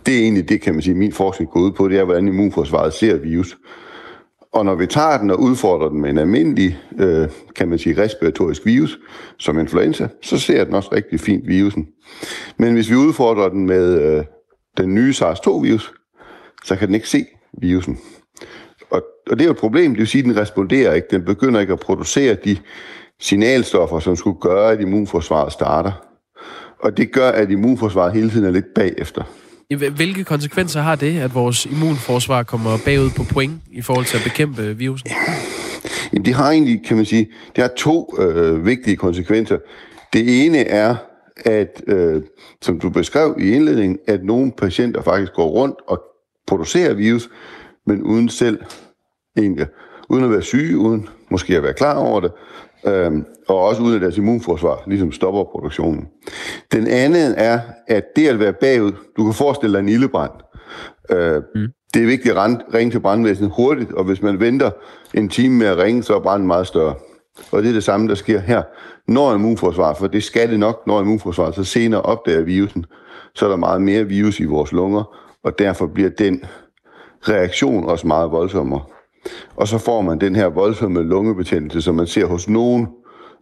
Det 0.07 0.14
er 0.14 0.19
egentlig 0.19 0.49
det, 0.49 0.61
kan 0.61 0.75
man 0.75 0.83
sige, 0.83 0.95
min 0.95 1.12
forskning 1.12 1.51
går 1.51 1.61
ud 1.61 1.73
på, 1.73 1.89
det 1.89 1.99
er, 1.99 2.05
hvordan 2.05 2.29
immunforsvaret 2.29 2.93
ser 2.93 3.16
virus. 3.16 3.59
Og 4.53 4.64
når 4.64 4.75
vi 4.75 4.87
tager 4.87 5.19
den 5.19 5.31
og 5.31 5.41
udfordrer 5.41 5.89
den 5.89 6.01
med 6.01 6.11
en 6.11 6.19
almindelig, 6.19 6.79
øh, 6.99 7.29
kan 7.57 7.69
man 7.69 7.79
sige, 7.79 8.03
respiratorisk 8.03 8.66
virus, 8.66 8.99
som 9.39 9.59
influenza, 9.59 10.09
så 10.23 10.39
ser 10.39 10.64
den 10.64 10.75
også 10.75 10.89
rigtig 10.93 11.21
fint 11.21 11.49
virusen. 11.49 11.87
Men 12.59 12.75
hvis 12.75 12.91
vi 12.91 12.97
udfordrer 12.97 13.49
den 13.49 13.66
med 13.66 14.03
øh, 14.03 14.25
den 14.77 14.95
nye 14.95 15.12
SARS-2-virus, 15.12 15.95
så 16.64 16.77
kan 16.77 16.87
den 16.89 16.95
ikke 16.95 17.09
se 17.09 17.27
virusen. 17.61 17.99
Og, 18.90 19.03
og 19.30 19.38
det 19.38 19.40
er 19.40 19.46
jo 19.46 19.53
et 19.53 19.59
problem, 19.59 19.90
det 19.90 19.99
vil 19.99 20.07
sige, 20.07 20.22
at 20.22 20.24
den 20.24 20.36
responderer 20.36 20.94
ikke. 20.94 21.09
Den 21.11 21.24
begynder 21.24 21.61
ikke 21.61 21.72
at 21.72 21.80
producere 21.80 22.34
de 22.44 22.57
signalstoffer, 23.20 23.99
som 23.99 24.16
skulle 24.16 24.40
gøre, 24.40 24.72
at 24.72 24.80
immunforsvaret 24.80 25.53
starter. 25.53 25.92
Og 26.82 26.96
det 26.96 27.12
gør, 27.12 27.28
at 27.30 27.51
immunforsvaret 27.51 28.12
hele 28.12 28.30
tiden 28.30 28.44
er 28.46 28.51
lidt 28.51 28.74
bagefter. 28.74 29.22
Hvil- 29.74 29.90
Hvilke 29.90 30.24
konsekvenser 30.24 30.80
har 30.80 30.94
det, 30.96 31.18
at 31.20 31.34
vores 31.34 31.66
immunforsvar 31.66 32.42
kommer 32.42 32.78
bagud 32.84 33.11
på 33.16 33.22
point 33.32 33.53
i 33.72 33.82
forhold 33.82 34.07
til 34.07 34.16
at 34.16 34.24
bekæmpe 34.24 34.76
virusen? 34.76 35.11
Jamen, 36.12 36.24
det 36.24 36.34
har 36.34 36.51
egentlig, 36.51 36.82
kan 36.86 36.96
man 36.96 37.07
sige, 37.07 37.28
det 37.57 37.62
har 37.62 37.70
to 37.76 38.14
øh, 38.18 38.66
vigtige 38.66 38.96
konsekvenser. 38.96 39.59
Det 40.12 40.44
ene 40.46 40.59
er, 40.59 40.94
at, 41.44 41.82
øh, 41.86 42.22
som 42.62 42.80
du 42.80 42.90
beskrev 42.90 43.36
i 43.40 43.51
indledningen, 43.51 43.99
at 44.07 44.24
nogle 44.24 44.53
patienter 44.59 45.03
faktisk 45.03 45.32
går 45.32 45.46
rundt 45.49 45.76
og 45.88 46.01
producerer 46.49 46.94
virus, 46.94 47.30
men 47.86 48.03
uden 48.03 48.28
selv 48.28 48.59
egentlig, 49.36 49.66
uden 50.09 50.24
at 50.24 50.30
være 50.30 50.42
syge, 50.42 50.78
uden 50.78 51.09
måske 51.30 51.57
at 51.57 51.62
være 51.62 51.74
klar 51.74 51.99
over 51.99 52.20
det, 52.20 52.32
øh, 52.86 53.12
og 53.49 53.61
også 53.61 53.82
uden 53.82 53.94
at 53.94 54.01
deres 54.01 54.16
immunforsvar 54.16 54.82
ligesom 54.86 55.12
stopper 55.12 55.44
produktionen. 55.44 56.09
Den 56.72 56.86
anden 56.86 57.34
er, 57.36 57.61
at 57.86 58.05
det 58.16 58.28
at 58.28 58.38
være 58.38 58.53
bagud, 58.53 58.92
du 59.16 59.24
kan 59.24 59.34
forestille 59.34 59.72
dig 59.72 59.80
en 59.80 59.88
ildebrand. 59.88 60.32
Øh, 61.11 61.42
mm. 61.55 61.68
Det 61.94 62.03
er 62.03 62.07
vigtigt 62.07 62.36
at 62.36 62.59
ringe 62.74 62.90
til 62.90 63.01
brandvæsenet 63.01 63.53
hurtigt, 63.57 63.92
og 63.92 64.05
hvis 64.05 64.22
man 64.22 64.40
venter 64.40 64.70
en 65.14 65.28
time 65.28 65.55
med 65.55 65.66
at 65.66 65.78
ringe, 65.78 66.03
så 66.03 66.14
er 66.14 66.20
branden 66.20 66.46
meget 66.46 66.66
større. 66.66 66.94
Og 67.53 67.62
det 67.62 67.68
er 67.68 67.72
det 67.72 67.84
samme, 67.84 68.09
der 68.09 68.14
sker 68.14 68.40
her. 68.40 68.62
Når 69.09 69.34
immunforsvar, 69.34 69.94
for 69.94 70.07
det 70.07 70.24
skal 70.24 70.51
det 70.51 70.61
nok, 70.61 70.86
når 70.86 71.01
immunforsvaret 71.01 71.55
så 71.55 71.64
senere 71.64 72.03
opdager 72.03 72.42
virusen, 72.42 72.84
så 73.34 73.44
er 73.44 73.51
der 73.51 73.57
meget 73.57 73.82
mere 73.82 74.05
virus 74.05 74.40
i 74.40 74.44
vores 74.44 74.72
lunger, 74.72 75.28
og 75.45 75.59
derfor 75.59 75.86
bliver 75.86 76.11
den 76.11 76.45
reaktion 77.22 77.84
også 77.84 78.07
meget 78.07 78.30
voldsommere. 78.30 78.80
Og 79.57 79.68
så 79.68 79.78
får 79.78 80.03
man 80.03 80.20
den 80.20 80.36
her 80.36 80.47
voldsomme 80.47 81.03
lungebetændelse, 81.03 81.82
som 81.82 81.95
man 81.95 82.07
ser 82.07 82.26
hos 82.26 82.49
nogle 82.49 82.86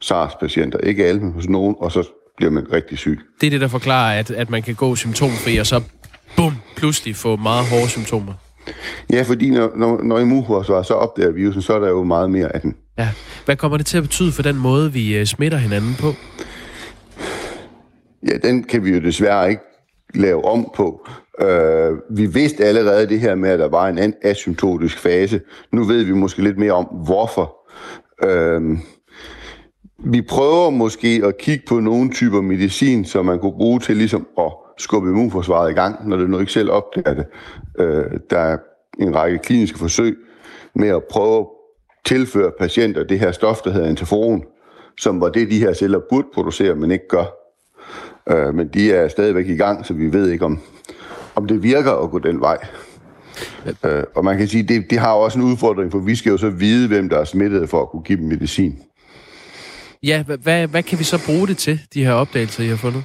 SARS-patienter. 0.01 0.79
Ikke 0.79 1.05
alle, 1.05 1.21
men 1.21 1.33
hos 1.33 1.49
nogen, 1.49 1.77
og 1.79 1.93
så 1.93 2.09
bliver 2.37 2.51
man 2.51 2.73
rigtig 2.73 2.99
syg. 2.99 3.21
Det 3.41 3.47
er 3.47 3.51
det, 3.51 3.61
der 3.61 3.69
forklarer, 3.69 4.19
at, 4.19 4.31
at 4.31 4.51
man 4.51 4.63
kan 4.63 4.75
gå 4.75 4.97
symptomfri, 4.97 5.57
og 5.57 5.67
så 5.67 5.83
bum, 6.37 6.53
pludselig 6.77 7.17
få 7.17 7.37
meget 7.37 7.67
hårde 7.71 7.89
symptomer. 7.89 8.33
Ja, 9.13 9.23
fordi 9.23 9.51
når, 9.51 9.73
når, 9.77 10.03
når 10.03 10.19
immunforsvaret 10.19 10.87
så 10.87 10.95
opdager 10.95 11.31
virusen, 11.31 11.63
så 11.63 11.75
er 11.75 11.79
der 11.79 11.89
jo 11.89 12.05
meget 12.05 12.31
mere 12.31 12.55
af 12.55 12.61
den. 12.61 12.77
Ja. 12.99 13.09
Hvad 13.45 13.57
kommer 13.57 13.77
det 13.77 13.87
til 13.87 13.97
at 13.97 14.03
betyde 14.03 14.33
for 14.33 14.43
den 14.43 14.57
måde, 14.57 14.93
vi 14.93 15.17
øh, 15.17 15.27
smitter 15.27 15.59
hinanden 15.59 15.95
på? 15.99 16.13
Ja, 18.29 18.37
den 18.49 18.65
kan 18.65 18.85
vi 18.85 18.91
jo 18.91 19.01
desværre 19.01 19.51
ikke 19.51 19.63
lave 20.15 20.45
om 20.45 20.71
på. 20.75 21.09
Øh, 21.41 21.99
vi 22.11 22.27
vidste 22.27 22.65
allerede 22.65 23.09
det 23.09 23.21
her 23.21 23.35
med, 23.35 23.51
at 23.51 23.59
der 23.59 23.69
var 23.69 23.89
en 23.89 24.15
asymptotisk 24.23 24.99
fase. 24.99 25.41
Nu 25.73 25.85
ved 25.85 26.05
vi 26.05 26.13
måske 26.13 26.43
lidt 26.43 26.59
mere 26.59 26.73
om, 26.73 26.85
hvorfor. 26.85 27.57
Øh, 28.25 28.79
vi 29.99 30.23
prøver 30.23 30.71
måske 30.71 31.23
at 31.25 31.39
kigge 31.39 31.65
på 31.69 31.81
nogle 31.81 32.11
typer 32.11 32.41
medicin, 32.41 33.05
som 33.05 33.25
man 33.25 33.39
kunne 33.39 33.57
bruge 33.57 33.81
til 33.81 33.97
ligesom 33.97 34.27
at 34.39 34.53
skubbe 34.79 35.09
immunforsvaret 35.09 35.71
i 35.71 35.75
gang, 35.75 36.09
når 36.09 36.17
det 36.17 36.31
nu 36.31 36.39
ikke 36.39 36.53
selv 36.53 36.71
opdager 36.71 37.15
det. 37.15 37.27
Øh, 37.79 38.05
der 38.31 38.39
er 38.39 38.59
en 38.99 39.17
række 39.17 39.39
kliniske 39.39 39.79
forsøg 39.79 40.17
med 40.75 40.89
at 40.89 41.05
prøve 41.11 41.39
at 41.39 41.47
tilføre 42.05 42.53
patienter 42.59 43.05
det 43.05 43.21
her 43.21 43.33
stof, 43.33 43.63
der 43.63 43.71
hedder 43.71 43.89
interferon, 43.89 44.45
som 45.01 45.21
var 45.21 45.29
det, 45.29 45.51
de 45.51 45.59
her 45.59 45.73
celler 45.73 46.01
burde 46.11 46.29
producere, 46.35 46.75
men 46.75 46.91
ikke 46.91 47.09
gør. 47.09 47.46
Øh, 48.31 48.55
men 48.55 48.69
de 48.69 48.93
er 48.93 49.09
stadigvæk 49.09 49.49
i 49.49 49.57
gang, 49.57 49.87
så 49.87 49.95
vi 49.95 50.13
ved 50.13 50.31
ikke, 50.31 50.45
om, 50.45 50.61
om 51.35 51.47
det 51.47 51.63
virker 51.63 51.93
at 51.93 52.11
gå 52.11 52.19
den 52.19 52.41
vej. 52.41 52.59
Øh, 53.85 54.03
og 54.15 54.25
man 54.25 54.39
kan 54.39 54.49
sige, 54.49 54.63
det, 54.63 54.91
det 54.91 54.99
har 54.99 55.13
også 55.13 55.39
en 55.39 55.45
udfordring, 55.45 55.93
for 55.93 55.99
vi 55.99 56.15
skal 56.15 56.31
jo 56.31 56.37
så 56.37 56.51
vide, 56.51 56.89
hvem 56.89 57.09
der 57.09 57.19
er 57.19 57.25
smittet, 57.25 57.69
for 57.69 57.83
at 57.83 57.89
kunne 57.89 58.03
give 58.03 58.19
dem 58.19 58.29
medicin. 58.29 58.79
Ja, 60.03 60.25
hvad, 60.43 60.67
hvad 60.67 60.83
kan 60.83 60.99
vi 60.99 61.05
så 61.05 61.23
bruge 61.27 61.49
det 61.49 61.57
til, 61.57 61.81
de 61.95 62.05
her 62.05 62.13
opdagelser, 62.13 62.65
I 62.65 62.67
har 62.67 62.77
fundet? 62.77 63.05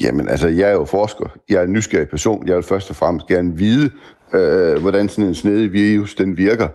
Jamen, 0.00 0.28
altså, 0.28 0.48
jeg 0.48 0.68
er 0.68 0.72
jo 0.72 0.84
forsker. 0.84 1.36
Jeg 1.48 1.60
er 1.60 1.64
en 1.64 1.72
nysgerrig 1.72 2.08
person. 2.08 2.48
Jeg 2.48 2.56
vil 2.56 2.64
først 2.64 2.90
og 2.90 2.96
fremmest 2.96 3.26
gerne 3.26 3.56
vide, 3.56 3.90
øh, 4.34 4.80
hvordan 4.80 5.08
sådan 5.08 5.24
en 5.24 5.34
snedig 5.34 5.72
virus, 5.72 6.14
den 6.14 6.36
virker. 6.36 6.68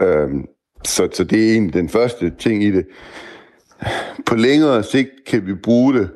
Øh, 0.00 0.28
så, 0.84 1.08
så 1.12 1.24
det 1.24 1.52
er 1.52 1.56
en 1.56 1.72
den 1.72 1.88
første 1.88 2.32
ting 2.38 2.64
i 2.64 2.70
det. 2.70 2.86
På 4.26 4.34
længere 4.34 4.82
sigt 4.82 5.10
kan 5.26 5.46
vi 5.46 5.54
bruge 5.54 5.94
det 5.94 6.10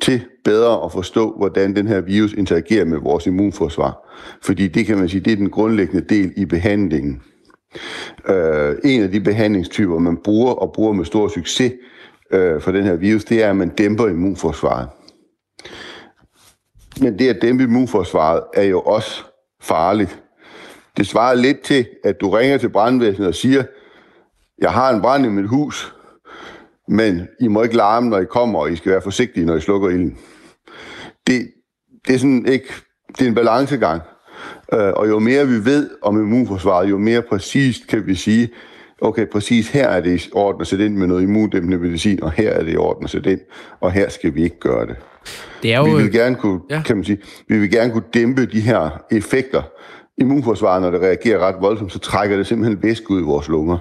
til 0.00 0.24
bedre 0.44 0.84
at 0.84 0.92
forstå, 0.92 1.34
hvordan 1.36 1.76
den 1.76 1.86
her 1.86 2.00
virus 2.00 2.32
interagerer 2.32 2.84
med 2.84 2.98
vores 2.98 3.26
immunforsvar. 3.26 4.08
Fordi 4.42 4.68
det 4.68 4.86
kan 4.86 4.98
man 4.98 5.08
sige, 5.08 5.20
det 5.20 5.32
er 5.32 5.36
den 5.36 5.50
grundlæggende 5.50 6.14
del 6.14 6.32
i 6.36 6.44
behandlingen. 6.44 7.22
Øh, 8.28 8.76
en 8.84 9.02
af 9.02 9.10
de 9.10 9.20
behandlingstyper, 9.20 9.98
man 9.98 10.16
bruger 10.16 10.52
og 10.52 10.72
bruger 10.72 10.92
med 10.92 11.04
stor 11.04 11.28
succes 11.28 11.72
øh, 12.32 12.60
for 12.60 12.72
den 12.72 12.84
her 12.84 12.96
virus, 12.96 13.24
det 13.24 13.42
er, 13.42 13.50
at 13.50 13.56
man 13.56 13.68
dæmper 13.68 14.08
immunforsvaret. 14.08 14.88
Men 17.00 17.18
det 17.18 17.28
at 17.28 17.42
dæmpe 17.42 17.64
immunforsvaret 17.64 18.42
er 18.54 18.62
jo 18.62 18.80
også 18.80 19.24
farligt. 19.60 20.22
Det 20.96 21.06
svarer 21.06 21.34
lidt 21.34 21.60
til, 21.60 21.86
at 22.04 22.20
du 22.20 22.30
ringer 22.30 22.58
til 22.58 22.68
brandvæsenet 22.68 23.28
og 23.28 23.34
siger, 23.34 23.64
jeg 24.58 24.72
har 24.72 24.90
en 24.94 25.00
brand 25.00 25.26
i 25.26 25.28
mit 25.28 25.48
hus, 25.48 25.94
men 26.88 27.28
I 27.40 27.48
må 27.48 27.62
ikke 27.62 27.76
larme, 27.76 28.08
når 28.08 28.18
I 28.18 28.24
kommer, 28.24 28.58
og 28.58 28.72
I 28.72 28.76
skal 28.76 28.92
være 28.92 29.02
forsigtige, 29.02 29.46
når 29.46 29.56
I 29.56 29.60
slukker 29.60 29.88
ilden. 29.88 30.18
Det, 31.26 31.50
det 32.06 32.14
er 32.14 32.18
sådan 32.18 32.46
ikke, 32.46 32.66
det 33.08 33.24
er 33.24 33.28
en 33.28 33.34
balancegang. 33.34 34.02
Øh, 34.72 34.92
og 34.96 35.08
jo 35.08 35.18
mere 35.18 35.48
vi 35.48 35.64
ved 35.64 35.90
om 36.02 36.20
immunforsvaret, 36.20 36.90
jo 36.90 36.98
mere 36.98 37.22
præcist 37.22 37.86
kan 37.86 38.06
vi 38.06 38.14
sige, 38.14 38.48
okay, 39.00 39.26
præcis 39.26 39.70
her 39.70 39.88
er 39.88 40.00
det 40.00 40.26
i 40.26 40.30
orden 40.32 40.60
at 40.60 40.66
sætte 40.66 40.86
ind 40.86 40.96
med 40.96 41.06
noget 41.06 41.22
immundæmpende 41.22 41.78
medicin, 41.78 42.22
og 42.22 42.32
her 42.32 42.50
er 42.50 42.62
det 42.62 42.72
i 42.72 42.76
orden 42.76 43.04
at 43.04 43.10
sætte 43.10 43.32
ind, 43.32 43.40
og 43.80 43.92
her 43.92 44.08
skal 44.08 44.34
vi 44.34 44.42
ikke 44.42 44.60
gøre 44.60 44.86
det. 44.86 44.96
Det 45.62 45.74
er 45.74 45.78
jo... 45.78 45.84
Vi 45.84 46.02
vil 46.02 46.12
gerne 46.12 46.36
kunne, 46.36 46.60
ja. 46.70 46.82
kan 46.86 46.96
man 46.96 47.04
sige, 47.04 47.18
vi 47.48 47.58
vil 47.58 47.70
gerne 47.70 47.92
kunne 47.92 48.04
dæmpe 48.14 48.46
de 48.46 48.60
her 48.60 49.02
effekter. 49.10 49.62
Immunforsvaret, 50.18 50.82
når 50.82 50.90
det 50.90 51.00
reagerer 51.00 51.38
ret 51.38 51.56
voldsomt, 51.60 51.92
så 51.92 51.98
trækker 51.98 52.36
det 52.36 52.46
simpelthen 52.46 52.82
væske 52.82 53.10
ud 53.10 53.20
i 53.20 53.24
vores 53.24 53.48
lunger, 53.48 53.78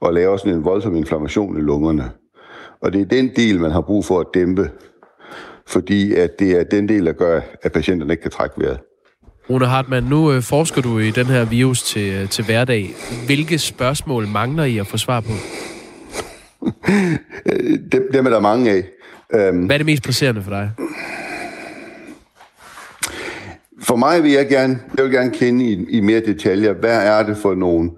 og 0.00 0.12
laver 0.12 0.36
sådan 0.36 0.52
en 0.52 0.64
voldsom 0.64 0.96
inflammation 0.96 1.58
i 1.58 1.60
lungerne. 1.60 2.10
Og 2.82 2.92
det 2.92 3.00
er 3.00 3.04
den 3.04 3.30
del, 3.36 3.60
man 3.60 3.70
har 3.70 3.80
brug 3.80 4.04
for 4.04 4.20
at 4.20 4.26
dæmpe, 4.34 4.70
fordi 5.66 6.14
at 6.14 6.38
det 6.38 6.50
er 6.50 6.64
den 6.64 6.88
del, 6.88 7.06
der 7.06 7.12
gør, 7.12 7.40
at 7.62 7.72
patienterne 7.72 8.12
ikke 8.12 8.22
kan 8.22 8.30
trække 8.30 8.54
vejret. 8.58 8.78
Rune 9.50 9.66
Hartmann, 9.66 10.06
nu 10.06 10.32
øh, 10.32 10.42
forsker 10.42 10.82
du 10.82 10.98
i 10.98 11.10
den 11.10 11.26
her 11.26 11.44
virus 11.44 11.82
til, 11.82 12.12
øh, 12.12 12.28
til 12.28 12.44
hverdag. 12.44 12.94
Hvilke 13.26 13.58
spørgsmål 13.58 14.28
mangler 14.28 14.64
I 14.64 14.78
at 14.78 14.86
få 14.86 14.96
svar 14.96 15.20
på? 15.20 15.32
dem, 17.92 18.02
dem 18.12 18.26
er 18.26 18.30
der 18.30 18.40
mange 18.40 18.70
af. 18.70 18.84
Um, 19.50 19.66
Hvad 19.66 19.76
er 19.76 19.78
det 19.78 19.86
mest 19.86 20.02
presserende 20.02 20.42
for 20.42 20.50
dig? 20.50 20.70
For 23.82 23.96
mig 23.96 24.22
vil 24.22 24.32
jeg 24.32 24.48
gerne, 24.48 24.78
jeg 24.96 25.04
vil 25.04 25.12
gerne 25.12 25.30
kende 25.30 25.64
i, 25.64 25.86
i 25.88 26.00
mere 26.00 26.20
detaljer, 26.20 26.72
hvad 26.72 27.06
er 27.06 27.22
det 27.22 27.36
for 27.36 27.54
nogle 27.54 27.90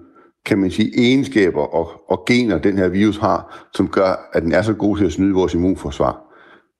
kan 0.45 0.57
man 0.57 0.71
sige, 0.71 0.91
egenskaber 0.97 1.61
og, 1.61 2.11
og 2.11 2.23
gener, 2.27 2.57
den 2.57 2.77
her 2.77 2.87
virus 2.87 3.17
har, 3.17 3.67
som 3.73 3.87
gør, 3.87 4.29
at 4.33 4.43
den 4.43 4.51
er 4.51 4.61
så 4.61 4.73
god 4.73 4.97
til 4.97 5.05
at 5.05 5.13
snyde 5.13 5.33
vores 5.33 5.53
immunforsvar 5.53 6.21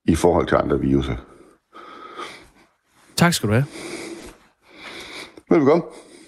i 0.06 0.16
forhold 0.16 0.48
til 0.48 0.56
andre 0.56 0.80
viruser. 0.80 1.16
Tak 3.16 3.34
skal 3.34 3.50
du 3.50 3.54
have. 3.54 3.66
Velkommen. 5.50 5.84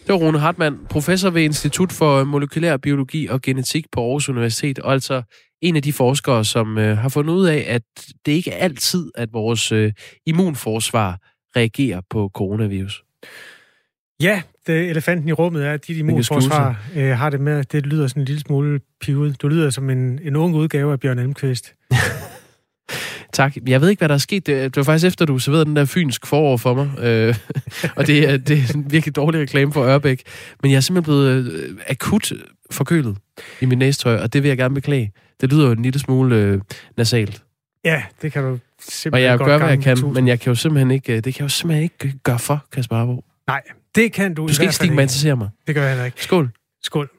Det 0.08 0.14
var 0.14 0.20
Rune 0.20 0.40
Hartmann, 0.40 0.80
professor 0.90 1.30
ved 1.30 1.42
Institut 1.42 1.92
for 1.92 2.24
Molekylær 2.24 2.78
Biologi 2.78 3.28
og 3.28 3.42
Genetik 3.42 3.86
på 3.92 4.02
Aarhus 4.02 4.30
Universitet, 4.30 4.80
og 4.80 4.94
altså 4.94 5.22
en 5.62 5.76
af 5.76 5.82
de 5.82 5.94
forskere, 5.94 6.46
som 6.46 6.78
øh, 6.78 6.98
har 6.98 7.10
fundet 7.10 7.34
ud 7.34 7.46
af, 7.46 7.66
at 7.68 7.82
det 8.26 8.32
ikke 8.32 8.52
er 8.52 8.64
altid, 8.64 9.12
at 9.16 9.34
vores 9.34 9.72
øh, 9.72 9.94
immunforsvar 10.26 11.18
reagerer 11.56 12.02
på 12.10 12.32
coronavirus. 12.34 13.04
Ja, 14.22 14.42
det 14.68 14.90
elefanten 14.90 15.30
i 15.30 15.32
rummet 15.32 15.66
er, 15.66 15.74
at 15.74 15.88
dit 15.88 15.98
immunforsvar 15.98 16.84
øh, 16.96 17.18
har 17.18 17.30
det 17.30 17.40
med, 17.40 17.64
det 17.64 17.86
lyder 17.86 18.08
sådan 18.08 18.22
en 18.22 18.26
lille 18.26 18.42
smule 18.42 18.80
pivet. 19.02 19.42
Du 19.42 19.48
lyder 19.48 19.70
som 19.70 19.90
en, 19.90 20.20
en 20.24 20.36
ung 20.36 20.56
udgave 20.56 20.92
af 20.92 21.00
Bjørn 21.00 21.20
Elmqvist. 21.20 21.74
Tak. 23.34 23.56
Jeg 23.68 23.82
ved 23.82 23.90
ikke, 23.90 24.00
hvad 24.00 24.10
der 24.10 24.16
er 24.16 24.20
sket. 24.20 24.48
Det, 24.48 24.64
det 24.64 24.78
var 24.78 24.84
faktisk 24.84 25.08
efter, 25.08 25.26
du 25.26 25.40
serverede 25.40 25.66
den 25.66 25.76
der 25.76 25.86
fynsk 25.86 26.26
forår 26.26 26.58
for 26.58 26.74
mig. 26.74 27.00
Øh, 27.00 27.36
og 27.96 28.08
det 28.08 28.30
er, 28.30 28.38
det 28.38 28.58
er 28.58 28.74
en 28.76 28.92
virkelig 28.92 29.16
dårlig 29.16 29.42
reklame 29.42 29.74
for 29.74 29.84
Ørbæk. 29.84 30.24
Men 30.62 30.72
jeg 30.72 30.78
er 30.78 30.82
simpelthen 30.82 31.04
blevet 31.04 31.52
øh, 31.52 31.78
akut 31.88 32.34
forkølet 32.72 33.18
i 33.62 33.66
min 33.66 33.78
næstøj, 33.78 34.18
og 34.18 34.34
det 34.34 34.44
vil 34.44 34.50
jeg 34.50 34.58
gerne 34.58 34.76
beklage. 34.76 35.12
Det 35.42 35.52
lyder 35.52 35.66
jo 35.66 35.72
en 35.72 35.82
lille 35.82 36.00
smule 36.00 36.36
øh, 36.36 36.62
nasalt. 36.98 37.44
Ja, 37.86 38.04
det 38.22 38.32
kan 38.32 38.44
du 38.44 38.60
simpelthen 38.80 39.14
Og 39.14 39.22
jeg 39.22 39.38
godt 39.38 39.48
gør, 39.48 39.58
hvad 39.58 39.70
jeg 39.70 39.80
kan, 39.80 39.98
men 40.14 40.28
jeg 40.28 40.40
kan 40.40 40.52
jo 40.52 40.56
simpelthen 40.56 40.92
ikke, 40.92 41.12
øh, 41.12 41.16
det 41.16 41.24
kan 41.24 41.34
jeg 41.34 41.44
jo 41.44 41.50
simpelthen 41.50 41.84
ikke 41.84 42.20
gøre 42.24 42.40
for, 42.40 42.66
Kasper 42.72 42.96
Arbo. 42.96 43.24
Nej, 43.48 43.62
det 43.98 44.14
kan 44.14 44.34
du 44.34 44.48
Du 44.48 44.54
skal 44.54 44.64
ikke 44.64 44.76
stigmatisere 44.76 45.36
mig. 45.36 45.50
Det 45.68 45.76
gør 45.76 45.82
jeg 45.82 45.92
heller 45.92 46.06
ikke. 46.06 46.24
Skål. 46.24 46.50
Skål. 46.82 47.10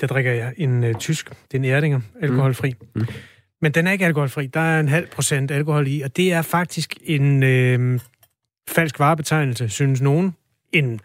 Der 0.00 0.06
drikker 0.06 0.32
jeg 0.32 0.54
en 0.56 0.84
uh, 0.84 0.94
tysk. 0.94 1.30
Det 1.30 1.54
er 1.54 1.58
en 1.58 1.64
Erdinger, 1.64 2.00
alkoholfri. 2.20 2.70
Mm. 2.70 3.00
Mm. 3.00 3.06
Men 3.60 3.72
den 3.72 3.86
er 3.86 3.92
ikke 3.92 4.06
alkoholfri. 4.06 4.46
Der 4.46 4.60
er 4.60 4.80
en 4.80 4.88
halv 4.88 5.06
procent 5.06 5.50
alkohol 5.50 5.86
i, 5.86 6.00
og 6.00 6.16
det 6.16 6.32
er 6.32 6.42
faktisk 6.42 6.96
en 7.02 7.42
øh, 7.42 8.00
falsk 8.68 8.98
varebetegnelse, 8.98 9.68
synes 9.68 10.00
nogen. 10.00 10.36
En 10.72 11.00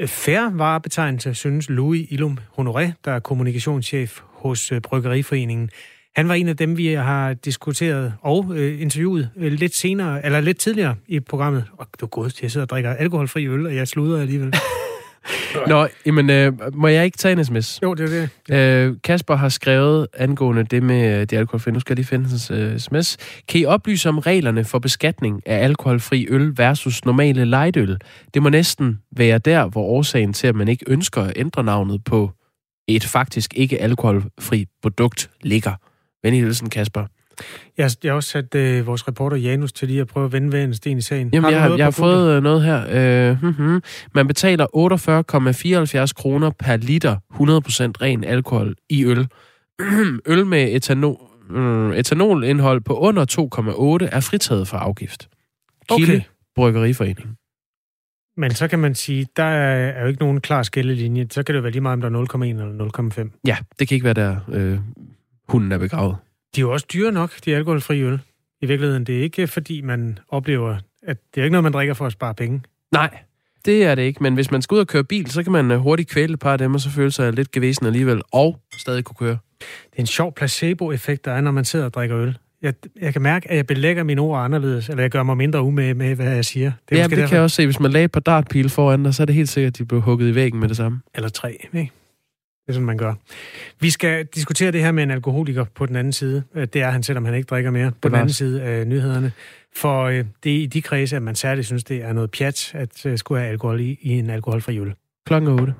øh, 0.00 0.08
fair 0.08 0.50
varebetegnelse, 0.56 1.34
synes 1.34 1.70
Louis 1.70 2.06
Ilum 2.10 2.38
Honoré, 2.58 2.92
der 3.04 3.12
er 3.12 3.20
kommunikationschef 3.20 4.20
hos 4.22 4.72
øh, 4.72 4.80
Bryggeriforeningen. 4.80 5.70
Han 6.16 6.28
var 6.28 6.34
en 6.34 6.48
af 6.48 6.56
dem, 6.56 6.76
vi 6.76 6.86
har 6.86 7.34
diskuteret 7.34 8.14
og 8.20 8.52
øh, 8.54 8.80
interviewet 8.80 9.30
øh, 9.36 9.52
lidt 9.52 9.74
senere, 9.74 10.24
eller 10.24 10.40
lidt 10.40 10.58
tidligere 10.58 10.96
i 11.08 11.20
programmet. 11.20 11.64
Og 11.78 11.86
du 12.00 12.06
er 12.06 12.08
god 12.08 12.30
til 12.30 12.46
at 12.46 12.52
sidde 12.52 12.64
og 12.64 12.70
drikker 12.70 12.94
alkoholfri 12.94 13.46
øl, 13.46 13.66
og 13.66 13.76
jeg 13.76 13.88
sluder 13.88 14.20
alligevel. 14.20 14.54
Nå, 15.66 15.86
jamen, 16.06 16.30
øh, 16.30 16.52
må 16.74 16.88
jeg 16.88 17.04
ikke 17.04 17.18
tage 17.18 17.32
en 17.32 17.44
sms? 17.44 17.82
Jo, 17.82 17.94
det 17.94 18.04
er 18.04 18.28
det. 18.48 18.56
Øh, 18.56 18.96
Kasper 19.04 19.36
har 19.36 19.48
skrevet 19.48 20.06
angående 20.14 20.64
det 20.64 20.82
med 20.82 21.20
øh, 21.20 21.26
de 21.26 21.38
alkoholfri. 21.38 21.70
Nu 21.70 21.80
skal 21.80 21.92
jeg 21.92 21.96
lige 21.96 22.06
finde 22.06 22.28
hans 22.28 22.50
øh, 22.50 22.78
sms. 22.78 23.16
Kan 23.48 23.60
I 23.60 23.64
oplyse 23.64 24.08
om 24.08 24.18
reglerne 24.18 24.64
for 24.64 24.78
beskatning 24.78 25.42
af 25.46 25.64
alkoholfri 25.64 26.26
øl 26.30 26.52
versus 26.56 27.04
normale 27.04 27.44
lightøl? 27.44 27.98
Det 28.34 28.42
må 28.42 28.48
næsten 28.48 28.98
være 29.16 29.38
der, 29.38 29.66
hvor 29.66 29.82
årsagen 29.82 30.32
til, 30.32 30.46
at 30.46 30.54
man 30.54 30.68
ikke 30.68 30.84
ønsker 30.88 31.22
at 31.22 31.32
ændre 31.36 31.64
navnet 31.64 32.04
på 32.04 32.30
et 32.88 33.04
faktisk 33.04 33.54
ikke 33.56 33.80
alkoholfri 33.80 34.66
produkt 34.82 35.30
ligger. 35.42 35.72
Venlig 36.22 36.42
hilsen, 36.42 36.70
Kasper. 36.70 37.06
Jeg, 37.78 37.90
jeg 38.04 38.10
har 38.12 38.16
også 38.16 38.28
sat 38.30 38.54
øh, 38.54 38.86
vores 38.86 39.08
reporter 39.08 39.36
Janus 39.36 39.72
til 39.72 39.88
lige 39.88 40.00
at 40.00 40.06
prøve 40.06 40.26
at 40.26 40.32
vende 40.32 40.48
hver 40.48 40.64
en 40.64 40.74
sten 40.74 40.98
i 40.98 41.00
sagen. 41.00 41.30
Jamen, 41.32 41.48
du 41.48 41.50
jeg, 41.50 41.60
har, 41.60 41.68
noget 41.68 41.78
jeg 41.78 41.86
har 41.86 41.90
fået 41.90 42.36
øh, 42.36 42.42
noget 42.42 42.62
her. 42.62 43.30
Øh, 43.30 43.42
hmm, 43.42 43.82
Man 44.14 44.26
betaler 44.26 44.66
48,74 46.06 46.12
kroner 46.12 46.50
per 46.58 46.76
liter 46.76 47.16
100% 47.16 48.02
ren 48.02 48.24
alkohol 48.24 48.74
i 48.90 49.04
øl. 49.04 49.28
øl 50.32 50.46
med 50.46 50.76
etanol, 50.76 51.16
øh, 51.50 51.96
etanolindhold 51.96 52.80
på 52.80 52.98
under 52.98 53.22
2,8 54.02 54.16
er 54.16 54.20
fritaget 54.20 54.68
for 54.68 54.76
afgift. 54.76 55.28
Kilde 55.96 56.12
Okay. 56.12 56.20
Bryggeriforening. 56.56 57.36
Men 58.36 58.50
så 58.50 58.68
kan 58.68 58.78
man 58.78 58.94
sige, 58.94 59.26
der 59.36 59.42
er 59.44 59.90
er 59.90 60.02
jo 60.02 60.08
ikke 60.08 60.20
nogen 60.20 60.40
klar 60.40 60.62
skillelinje. 60.62 61.26
Så 61.30 61.42
kan 61.42 61.52
det 61.52 61.56
jo 61.56 61.62
være 61.62 61.72
lige 61.72 61.80
meget, 61.80 62.04
om 62.04 62.12
der 62.12 62.20
er 62.20 62.24
0,1 62.24 62.44
eller 62.44 63.30
0,5. 63.32 63.40
Ja, 63.46 63.56
det 63.78 63.88
kan 63.88 63.94
ikke 63.94 64.04
være 64.04 64.14
der, 64.14 64.36
øh, 64.52 64.78
hunden 65.50 65.72
er 65.72 65.78
begravet. 65.78 66.16
De 66.56 66.60
er 66.60 66.62
jo 66.62 66.72
også 66.72 66.86
dyre 66.92 67.12
nok, 67.12 67.30
de 67.44 67.56
alkoholfri 67.56 68.02
øl. 68.02 68.20
I 68.62 68.66
virkeligheden, 68.66 69.04
det 69.04 69.18
er 69.18 69.22
ikke 69.22 69.46
fordi, 69.46 69.80
man 69.80 70.18
oplever, 70.28 70.76
at 71.02 71.16
det 71.34 71.40
er 71.40 71.44
ikke 71.44 71.52
noget, 71.52 71.62
man 71.62 71.72
drikker 71.72 71.94
for 71.94 72.06
at 72.06 72.12
spare 72.12 72.34
penge. 72.34 72.62
Nej, 72.92 73.18
det 73.64 73.84
er 73.84 73.94
det 73.94 74.02
ikke. 74.02 74.22
Men 74.22 74.34
hvis 74.34 74.50
man 74.50 74.62
skal 74.62 74.74
ud 74.74 74.80
og 74.80 74.86
køre 74.86 75.04
bil, 75.04 75.30
så 75.30 75.42
kan 75.42 75.52
man 75.52 75.70
øh, 75.70 75.78
hurtigt 75.78 76.08
kvæle 76.08 76.32
et 76.32 76.38
par 76.38 76.52
af 76.52 76.58
dem, 76.58 76.74
og 76.74 76.80
så 76.80 76.90
føle 76.90 77.10
sig 77.10 77.32
lidt 77.32 77.50
gevesen 77.50 77.86
alligevel, 77.86 78.22
og 78.32 78.60
stadig 78.78 79.04
kunne 79.04 79.16
køre. 79.16 79.38
Det 79.60 79.96
er 79.96 80.00
en 80.00 80.06
sjov 80.06 80.34
placebo-effekt, 80.34 81.24
der 81.24 81.32
er, 81.32 81.40
når 81.40 81.50
man 81.50 81.64
sidder 81.64 81.84
og 81.84 81.94
drikker 81.94 82.18
øl. 82.18 82.38
Jeg, 82.62 82.74
jeg 83.00 83.12
kan 83.12 83.22
mærke, 83.22 83.50
at 83.50 83.56
jeg 83.56 83.66
belægger 83.66 84.02
mine 84.02 84.20
ord 84.20 84.44
anderledes, 84.44 84.88
eller 84.88 85.02
jeg 85.02 85.10
gør 85.10 85.22
mig 85.22 85.36
mindre 85.36 85.62
umage 85.62 85.94
med, 85.94 86.14
hvad 86.14 86.34
jeg 86.34 86.44
siger. 86.44 86.72
Det, 86.88 86.96
ja, 86.96 87.02
det 87.02 87.10
derfor. 87.10 87.26
kan 87.26 87.34
jeg 87.34 87.42
også 87.42 87.56
se. 87.56 87.66
Hvis 87.66 87.80
man 87.80 87.90
lagde 87.90 88.04
et 88.04 88.12
par 88.12 88.20
dartpile 88.20 88.68
foran 88.68 89.04
dig, 89.04 89.14
så 89.14 89.22
er 89.22 89.24
det 89.24 89.34
helt 89.34 89.48
sikkert, 89.48 89.72
at 89.72 89.78
de 89.78 89.84
blev 89.84 90.00
hugget 90.00 90.28
i 90.28 90.34
væggen 90.34 90.60
med 90.60 90.68
det 90.68 90.76
samme. 90.76 91.00
Eller 91.14 91.28
tre, 91.28 91.56
ikke? 91.74 91.92
Det 92.70 92.74
er 92.74 92.76
sådan, 92.76 92.86
man 92.86 92.98
gør. 92.98 93.14
Vi 93.80 93.90
skal 93.90 94.24
diskutere 94.24 94.72
det 94.72 94.80
her 94.80 94.92
med 94.92 95.02
en 95.02 95.10
alkoholiker 95.10 95.64
på 95.74 95.86
den 95.86 95.96
anden 95.96 96.12
side. 96.12 96.42
Det 96.54 96.76
er 96.76 96.90
han, 96.90 97.02
selvom 97.02 97.24
han 97.24 97.34
ikke 97.34 97.46
drikker 97.46 97.70
mere. 97.70 97.92
På 98.02 98.08
den 98.08 98.16
anden 98.16 98.32
side 98.32 98.62
af 98.62 98.86
nyhederne. 98.86 99.32
For 99.76 100.04
øh, 100.04 100.24
det 100.44 100.56
er 100.56 100.60
i 100.60 100.66
de 100.66 100.82
kredse, 100.82 101.16
at 101.16 101.22
man 101.22 101.34
særligt 101.34 101.66
synes, 101.66 101.84
det 101.84 102.02
er 102.02 102.12
noget 102.12 102.30
pjat, 102.30 102.70
at 102.74 103.06
øh, 103.06 103.18
skulle 103.18 103.40
have 103.40 103.50
alkohol 103.50 103.80
i, 103.80 103.98
i 104.00 104.10
en 104.10 104.30
alkoholfri 104.30 104.78
øl. 104.78 104.94
Klokken 105.26 105.50
8. 105.50 105.74